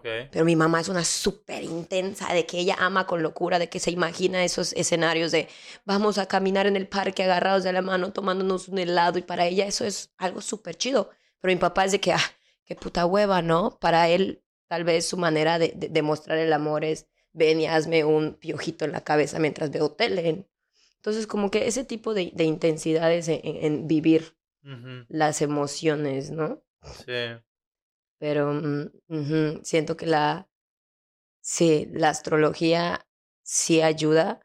Pero 0.00 0.44
mi 0.44 0.56
mamá 0.56 0.80
es 0.80 0.88
una 0.88 1.04
súper 1.04 1.62
intensa, 1.62 2.32
de 2.32 2.46
que 2.46 2.58
ella 2.58 2.76
ama 2.78 3.06
con 3.06 3.22
locura, 3.22 3.58
de 3.58 3.68
que 3.68 3.78
se 3.78 3.90
imagina 3.90 4.42
esos 4.42 4.72
escenarios 4.72 5.32
de 5.32 5.48
vamos 5.84 6.16
a 6.16 6.26
caminar 6.26 6.66
en 6.66 6.76
el 6.76 6.88
parque 6.88 7.24
agarrados 7.24 7.62
de 7.62 7.72
la 7.72 7.82
mano, 7.82 8.12
tomándonos 8.12 8.68
un 8.68 8.78
helado, 8.78 9.18
y 9.18 9.22
para 9.22 9.46
ella 9.46 9.66
eso 9.66 9.84
es 9.84 10.10
algo 10.16 10.40
súper 10.40 10.76
chido. 10.76 11.10
Pero 11.40 11.52
mi 11.52 11.58
papá 11.58 11.84
es 11.84 11.92
de 11.92 12.00
que, 12.00 12.12
ah, 12.12 12.22
qué 12.64 12.74
puta 12.74 13.04
hueva, 13.04 13.42
¿no? 13.42 13.78
Para 13.80 14.08
él, 14.08 14.42
tal 14.66 14.84
vez 14.84 15.06
su 15.06 15.18
manera 15.18 15.58
de, 15.58 15.74
de, 15.76 16.02
mostrar 16.02 16.38
el 16.38 16.52
amor 16.52 16.84
es 16.84 17.06
ven 17.32 17.60
y 17.60 17.66
hazme 17.66 18.04
un 18.04 18.34
piojito 18.34 18.84
en 18.84 18.92
la 18.92 19.02
cabeza 19.02 19.38
mientras 19.38 19.70
veo 19.70 19.90
tele. 19.90 20.46
Entonces, 20.96 21.26
como 21.26 21.50
que 21.50 21.66
ese 21.66 21.84
tipo 21.84 22.14
de, 22.14 22.30
de 22.34 22.44
intensidades 22.44 23.26
en, 23.28 23.88
vivir 23.88 24.36
las 25.08 25.42
emociones, 25.42 26.30
¿no? 26.30 26.62
Sí. 27.04 27.42
Pero 28.22 28.52
mm, 28.52 29.64
siento 29.64 29.96
que 29.96 30.06
la, 30.06 30.48
sí, 31.40 31.88
la 31.90 32.10
astrología 32.10 33.04
sí 33.42 33.82
ayuda. 33.82 34.38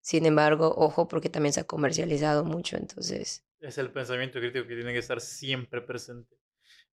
Sin 0.00 0.26
embargo, 0.26 0.72
ojo, 0.76 1.08
porque 1.08 1.28
también 1.28 1.52
se 1.52 1.58
ha 1.58 1.64
comercializado 1.64 2.44
mucho, 2.44 2.76
entonces. 2.76 3.44
Es 3.58 3.78
el 3.78 3.90
pensamiento 3.90 4.38
crítico 4.38 4.68
que 4.68 4.76
tiene 4.76 4.92
que 4.92 5.00
estar 5.00 5.20
siempre 5.20 5.80
presente. 5.80 6.36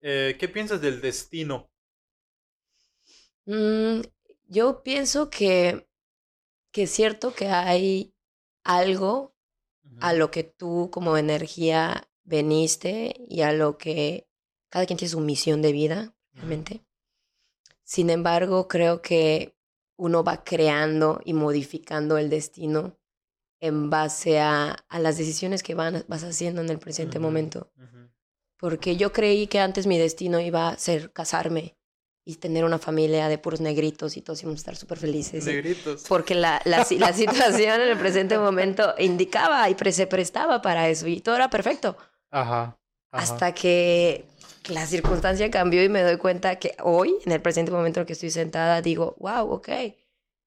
Eh, 0.02 0.36
¿Qué 0.38 0.48
piensas 0.48 0.80
del 0.80 1.00
destino? 1.00 1.68
Mm, 3.46 4.02
yo 4.46 4.84
pienso 4.84 5.30
que, 5.30 5.88
que 6.70 6.84
es 6.84 6.92
cierto 6.92 7.34
que 7.34 7.48
hay 7.48 8.14
algo 8.62 9.34
a 9.98 10.12
lo 10.12 10.30
que 10.30 10.44
tú 10.44 10.90
como 10.92 11.16
energía 11.16 12.08
veniste 12.22 13.16
y 13.28 13.40
a 13.40 13.52
lo 13.52 13.78
que 13.78 14.28
cada 14.68 14.86
quien 14.86 14.96
tiene 14.96 15.10
su 15.10 15.18
misión 15.18 15.60
de 15.60 15.72
vida. 15.72 16.14
Sin 17.82 18.10
embargo, 18.10 18.68
creo 18.68 19.02
que 19.02 19.54
uno 19.96 20.24
va 20.24 20.42
creando 20.44 21.20
y 21.24 21.34
modificando 21.34 22.18
el 22.18 22.30
destino 22.30 22.96
en 23.60 23.90
base 23.90 24.40
a, 24.40 24.70
a 24.88 24.98
las 24.98 25.18
decisiones 25.18 25.62
que 25.62 25.74
van, 25.74 26.04
vas 26.08 26.24
haciendo 26.24 26.62
en 26.62 26.70
el 26.70 26.78
presente 26.78 27.18
momento. 27.18 27.70
Porque 28.58 28.96
yo 28.96 29.12
creí 29.12 29.46
que 29.46 29.58
antes 29.58 29.86
mi 29.86 29.98
destino 29.98 30.40
iba 30.40 30.68
a 30.68 30.78
ser 30.78 31.12
casarme 31.12 31.76
y 32.24 32.36
tener 32.36 32.64
una 32.64 32.78
familia 32.78 33.28
de 33.28 33.38
puros 33.38 33.60
negritos 33.60 34.16
y 34.16 34.22
todos 34.22 34.42
íbamos 34.42 34.58
a 34.58 34.62
estar 34.62 34.76
súper 34.76 34.98
felices. 34.98 35.46
Negritos. 35.46 36.04
Porque 36.08 36.34
la, 36.34 36.60
la, 36.64 36.86
la, 36.98 37.12
situación 37.12 37.80
en 37.80 37.88
el 37.88 37.98
presente 37.98 38.38
momento 38.38 38.94
indicaba 38.98 39.68
y 39.68 39.74
se 39.92 40.06
prestaba 40.06 40.60
para 40.62 40.88
eso 40.88 41.06
y 41.06 41.20
todo 41.20 41.36
era 41.36 41.48
perfecto. 41.50 41.96
Ajá, 42.30 42.78
Hasta 43.10 43.52
que 43.52 44.26
la 44.68 44.86
circunstancia 44.86 45.50
cambió 45.50 45.82
y 45.82 45.88
me 45.88 46.02
doy 46.02 46.16
cuenta 46.16 46.56
que 46.56 46.76
hoy, 46.82 47.16
en 47.24 47.32
el 47.32 47.40
presente 47.40 47.72
momento 47.72 48.00
en 48.00 48.02
el 48.02 48.06
que 48.06 48.12
estoy 48.12 48.30
sentada, 48.30 48.82
digo, 48.82 49.16
wow, 49.18 49.50
ok, 49.50 49.68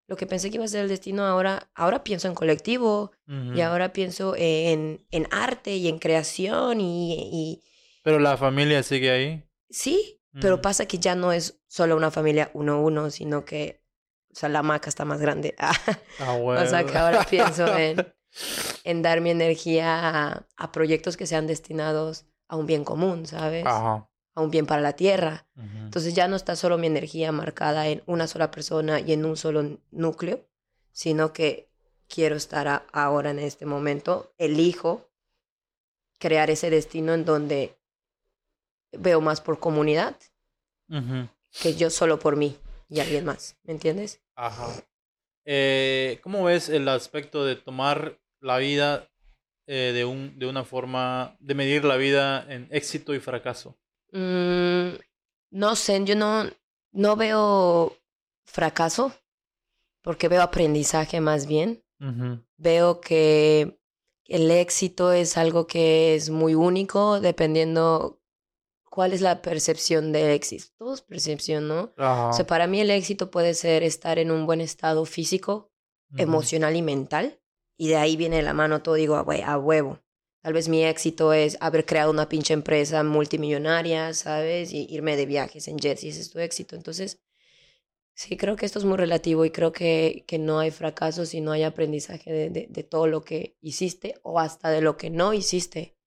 lo 0.07 0.15
que 0.15 0.27
pensé 0.27 0.49
que 0.49 0.57
iba 0.57 0.65
a 0.65 0.69
ser 0.69 0.83
el 0.83 0.89
destino 0.89 1.25
ahora, 1.25 1.69
ahora 1.75 2.03
pienso 2.03 2.27
en 2.27 2.35
colectivo 2.35 3.11
y 3.27 3.61
ahora 3.61 3.93
pienso 3.93 4.35
en, 4.37 5.05
en, 5.11 5.27
arte 5.31 5.75
y 5.77 5.87
en 5.87 5.97
creación 5.97 6.81
y, 6.81 7.13
y... 7.31 7.63
Pero 8.03 8.19
la 8.19 8.37
familia 8.37 8.83
sigue 8.83 9.09
ahí. 9.09 9.43
Sí, 9.69 10.21
pero 10.41 10.61
pasa 10.61 10.87
que 10.87 10.99
ya 10.99 11.15
no 11.15 11.31
es 11.31 11.61
solo 11.67 11.95
una 11.95 12.11
familia 12.11 12.51
uno 12.53 12.73
a 12.73 12.77
uno, 12.79 13.11
sino 13.11 13.45
que, 13.45 13.83
o 14.31 14.35
sea, 14.35 14.49
la 14.49 14.61
maca 14.61 14.89
está 14.89 15.05
más 15.05 15.21
grande. 15.21 15.55
ah, 15.57 16.37
bueno. 16.39 16.61
O 16.61 16.65
sea, 16.65 16.83
que 16.85 16.97
ahora 16.97 17.23
pienso 17.23 17.65
en, 17.77 18.13
en 18.83 19.01
dar 19.01 19.21
mi 19.21 19.29
energía 19.29 20.47
a, 20.57 20.71
proyectos 20.71 21.17
que 21.17 21.27
sean 21.27 21.47
destinados 21.47 22.25
a 22.53 22.55
un 22.55 22.67
bien 22.67 22.83
común, 22.83 23.25
¿sabes? 23.25 23.65
Ajá. 23.65 24.07
A 24.35 24.41
un 24.41 24.51
bien 24.51 24.67
para 24.67 24.81
la 24.81 24.93
tierra. 24.93 25.47
Entonces 25.55 26.13
ya 26.13 26.27
no 26.27 26.35
está 26.35 26.55
solo 26.55 26.77
mi 26.77 26.85
energía 26.85 27.31
marcada 27.31 27.87
en 27.87 28.03
una 28.05 28.27
sola 28.27 28.51
persona 28.51 28.99
y 28.99 29.13
en 29.13 29.25
un 29.25 29.37
solo 29.37 29.79
núcleo, 29.89 30.47
sino 30.91 31.33
que 31.33 31.71
quiero 32.07 32.35
estar 32.35 32.85
ahora 32.91 33.31
en 33.31 33.39
este 33.39 33.65
momento, 33.65 34.33
elijo 34.37 35.09
crear 36.19 36.51
ese 36.51 36.69
destino 36.69 37.13
en 37.13 37.25
donde 37.25 37.75
veo 38.91 39.19
más 39.19 39.41
por 39.41 39.59
comunidad 39.59 40.15
que 41.59 41.73
yo 41.75 41.89
solo 41.89 42.19
por 42.19 42.35
mí 42.35 42.55
y 42.87 42.99
alguien 42.99 43.25
más, 43.25 43.57
¿me 43.63 43.73
entiendes? 43.73 44.21
Ajá. 44.35 44.67
Eh, 45.45 46.19
¿Cómo 46.21 46.43
ves 46.43 46.69
el 46.69 46.87
aspecto 46.87 47.45
de 47.45 47.55
tomar 47.55 48.19
la 48.39 48.57
vida 48.57 49.09
eh, 49.67 49.91
de, 49.93 50.05
un, 50.05 50.37
de 50.37 50.47
una 50.47 50.63
forma, 50.63 51.35
de 51.39 51.55
medir 51.55 51.85
la 51.85 51.97
vida 51.97 52.45
en 52.49 52.67
éxito 52.71 53.13
y 53.13 53.19
fracaso? 53.19 53.77
Mm, 54.11 54.95
no 55.51 55.75
sé, 55.75 56.03
yo 56.05 56.15
no, 56.15 56.45
no 56.91 57.15
veo 57.15 57.97
fracaso 58.45 59.13
porque 60.01 60.27
veo 60.27 60.41
aprendizaje 60.41 61.21
más 61.21 61.47
bien. 61.47 61.83
Veo 62.57 62.99
que 62.99 63.79
el 64.25 64.51
éxito 64.51 65.13
es 65.13 65.37
algo 65.37 65.67
que 65.67 66.15
es 66.15 66.29
muy 66.29 66.53
único 66.53 67.21
dependiendo 67.21 68.21
cuál 68.89 69.13
es 69.13 69.21
la 69.21 69.41
percepción 69.41 70.11
de 70.11 70.33
éxito. 70.33 70.65
Todo 70.77 70.93
es 70.93 71.01
percepción, 71.01 71.69
¿no? 71.69 71.93
O 71.97 72.33
sea, 72.33 72.45
para 72.45 72.67
mí 72.67 72.81
el 72.81 72.91
éxito 72.91 73.31
puede 73.31 73.53
ser 73.53 73.83
estar 73.83 74.19
en 74.19 74.31
un 74.31 74.45
buen 74.45 74.59
estado 74.59 75.05
físico, 75.05 75.71
emocional 76.17 76.75
y 76.75 76.81
mental. 76.81 77.39
Y 77.83 77.89
de 77.89 77.97
ahí 77.97 78.15
viene 78.15 78.41
la 78.41 78.53
mano 78.53 78.81
todo, 78.81 78.95
digo, 78.95 79.17
a 79.17 79.57
huevo. 79.57 79.99
Tal 80.41 80.53
vez 80.53 80.69
mi 80.69 80.85
éxito 80.85 81.33
es 81.33 81.57
haber 81.59 81.85
creado 81.85 82.11
una 82.11 82.29
pinche 82.29 82.53
empresa 82.53 83.03
multimillonaria, 83.03 84.13
¿sabes? 84.13 84.71
Y 84.71 84.87
irme 84.89 85.17
de 85.17 85.25
viajes 85.25 85.67
en 85.67 85.77
jets 85.77 86.05
y 86.05 86.07
ese 86.07 86.21
es 86.21 86.29
tu 86.31 86.39
éxito. 86.39 86.77
Entonces, 86.77 87.21
sí, 88.13 88.37
creo 88.37 88.55
que 88.55 88.65
esto 88.65 88.79
es 88.79 88.85
muy 88.85 88.95
relativo 88.95 89.43
y 89.43 89.51
creo 89.51 89.73
que, 89.73 90.23
que 90.27 90.39
no 90.39 90.59
hay 90.59 90.71
fracaso 90.71 91.25
si 91.25 91.41
no 91.41 91.51
hay 91.51 91.63
aprendizaje 91.63 92.31
de, 92.31 92.67
de 92.69 92.83
todo 92.83 93.05
lo 93.07 93.21
que 93.21 93.57
hiciste 93.59 94.15
o 94.23 94.39
hasta 94.39 94.69
de 94.69 94.79
lo 94.79 94.95
que 94.95 95.09
no 95.09 95.33
hiciste. 95.33 95.97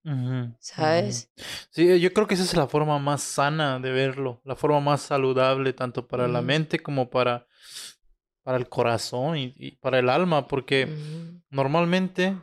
¿Sabes? 0.61 1.31
Sí, 1.71 2.01
yo 2.01 2.13
creo 2.15 2.27
que 2.27 2.35
esa 2.35 2.45
es 2.45 2.55
la 2.55 2.69
forma 2.69 2.99
más 2.99 3.23
sana 3.23 3.81
de 3.81 3.91
verlo, 3.91 4.41
la 4.45 4.55
forma 4.55 4.81
más 4.81 5.03
saludable 5.03 5.75
tanto 5.75 6.07
para 6.07 6.27
la 6.27 6.43
mente 6.43 6.79
como 6.79 7.11
para, 7.11 7.49
para 8.47 8.59
el 8.59 8.69
corazón 8.69 9.37
y, 9.37 9.73
para 9.81 9.99
el 9.99 10.09
alma, 10.09 10.47
porque 10.47 10.89
normalmente 11.51 12.41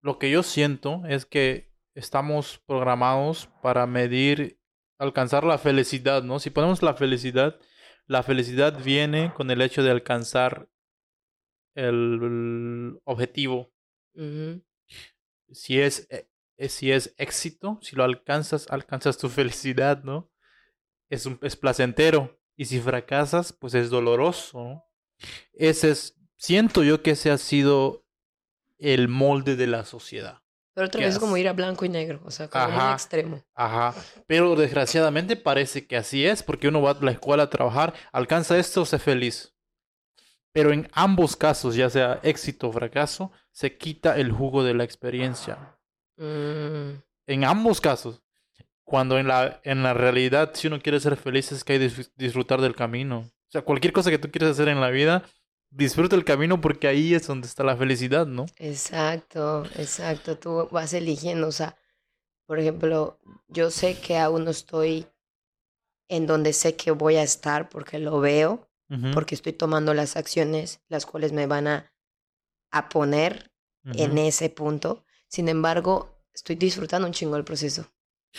lo 0.00 0.18
que 0.18 0.30
yo 0.30 0.42
siento 0.42 1.02
es 1.06 1.26
que 1.26 1.70
estamos 1.94 2.62
programados 2.64 3.50
para 3.60 3.86
medir, 3.86 4.58
alcanzar 4.96 5.44
la 5.44 5.58
felicidad, 5.58 6.22
¿no? 6.22 6.38
Si 6.38 6.48
ponemos 6.48 6.82
la 6.82 6.94
felicidad, 6.94 7.60
la 8.06 8.22
felicidad 8.22 8.82
viene 8.82 9.34
con 9.34 9.50
el 9.50 9.60
hecho 9.60 9.82
de 9.82 9.90
alcanzar 9.90 10.70
el, 11.74 12.98
objetivo. 13.04 13.74
Si 15.50 15.78
es 15.78 16.08
eh, 16.08 16.30
si 16.70 16.92
es 16.92 17.14
éxito, 17.18 17.78
si 17.82 17.94
lo 17.94 18.04
alcanzas, 18.04 18.70
alcanzas 18.70 19.18
tu 19.18 19.28
felicidad, 19.28 20.02
¿no? 20.02 20.30
Es, 21.10 21.26
un, 21.26 21.38
es 21.42 21.56
placentero. 21.56 22.40
Y 22.56 22.64
si 22.64 22.80
fracasas, 22.80 23.52
pues 23.52 23.74
es 23.74 23.90
doloroso. 23.90 24.86
Ese 25.52 25.90
es, 25.90 26.16
siento 26.36 26.82
yo 26.82 27.02
que 27.02 27.12
ese 27.12 27.30
ha 27.30 27.38
sido 27.38 28.04
el 28.78 29.08
molde 29.08 29.56
de 29.56 29.66
la 29.66 29.84
sociedad. 29.84 30.42
Pero 30.74 30.86
otra 30.86 31.00
vez 31.00 31.14
es 31.14 31.18
como 31.18 31.36
ir 31.36 31.48
a 31.48 31.52
blanco 31.52 31.84
y 31.84 31.90
negro, 31.90 32.20
o 32.24 32.30
sea, 32.30 32.48
como 32.48 32.66
un 32.66 32.92
extremo. 32.92 33.44
Ajá. 33.54 33.94
Pero 34.26 34.56
desgraciadamente 34.56 35.36
parece 35.36 35.86
que 35.86 35.96
así 35.96 36.24
es, 36.24 36.42
porque 36.42 36.68
uno 36.68 36.80
va 36.80 36.92
a 36.92 37.04
la 37.04 37.10
escuela 37.10 37.44
a 37.44 37.50
trabajar, 37.50 37.92
alcanza 38.10 38.58
esto, 38.58 38.86
se 38.86 38.98
feliz. 38.98 39.54
Pero 40.52 40.72
en 40.72 40.88
ambos 40.92 41.36
casos, 41.36 41.74
ya 41.74 41.90
sea 41.90 42.20
éxito 42.22 42.68
o 42.68 42.72
fracaso, 42.72 43.32
se 43.50 43.76
quita 43.76 44.18
el 44.18 44.32
jugo 44.32 44.64
de 44.64 44.74
la 44.74 44.84
experiencia. 44.84 45.76
Mm. 46.16 47.02
En 47.26 47.44
ambos 47.44 47.80
casos. 47.80 48.22
Cuando 48.84 49.18
en 49.18 49.28
la, 49.28 49.60
en 49.64 49.82
la 49.82 49.94
realidad, 49.94 50.50
si 50.54 50.66
uno 50.66 50.80
quiere 50.80 51.00
ser 51.00 51.16
feliz, 51.16 51.52
es 51.52 51.64
que 51.64 51.74
hay 51.74 51.88
que 51.88 52.06
disfrutar 52.16 52.60
del 52.60 52.74
camino. 52.74 53.30
O 53.52 53.58
sea, 53.60 53.62
cualquier 53.62 53.92
cosa 53.92 54.08
que 54.08 54.16
tú 54.16 54.30
quieras 54.30 54.52
hacer 54.52 54.68
en 54.68 54.80
la 54.80 54.88
vida, 54.88 55.24
disfruta 55.68 56.16
el 56.16 56.24
camino 56.24 56.62
porque 56.62 56.88
ahí 56.88 57.12
es 57.12 57.26
donde 57.26 57.46
está 57.46 57.62
la 57.64 57.76
felicidad, 57.76 58.26
¿no? 58.26 58.46
Exacto, 58.56 59.64
exacto. 59.76 60.38
Tú 60.38 60.68
vas 60.70 60.94
eligiendo, 60.94 61.48
o 61.48 61.52
sea, 61.52 61.76
por 62.46 62.58
ejemplo, 62.58 63.18
yo 63.48 63.70
sé 63.70 64.00
que 64.00 64.16
aún 64.16 64.46
no 64.46 64.50
estoy 64.50 65.06
en 66.08 66.26
donde 66.26 66.54
sé 66.54 66.76
que 66.76 66.92
voy 66.92 67.16
a 67.16 67.22
estar 67.22 67.68
porque 67.68 67.98
lo 67.98 68.20
veo, 68.20 68.70
porque 69.12 69.34
estoy 69.34 69.52
tomando 69.52 69.92
las 69.92 70.16
acciones 70.16 70.80
las 70.88 71.04
cuales 71.04 71.32
me 71.32 71.46
van 71.46 71.66
a, 71.66 71.92
a 72.70 72.88
poner 72.88 73.52
en 73.84 74.16
ese 74.16 74.48
punto. 74.48 75.04
Sin 75.28 75.50
embargo, 75.50 76.22
estoy 76.32 76.56
disfrutando 76.56 77.06
un 77.06 77.12
chingo 77.12 77.36
el 77.36 77.44
proceso. 77.44 77.86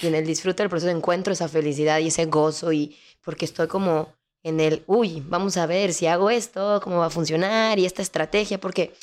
Y 0.01 0.07
en 0.07 0.15
el 0.15 0.25
disfrute 0.25 0.63
del 0.63 0.71
proceso 0.71 0.91
encuentro 0.91 1.33
esa 1.33 1.47
felicidad 1.47 1.99
y 1.99 2.07
ese 2.07 2.25
gozo 2.25 2.73
y 2.73 2.97
porque 3.21 3.45
estoy 3.45 3.67
como 3.67 4.15
en 4.43 4.59
el, 4.59 4.83
uy, 4.87 5.23
vamos 5.25 5.57
a 5.57 5.65
ver 5.65 5.93
si 5.93 6.05
hago 6.05 6.29
esto, 6.29 6.81
cómo 6.83 6.99
va 6.99 7.07
a 7.07 7.09
funcionar 7.09 7.79
y 7.79 7.85
esta 7.85 8.01
estrategia, 8.01 8.59
porque 8.59 8.93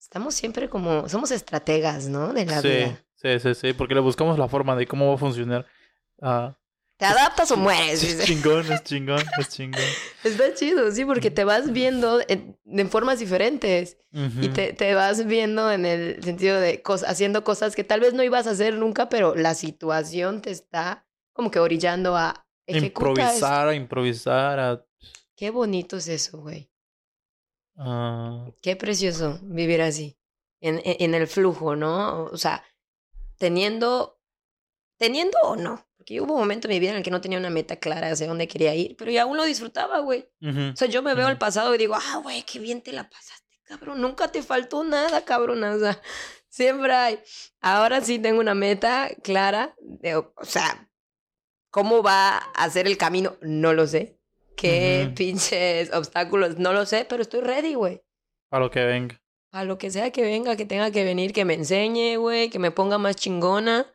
estamos 0.00 0.34
siempre 0.34 0.68
como, 0.68 1.08
somos 1.08 1.30
estrategas, 1.30 2.08
¿no? 2.08 2.32
De 2.32 2.46
la 2.46 2.60
vida. 2.60 3.00
Sí, 3.14 3.38
sí, 3.38 3.54
sí, 3.54 3.72
porque 3.74 3.94
le 3.94 4.00
buscamos 4.00 4.38
la 4.38 4.48
forma 4.48 4.74
de 4.74 4.86
cómo 4.86 5.08
va 5.08 5.14
a 5.14 5.18
funcionar. 5.18 5.66
Uh, 6.18 6.52
¿Te 6.96 7.06
adaptas 7.06 7.50
o 7.50 7.56
mueres? 7.56 8.02
Es 8.02 8.24
chingón, 8.24 8.70
es 8.70 8.82
chingón, 8.84 9.22
es 9.38 9.48
chingón. 9.48 9.82
Está 10.22 10.54
chido, 10.54 10.90
sí, 10.92 11.04
porque 11.04 11.30
te 11.30 11.44
vas 11.44 11.72
viendo 11.72 12.20
en, 12.28 12.56
formas 12.90 13.18
diferentes 13.18 13.96
y 14.12 14.48
te, 14.48 14.72
te, 14.72 14.94
vas 14.94 15.26
viendo 15.26 15.70
en 15.70 15.84
el 15.84 16.22
sentido 16.22 16.60
de 16.60 16.82
haciendo 17.06 17.44
cosas 17.44 17.74
que 17.74 17.84
tal 17.84 18.00
vez 18.00 18.14
no 18.14 18.22
ibas 18.22 18.46
a 18.46 18.50
hacer 18.50 18.74
nunca, 18.74 19.08
pero 19.08 19.34
la 19.34 19.54
situación 19.54 20.42
te 20.42 20.50
está 20.50 21.04
como 21.32 21.50
que 21.50 21.58
orillando 21.58 22.16
a 22.16 22.41
improvisar, 22.66 23.68
a 23.68 23.74
improvisar. 23.74 24.58
A... 24.60 24.86
Qué 25.36 25.50
bonito 25.50 25.96
es 25.96 26.08
eso, 26.08 26.40
güey. 26.40 26.70
Ah. 27.76 28.50
Qué 28.60 28.76
precioso 28.76 29.38
vivir 29.42 29.82
así, 29.82 30.18
en, 30.60 30.80
en 30.84 31.14
el 31.14 31.26
flujo, 31.26 31.74
¿no? 31.74 32.24
O 32.24 32.36
sea, 32.36 32.64
teniendo, 33.38 34.20
teniendo 34.98 35.38
o 35.42 35.56
no, 35.56 35.86
porque 35.96 36.20
hubo 36.20 36.34
un 36.34 36.40
momento 36.40 36.68
en 36.68 36.74
mi 36.74 36.80
vida 36.80 36.90
en 36.90 36.98
el 36.98 37.02
que 37.02 37.10
no 37.10 37.20
tenía 37.20 37.38
una 37.38 37.50
meta 37.50 37.76
clara 37.76 38.10
hacia 38.10 38.26
dónde 38.26 38.48
quería 38.48 38.74
ir, 38.74 38.96
pero 38.96 39.10
ya 39.10 39.22
aún 39.22 39.36
lo 39.36 39.44
disfrutaba, 39.44 40.00
güey. 40.00 40.28
O 40.42 40.76
sea, 40.76 40.88
yo 40.88 41.02
me 41.02 41.14
veo 41.14 41.28
al 41.28 41.38
pasado 41.38 41.74
y 41.74 41.78
digo, 41.78 41.94
ah, 41.94 42.20
güey, 42.22 42.42
qué 42.42 42.58
bien 42.58 42.82
te 42.82 42.92
la 42.92 43.08
pasaste, 43.08 43.60
cabrón. 43.62 44.00
Nunca 44.00 44.28
te 44.32 44.42
faltó 44.42 44.84
nada, 44.84 45.24
cabrón. 45.24 45.62
O 45.62 45.78
sea, 45.78 46.00
siempre 46.48 46.92
hay. 46.92 47.20
Ahora 47.60 48.00
sí 48.00 48.18
tengo 48.18 48.40
una 48.40 48.54
meta 48.54 49.10
clara. 49.22 49.76
De, 49.80 50.16
o 50.16 50.32
sea, 50.42 50.90
¿cómo 51.72 52.04
va 52.04 52.38
a 52.38 52.70
ser 52.70 52.86
el 52.86 52.96
camino? 52.96 53.34
No 53.40 53.72
lo 53.72 53.88
sé. 53.88 54.20
¿Qué 54.56 55.12
pinches 55.16 55.92
obstáculos? 55.92 56.58
No 56.58 56.72
lo 56.72 56.86
sé, 56.86 57.04
pero 57.08 57.22
estoy 57.22 57.40
ready, 57.40 57.74
güey. 57.74 58.00
A 58.52 58.60
lo 58.60 58.70
que 58.70 58.84
venga. 58.84 59.20
A 59.50 59.64
lo 59.64 59.78
que 59.78 59.90
sea 59.90 60.12
que 60.12 60.22
venga, 60.22 60.54
que 60.54 60.66
tenga 60.66 60.92
que 60.92 61.02
venir, 61.02 61.32
que 61.32 61.44
me 61.44 61.54
enseñe, 61.54 62.16
güey, 62.16 62.48
que 62.48 62.60
me 62.60 62.70
ponga 62.70 62.98
más 62.98 63.16
chingona 63.16 63.92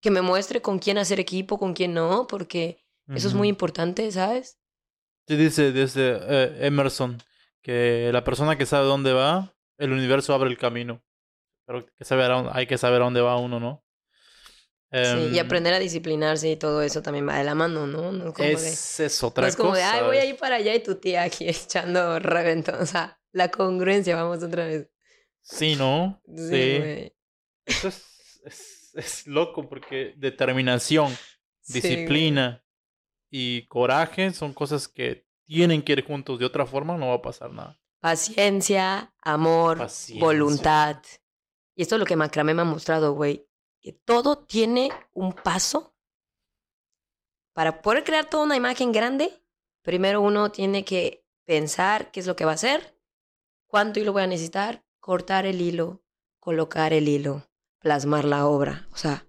que 0.00 0.10
me 0.10 0.22
muestre 0.22 0.62
con 0.62 0.78
quién 0.78 0.98
hacer 0.98 1.20
equipo, 1.20 1.58
con 1.58 1.74
quién 1.74 1.94
no, 1.94 2.26
porque 2.26 2.78
eso 3.08 3.28
es 3.28 3.34
muy 3.34 3.48
importante, 3.48 4.10
¿sabes? 4.12 4.58
Sí, 5.28 5.36
dice 5.36 5.72
desde 5.72 6.18
eh, 6.20 6.66
Emerson 6.66 7.22
que 7.62 8.10
la 8.12 8.24
persona 8.24 8.56
que 8.56 8.66
sabe 8.66 8.86
dónde 8.86 9.12
va, 9.12 9.54
el 9.78 9.92
universo 9.92 10.34
abre 10.34 10.50
el 10.50 10.58
camino. 10.58 11.02
Pero 11.66 11.86
que 11.86 12.04
saber 12.04 12.30
hay 12.52 12.66
que 12.66 12.78
saber 12.78 13.00
a 13.00 13.04
dónde 13.04 13.20
va 13.20 13.36
uno, 13.36 13.58
¿no? 13.58 13.84
Sí, 14.92 15.30
y 15.32 15.38
Em, 15.38 15.44
aprender 15.44 15.74
a 15.74 15.78
disciplinarse 15.78 16.50
y 16.50 16.56
todo 16.56 16.82
eso 16.82 17.02
también 17.02 17.28
va 17.28 17.38
de 17.38 17.44
la 17.44 17.54
mano, 17.54 17.86
¿no? 17.86 18.12
No 18.12 18.32
es 18.38 18.96
de, 18.98 19.06
es, 19.06 19.22
otra 19.22 19.42
no 19.42 19.48
es 19.48 19.56
como 19.56 19.74
de, 19.74 19.82
ay, 19.82 20.04
voy 20.04 20.16
a 20.16 20.24
ir 20.24 20.36
para 20.36 20.56
allá 20.56 20.74
y 20.74 20.82
tu 20.82 20.96
tía 20.96 21.22
aquí 21.22 21.48
echando 21.48 22.18
reventón. 22.18 22.76
O 22.80 22.86
sea, 22.86 23.20
la 23.32 23.50
congruencia, 23.50 24.16
vamos 24.16 24.42
otra 24.42 24.66
vez. 24.66 24.88
Sí, 25.42 25.76
¿no? 25.76 26.20
Sí, 26.26 26.80
Sí. 26.82 27.12
Eso 27.66 27.88
es, 27.88 28.40
es, 28.44 28.90
es 28.94 29.26
loco 29.26 29.68
porque 29.68 30.14
determinación, 30.16 31.16
Sí, 31.60 31.80
disciplina 31.80 32.64
y 33.28 33.66
coraje 33.66 34.32
son 34.32 34.54
cosas 34.54 34.86
que 34.86 35.26
tienen 35.46 35.82
que 35.82 35.94
ir 35.94 36.04
juntos. 36.04 36.38
De 36.38 36.44
otra 36.44 36.64
forma 36.64 36.96
no 36.96 37.08
va 37.08 37.14
a 37.14 37.22
pasar 37.22 37.52
nada. 37.52 37.80
Paciencia, 38.00 39.12
amor, 39.20 39.78
Paciencia. 39.78 40.24
voluntad. 40.24 41.02
Y 41.74 41.82
esto 41.82 41.96
es 41.96 41.98
lo 41.98 42.06
que 42.06 42.14
Macramé 42.16 42.54
me 42.54 42.62
ha 42.62 42.64
mostrado, 42.64 43.14
güey. 43.14 43.45
Que 43.86 43.92
todo 43.92 44.38
tiene 44.38 44.90
un 45.12 45.32
paso. 45.32 45.94
Para 47.52 47.82
poder 47.82 48.02
crear 48.02 48.28
toda 48.28 48.42
una 48.42 48.56
imagen 48.56 48.90
grande, 48.90 49.44
primero 49.82 50.20
uno 50.20 50.50
tiene 50.50 50.84
que 50.84 51.24
pensar 51.44 52.10
qué 52.10 52.18
es 52.18 52.26
lo 52.26 52.34
que 52.34 52.44
va 52.44 52.50
a 52.50 52.54
hacer, 52.54 52.98
cuánto 53.68 54.00
hilo 54.00 54.12
voy 54.12 54.24
a 54.24 54.26
necesitar, 54.26 54.84
cortar 54.98 55.46
el 55.46 55.60
hilo, 55.60 56.02
colocar 56.40 56.92
el 56.92 57.06
hilo, 57.06 57.48
plasmar 57.78 58.24
la 58.24 58.48
obra. 58.48 58.88
O 58.92 58.96
sea, 58.96 59.24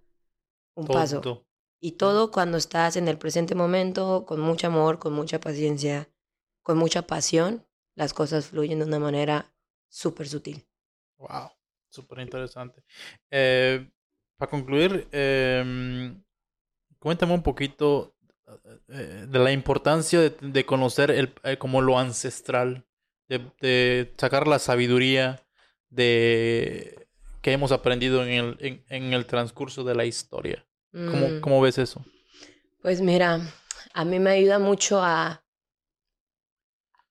un 0.73 0.87
paso. 0.87 1.45
Y 1.79 1.91
todo 1.91 2.31
cuando 2.31 2.57
estás 2.57 2.95
en 2.95 3.07
el 3.07 3.19
presente 3.19 3.53
momento, 3.53 4.25
con 4.25 4.39
mucho 4.39 4.65
amor, 4.65 4.97
con 4.97 5.13
mucha 5.13 5.39
paciencia, 5.39 6.09
con 6.63 6.79
mucha 6.79 7.03
pasión, 7.03 7.63
las 7.93 8.11
cosas 8.15 8.47
fluyen 8.47 8.79
de 8.79 8.85
una 8.85 8.97
manera 8.97 9.53
súper 9.87 10.27
sutil. 10.27 10.67
Wow, 11.17 11.51
súper 11.91 12.21
interesante. 12.21 12.83
Eh, 13.29 13.91
para 14.37 14.49
concluir, 14.49 15.07
em, 15.11 16.21
cuéntame 16.99 17.33
un 17.33 17.43
poquito 17.43 18.15
eh, 18.89 19.25
de 19.27 19.39
la 19.39 19.51
importancia 19.51 20.19
de, 20.21 20.29
de 20.41 20.65
conocer 20.65 21.11
el, 21.11 21.33
eh, 21.43 21.57
como 21.57 21.81
lo 21.81 21.99
ancestral, 21.99 22.85
de, 23.29 23.39
de 23.61 24.13
sacar 24.17 24.47
la 24.47 24.59
sabiduría 24.59 25.41
de 25.89 27.07
que 27.41 27.51
hemos 27.51 27.71
aprendido 27.71 28.23
en 28.23 28.29
el, 28.29 28.57
en, 28.59 28.85
en 28.89 29.13
el 29.13 29.25
transcurso 29.25 29.83
de 29.83 29.95
la 29.95 30.05
historia. 30.05 30.65
¿Cómo, 31.05 31.27
Mm, 31.27 31.41
cómo 31.41 31.61
ves 31.61 31.77
eso? 31.77 32.05
Pues 32.81 33.01
mira, 33.01 33.41
a 33.93 34.05
mí 34.05 34.19
me 34.19 34.31
ayuda 34.31 34.59
mucho 34.59 35.01
a 35.03 35.43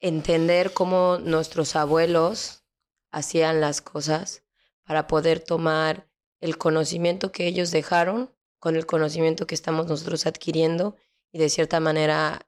entender 0.00 0.72
cómo 0.72 1.18
nuestros 1.18 1.76
abuelos 1.76 2.64
hacían 3.10 3.60
las 3.60 3.80
cosas 3.80 4.44
para 4.86 5.06
poder 5.06 5.40
tomar 5.40 6.08
el 6.40 6.58
conocimiento 6.58 7.32
que 7.32 7.46
ellos 7.46 7.70
dejaron 7.70 8.30
con 8.58 8.76
el 8.76 8.86
conocimiento 8.86 9.46
que 9.46 9.54
estamos 9.54 9.86
nosotros 9.86 10.26
adquiriendo 10.26 10.96
y 11.32 11.38
de 11.38 11.48
cierta 11.48 11.80
manera 11.80 12.46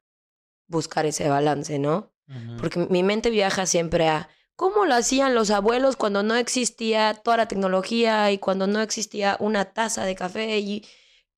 buscar 0.66 1.06
ese 1.06 1.28
balance, 1.28 1.78
¿no? 1.78 2.12
Porque 2.58 2.78
mi 2.90 3.02
mente 3.02 3.30
viaja 3.30 3.64
siempre 3.64 4.08
a 4.08 4.28
cómo 4.54 4.84
lo 4.84 4.94
hacían 4.94 5.34
los 5.34 5.50
abuelos 5.50 5.96
cuando 5.96 6.22
no 6.22 6.34
existía 6.34 7.14
toda 7.14 7.38
la 7.38 7.48
tecnología 7.48 8.30
y 8.30 8.38
cuando 8.38 8.66
no 8.66 8.82
existía 8.82 9.36
una 9.40 9.72
taza 9.72 10.04
de 10.04 10.14
café 10.14 10.58
y, 10.58 10.84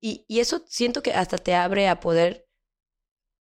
y, 0.01 0.25
y 0.27 0.41
eso 0.41 0.65
siento 0.67 1.03
que 1.03 1.13
hasta 1.13 1.39
te 1.39 1.55
abre 1.55 1.87
a 1.87 2.01
poder 2.01 2.49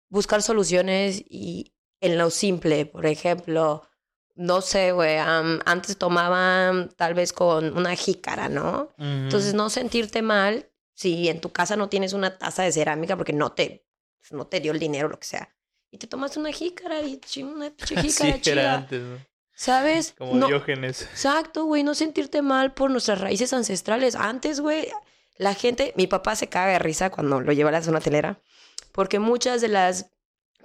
buscar 0.10 0.42
soluciones 0.42 1.24
y 1.30 1.74
en 2.02 2.18
lo 2.18 2.30
simple, 2.32 2.86
por 2.86 3.06
ejemplo, 3.06 3.87
no 4.38 4.62
sé, 4.62 4.92
güey, 4.92 5.18
am, 5.18 5.60
antes 5.66 5.98
tomaban 5.98 6.90
tal 6.96 7.14
vez 7.14 7.34
con 7.34 7.76
una 7.78 7.96
jícara, 7.96 8.50
¿no? 8.50 8.94
Entonces 8.98 9.54
no 9.54 9.70
sentirte 9.70 10.22
mal 10.22 10.70
si 10.94 11.28
en 11.30 11.42
tu 11.42 11.52
casa 11.52 11.76
no 11.76 11.90
tienes 11.90 12.14
una 12.14 12.38
taza 12.38 12.64
de 12.64 12.72
cerámica 12.72 13.18
porque 13.18 13.34
no 13.34 13.52
te, 13.52 13.86
pues, 14.20 14.32
no 14.32 14.48
te 14.48 14.60
dio 14.60 14.72
el 14.72 14.80
dinero, 14.80 15.10
lo 15.10 15.20
que 15.20 15.28
sea. 15.28 15.50
Y 15.92 15.98
te 15.98 16.08
tomaste 16.08 16.40
una 16.40 16.52
jícara 16.52 17.02
y 17.02 17.20
una 17.44 17.70
pinche 17.72 17.96
Sí, 18.02 18.10
jícara 18.10 18.30
era 18.30 18.40
chida. 18.42 18.74
antes, 18.76 19.02
¿no? 19.02 19.18
¿Sabes? 19.54 20.14
Como 20.18 20.36
No- 20.36 20.48
Diógenes. 20.48 21.02
Exacto, 21.02 21.66
güey, 21.66 21.84
no 21.84 21.96
sentirte 21.96 22.42
mal 22.42 22.74
por 22.74 22.92
nuestras 22.92 23.20
raíces 23.22 23.54
ancestrales. 23.54 24.16
Antes, 24.16 24.60
güey, 24.60 24.88
la 25.38 25.54
gente, 25.56 25.94
mi 25.96 26.06
papá 26.08 26.36
se 26.36 26.48
caga 26.48 26.74
de 26.74 26.80
risa 26.80 27.10
cuando 27.10 27.42
lo 27.42 27.52
lleva 27.54 27.70
a 27.70 27.74
la 27.74 27.82
zona 27.82 28.00
telera, 28.00 28.40
porque 28.92 29.18
muchas 29.20 29.62
de 29.62 29.68
las 29.70 30.12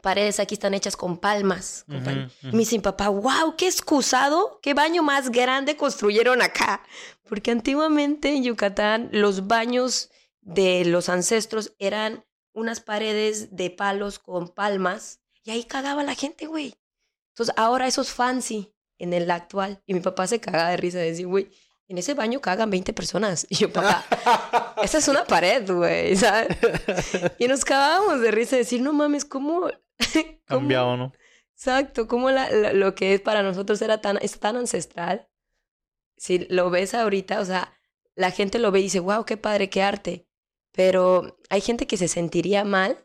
paredes 0.03 0.41
aquí 0.41 0.55
están 0.55 0.75
hechas 0.75 0.97
con 0.97 1.17
palmas. 1.17 1.85
con 1.89 1.97
ujú. 1.97 2.29
me 2.53 2.59
dice 2.59 2.77
mi 2.77 2.83
papá, 2.83 3.09
wow, 3.09 3.57
qué 3.57 3.67
excusado, 3.67 4.59
qué 4.61 4.75
baño 4.75 5.03
más 5.03 5.31
grande 5.31 5.77
construyeron 5.77 6.43
acá. 6.43 6.83
Porque 7.27 7.51
antiguamente 7.51 8.29
en 8.29 8.45
Yucatán 8.45 9.09
los 9.13 9.47
baños 9.47 10.11
de 10.43 10.85
los 10.85 11.09
ancestros 11.09 11.73
eran 11.79 12.25
unas 12.53 12.81
paredes 12.81 13.57
de 13.57 13.71
palos 13.71 14.19
con 14.19 14.49
palmas 14.49 15.21
y 15.45 15.53
ahí 15.53 15.65
cagaba 15.65 16.03
la 16.03 16.15
gente, 16.15 16.47
güey. 16.47 16.75
Entonces 17.31 17.55
ahora 17.57 17.87
eso 17.87 18.03
es 18.03 18.11
fancy 18.11 18.75
en 18.99 19.15
el 19.15 19.31
actual. 19.31 19.83
Y 19.87 19.95
mi 19.95 20.01
papá 20.01 20.27
se 20.27 20.41
caga 20.41 20.69
de 20.69 20.77
risa 20.77 20.99
de 20.99 21.07
decir, 21.07 21.27
güey, 21.27 21.49
en 21.89 21.99
ese 21.99 22.15
baño 22.15 22.41
cagan 22.41 22.71
20 22.71 22.93
personas. 22.93 23.47
Y 23.51 23.57
yo, 23.57 23.73
papá, 23.73 24.75
esa 24.83 24.99
es 24.99 25.09
una 25.09 25.25
pared, 25.25 25.71
güey, 25.71 26.17
¿sabes? 26.23 26.57
Y 27.39 27.49
nos 27.49 27.65
cagábamos 27.65 28.21
de 28.21 28.31
risa 28.31 28.57
de 28.57 28.63
decir, 28.63 28.81
no 28.81 28.93
mames, 28.93 29.25
¿cómo? 29.25 29.69
Cambiado, 30.47 30.97
¿no? 30.97 31.13
Exacto, 31.55 32.09
como 32.09 32.31
la, 32.31 32.51
la- 32.51 32.73
lo 32.73 32.95
que 32.95 33.15
es 33.15 33.21
para 33.21 33.43
nosotros 33.43 33.81
era 33.83 34.01
tan, 34.01 34.19
es 34.23 34.39
tan 34.41 34.57
ancestral. 34.57 35.29
Si 36.17 36.41
lo 36.51 36.71
ves 36.71 36.95
ahorita, 36.95 37.41
o 37.41 37.45
sea, 37.45 37.73
la 38.15 38.31
gente 38.31 38.59
lo 38.59 38.71
ve 38.73 38.81
y 38.81 38.85
dice, 38.85 39.01
wow, 39.01 39.25
qué 39.25 39.37
padre, 39.37 39.71
qué 39.71 39.83
arte. 39.83 40.27
Pero 40.73 41.39
hay 41.51 41.61
gente 41.61 41.87
que 41.87 41.97
se 41.97 42.09
sentiría 42.09 42.65
mal 42.65 42.97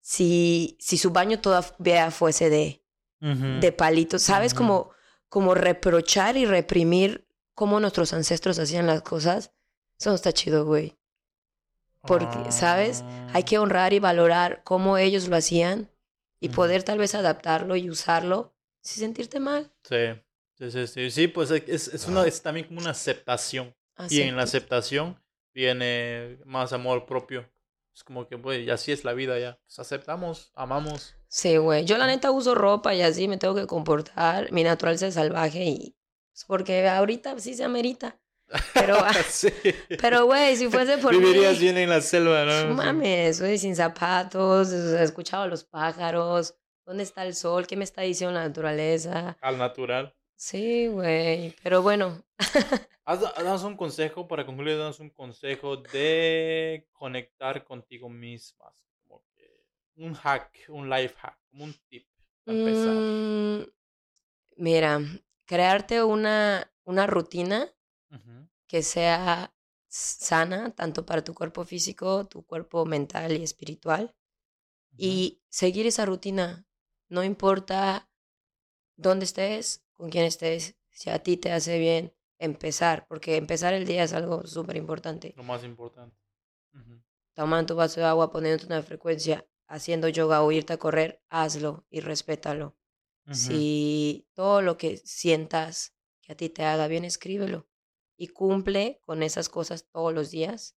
si, 0.00 0.76
si 0.80 0.98
su 0.98 1.10
baño 1.10 1.40
todavía 1.40 2.10
fuese 2.10 2.48
de, 2.50 2.82
de 3.20 3.72
palitos. 3.72 4.22
¿Sabes? 4.22 4.54
Como, 4.54 4.90
como 5.28 5.54
reprochar 5.54 6.36
y 6.36 6.44
reprimir 6.46 7.26
cómo 7.54 7.78
nuestros 7.80 8.12
ancestros 8.12 8.58
hacían 8.58 8.86
las 8.86 9.02
cosas. 9.02 9.52
Eso 9.98 10.10
no 10.10 10.16
está 10.16 10.32
chido, 10.32 10.64
güey. 10.64 10.98
Porque, 12.02 12.50
¿sabes? 12.50 13.02
Hay 13.32 13.42
Ah. 13.42 13.44
que 13.44 13.58
honrar 13.58 13.92
y 13.92 14.00
valorar 14.00 14.62
cómo 14.64 14.98
ellos 14.98 15.28
lo 15.28 15.36
hacían 15.36 15.88
y 16.42 16.48
poder 16.48 16.82
tal 16.82 16.98
vez 16.98 17.14
adaptarlo 17.14 17.76
y 17.76 17.88
usarlo 17.88 18.54
sin 18.80 19.04
sentirte 19.04 19.40
mal. 19.40 19.72
Sí, 19.84 20.20
sí, 20.58 20.70
sí, 20.70 20.86
sí, 20.86 21.10
sí, 21.10 21.28
pues 21.28 21.50
es, 21.50 21.88
es, 21.88 22.08
una, 22.08 22.26
es 22.26 22.42
también 22.42 22.66
como 22.66 22.80
una 22.80 22.90
aceptación. 22.90 23.74
Así. 23.94 24.18
Y 24.18 24.22
en 24.22 24.36
la 24.36 24.42
aceptación 24.42 25.22
viene 25.54 26.38
más 26.44 26.72
amor 26.72 27.06
propio. 27.06 27.48
Es 27.94 28.02
como 28.02 28.26
que, 28.26 28.36
güey, 28.36 28.68
así 28.70 28.90
es 28.90 29.04
la 29.04 29.12
vida 29.12 29.38
ya. 29.38 29.60
Pues 29.66 29.78
aceptamos, 29.78 30.50
amamos. 30.54 31.14
Sí, 31.28 31.58
güey. 31.58 31.84
Yo 31.84 31.96
la 31.96 32.06
neta 32.06 32.30
uso 32.30 32.54
ropa 32.54 32.94
y 32.94 33.02
así 33.02 33.28
me 33.28 33.36
tengo 33.36 33.54
que 33.54 33.66
comportar. 33.66 34.50
Mi 34.50 34.64
naturaleza 34.64 35.06
es 35.06 35.14
salvaje 35.14 35.64
y... 35.64 35.96
pues, 36.32 36.44
porque 36.46 36.88
ahorita 36.88 37.38
sí 37.38 37.54
se 37.54 37.64
amerita. 37.64 38.18
Pero, 38.74 38.96
ah, 39.00 39.14
sí. 39.28 39.48
pero 40.00 40.26
güey, 40.26 40.56
si 40.56 40.68
fuese 40.68 40.98
por 40.98 41.16
Vivirías 41.16 41.54
mí... 41.54 41.60
bien 41.60 41.78
en 41.78 41.88
la 41.90 42.00
selva, 42.00 42.44
¿no? 42.44 42.74
Mames, 42.74 43.40
güey, 43.40 43.58
sin 43.58 43.74
zapatos, 43.76 44.70
escuchaba 44.72 45.44
a 45.44 45.48
los 45.48 45.64
pájaros. 45.64 46.54
¿Dónde 46.84 47.04
está 47.04 47.24
el 47.24 47.34
sol? 47.34 47.66
¿Qué 47.66 47.76
me 47.76 47.84
está 47.84 48.02
diciendo 48.02 48.34
la 48.34 48.46
naturaleza? 48.46 49.36
Al 49.40 49.56
natural. 49.56 50.14
Sí, 50.36 50.88
güey. 50.88 51.54
Pero 51.62 51.82
bueno, 51.82 52.24
danos 53.06 53.62
un 53.62 53.76
consejo, 53.76 54.26
para 54.26 54.44
concluir, 54.44 54.76
danos 54.76 54.98
un 55.00 55.10
consejo 55.10 55.76
de 55.76 56.88
conectar 56.92 57.64
contigo 57.64 58.08
mismas. 58.08 58.84
Como 59.06 59.22
que 59.34 59.64
un 59.96 60.14
hack, 60.14 60.50
un 60.68 60.90
life 60.90 61.14
hack, 61.18 61.38
como 61.50 61.64
un 61.64 61.74
tip 61.88 62.06
para 62.44 62.58
empezar. 62.58 62.94
mm, 62.94 63.66
mira, 64.56 65.00
crearte 65.46 66.02
una, 66.02 66.68
una 66.84 67.06
rutina 67.06 67.72
que 68.72 68.82
sea 68.82 69.54
sana, 69.86 70.74
tanto 70.74 71.04
para 71.04 71.22
tu 71.22 71.34
cuerpo 71.34 71.62
físico, 71.66 72.26
tu 72.26 72.46
cuerpo 72.46 72.86
mental 72.86 73.36
y 73.36 73.42
espiritual. 73.42 74.16
Y 74.96 75.42
seguir 75.50 75.86
esa 75.86 76.06
rutina, 76.06 76.66
no 77.10 77.22
importa 77.22 78.08
dónde 78.96 79.26
estés, 79.26 79.84
con 79.92 80.08
quién 80.08 80.24
estés, 80.24 80.74
si 80.88 81.10
a 81.10 81.18
ti 81.18 81.36
te 81.36 81.52
hace 81.52 81.78
bien 81.78 82.14
empezar, 82.38 83.06
porque 83.08 83.36
empezar 83.36 83.74
el 83.74 83.84
día 83.84 84.04
es 84.04 84.14
algo 84.14 84.46
súper 84.46 84.78
importante. 84.78 85.34
Lo 85.36 85.42
más 85.42 85.64
importante. 85.64 86.16
Tomando 87.34 87.74
tu 87.74 87.76
vaso 87.76 88.00
de 88.00 88.06
agua, 88.06 88.32
poniéndote 88.32 88.64
una 88.64 88.82
frecuencia, 88.82 89.46
haciendo 89.66 90.08
yoga 90.08 90.42
o 90.42 90.50
irte 90.50 90.72
a 90.72 90.78
correr, 90.78 91.22
hazlo 91.28 91.84
y 91.90 92.00
respétalo. 92.00 92.74
Si 93.32 94.26
todo 94.32 94.62
lo 94.62 94.78
que 94.78 94.96
sientas 94.96 95.94
que 96.22 96.32
a 96.32 96.36
ti 96.38 96.48
te 96.48 96.64
haga 96.64 96.88
bien, 96.88 97.04
escríbelo 97.04 97.68
y 98.22 98.28
cumple 98.28 99.00
con 99.02 99.24
esas 99.24 99.48
cosas 99.48 99.88
todos 99.90 100.14
los 100.14 100.30
días 100.30 100.76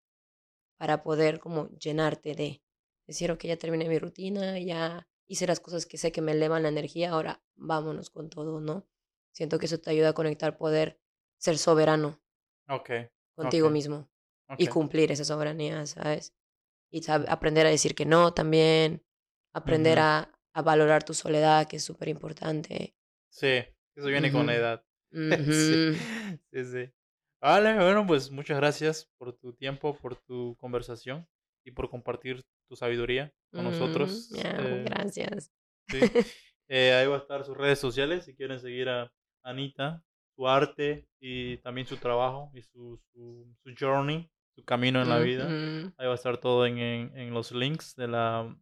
para 0.78 1.02
poder 1.02 1.40
como 1.40 1.68
llenarte 1.76 2.34
de 2.34 2.62
decir, 3.06 3.30
ok, 3.30 3.44
ya 3.44 3.58
terminé 3.58 3.86
mi 3.86 3.98
rutina, 3.98 4.58
ya 4.58 5.06
hice 5.26 5.46
las 5.46 5.60
cosas 5.60 5.84
que 5.84 5.98
sé 5.98 6.10
que 6.10 6.22
me 6.22 6.32
elevan 6.32 6.62
la 6.62 6.70
energía, 6.70 7.10
ahora 7.10 7.42
vámonos 7.54 8.08
con 8.08 8.30
todo, 8.30 8.62
¿no? 8.62 8.86
Siento 9.32 9.58
que 9.58 9.66
eso 9.66 9.78
te 9.78 9.90
ayuda 9.90 10.08
a 10.08 10.12
conectar, 10.14 10.56
poder 10.56 10.98
ser 11.36 11.58
soberano 11.58 12.18
Ok. 12.66 12.90
contigo 13.36 13.68
mismo. 13.68 14.08
y 14.56 14.68
cumplir 14.68 15.12
esa 15.12 15.24
soberanía, 15.26 15.84
¿sabes? 15.84 16.34
Y 16.90 17.02
aprender 17.10 17.66
a 17.66 17.70
decir 17.70 17.94
que 17.94 18.06
no 18.06 18.32
también, 18.32 19.04
aprender 19.52 19.98
a, 19.98 20.32
a, 20.54 20.62
valorar 20.62 21.04
tu 21.04 21.12
soledad, 21.12 21.66
que 21.66 21.76
es 21.76 21.84
súper 21.84 22.08
importante. 22.08 22.96
Sí, 23.28 23.66
eso 23.96 24.06
viene 24.06 24.32
con 24.32 24.46
la 24.46 24.54
edad. 24.54 24.84
sí, 25.12 25.76
sí, 26.50 26.64
sí. 26.64 26.92
Vale, 27.44 27.74
bueno, 27.74 28.06
pues 28.06 28.30
muchas 28.30 28.56
gracias 28.56 29.12
por 29.18 29.34
tu 29.34 29.52
tiempo, 29.52 29.98
por 29.98 30.16
tu 30.16 30.56
conversación 30.56 31.28
y 31.62 31.72
por 31.72 31.90
compartir 31.90 32.42
tu 32.66 32.74
sabiduría 32.74 33.34
con 33.52 33.64
nosotros. 33.64 34.32
Eh, 34.34 34.84
gracias. 34.86 35.52
Sí. 35.88 36.00
Eh, 36.66 36.94
ahí 36.94 37.06
va 37.06 37.16
a 37.16 37.18
estar 37.18 37.44
sus 37.44 37.54
redes 37.54 37.78
sociales 37.78 38.24
si 38.24 38.34
quieren 38.34 38.58
seguir 38.58 38.88
a 38.88 39.12
Anita, 39.42 40.02
su 40.34 40.48
arte 40.48 41.06
y 41.20 41.58
también 41.58 41.86
su 41.86 41.98
trabajo 41.98 42.50
y 42.54 42.62
su, 42.62 42.98
su, 43.12 43.54
su 43.62 43.74
journey, 43.78 44.30
su 44.54 44.64
camino 44.64 45.02
en 45.02 45.10
la 45.10 45.18
vida. 45.18 45.46
Ahí 45.98 46.06
va 46.06 46.12
a 46.12 46.14
estar 46.14 46.38
todo 46.38 46.64
en, 46.64 46.78
en, 46.78 47.34
los 47.34 47.52
links 47.52 47.94
de, 47.96 48.08
la, 48.08 48.56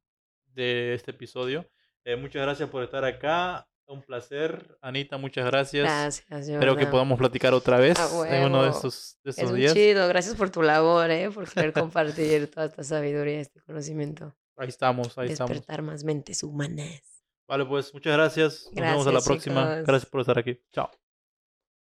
de 0.47 0.95
este 0.95 1.13
episodio. 1.13 1.71
Eh, 2.05 2.17
muchas 2.17 2.43
gracias 2.43 2.69
por 2.69 2.83
estar 2.83 3.05
acá. 3.05 3.69
Un 3.93 4.03
placer, 4.03 4.79
Anita, 4.81 5.19
muchas 5.19 5.45
gracias. 5.45 5.85
Gracias, 5.85 6.49
Espero 6.49 6.77
que 6.77 6.87
podamos 6.87 7.19
platicar 7.19 7.53
otra 7.53 7.79
vez 7.79 7.99
en 8.27 8.45
uno 8.45 8.63
de 8.63 8.71
estos, 8.71 9.19
de 9.23 9.31
estos 9.31 9.51
es 9.51 9.55
días. 9.55 9.75
chido, 9.75 10.09
gracias 10.09 10.35
por 10.35 10.49
tu 10.49 10.63
labor, 10.63 11.11
¿eh? 11.11 11.31
por 11.31 11.47
querer 11.51 11.75
compartir 11.75 12.51
toda 12.51 12.67
esta 12.67 12.83
sabiduría, 12.83 13.41
este 13.41 13.61
conocimiento. 13.61 14.35
Ahí 14.57 14.69
estamos, 14.69 15.19
ahí 15.19 15.31
estamos. 15.31 15.51
Despertar 15.51 15.83
más 15.83 16.05
mentes 16.05 16.43
humanas. 16.43 17.03
Vale, 17.47 17.67
pues 17.67 17.93
muchas 17.93 18.15
gracias. 18.15 18.71
Nos 18.73 18.83
vemos 18.83 19.07
a 19.07 19.13
la 19.13 19.21
próxima. 19.21 19.75
Gracias 19.83 20.11
por 20.11 20.21
estar 20.21 20.39
aquí. 20.39 20.59
Chao. 20.73 20.91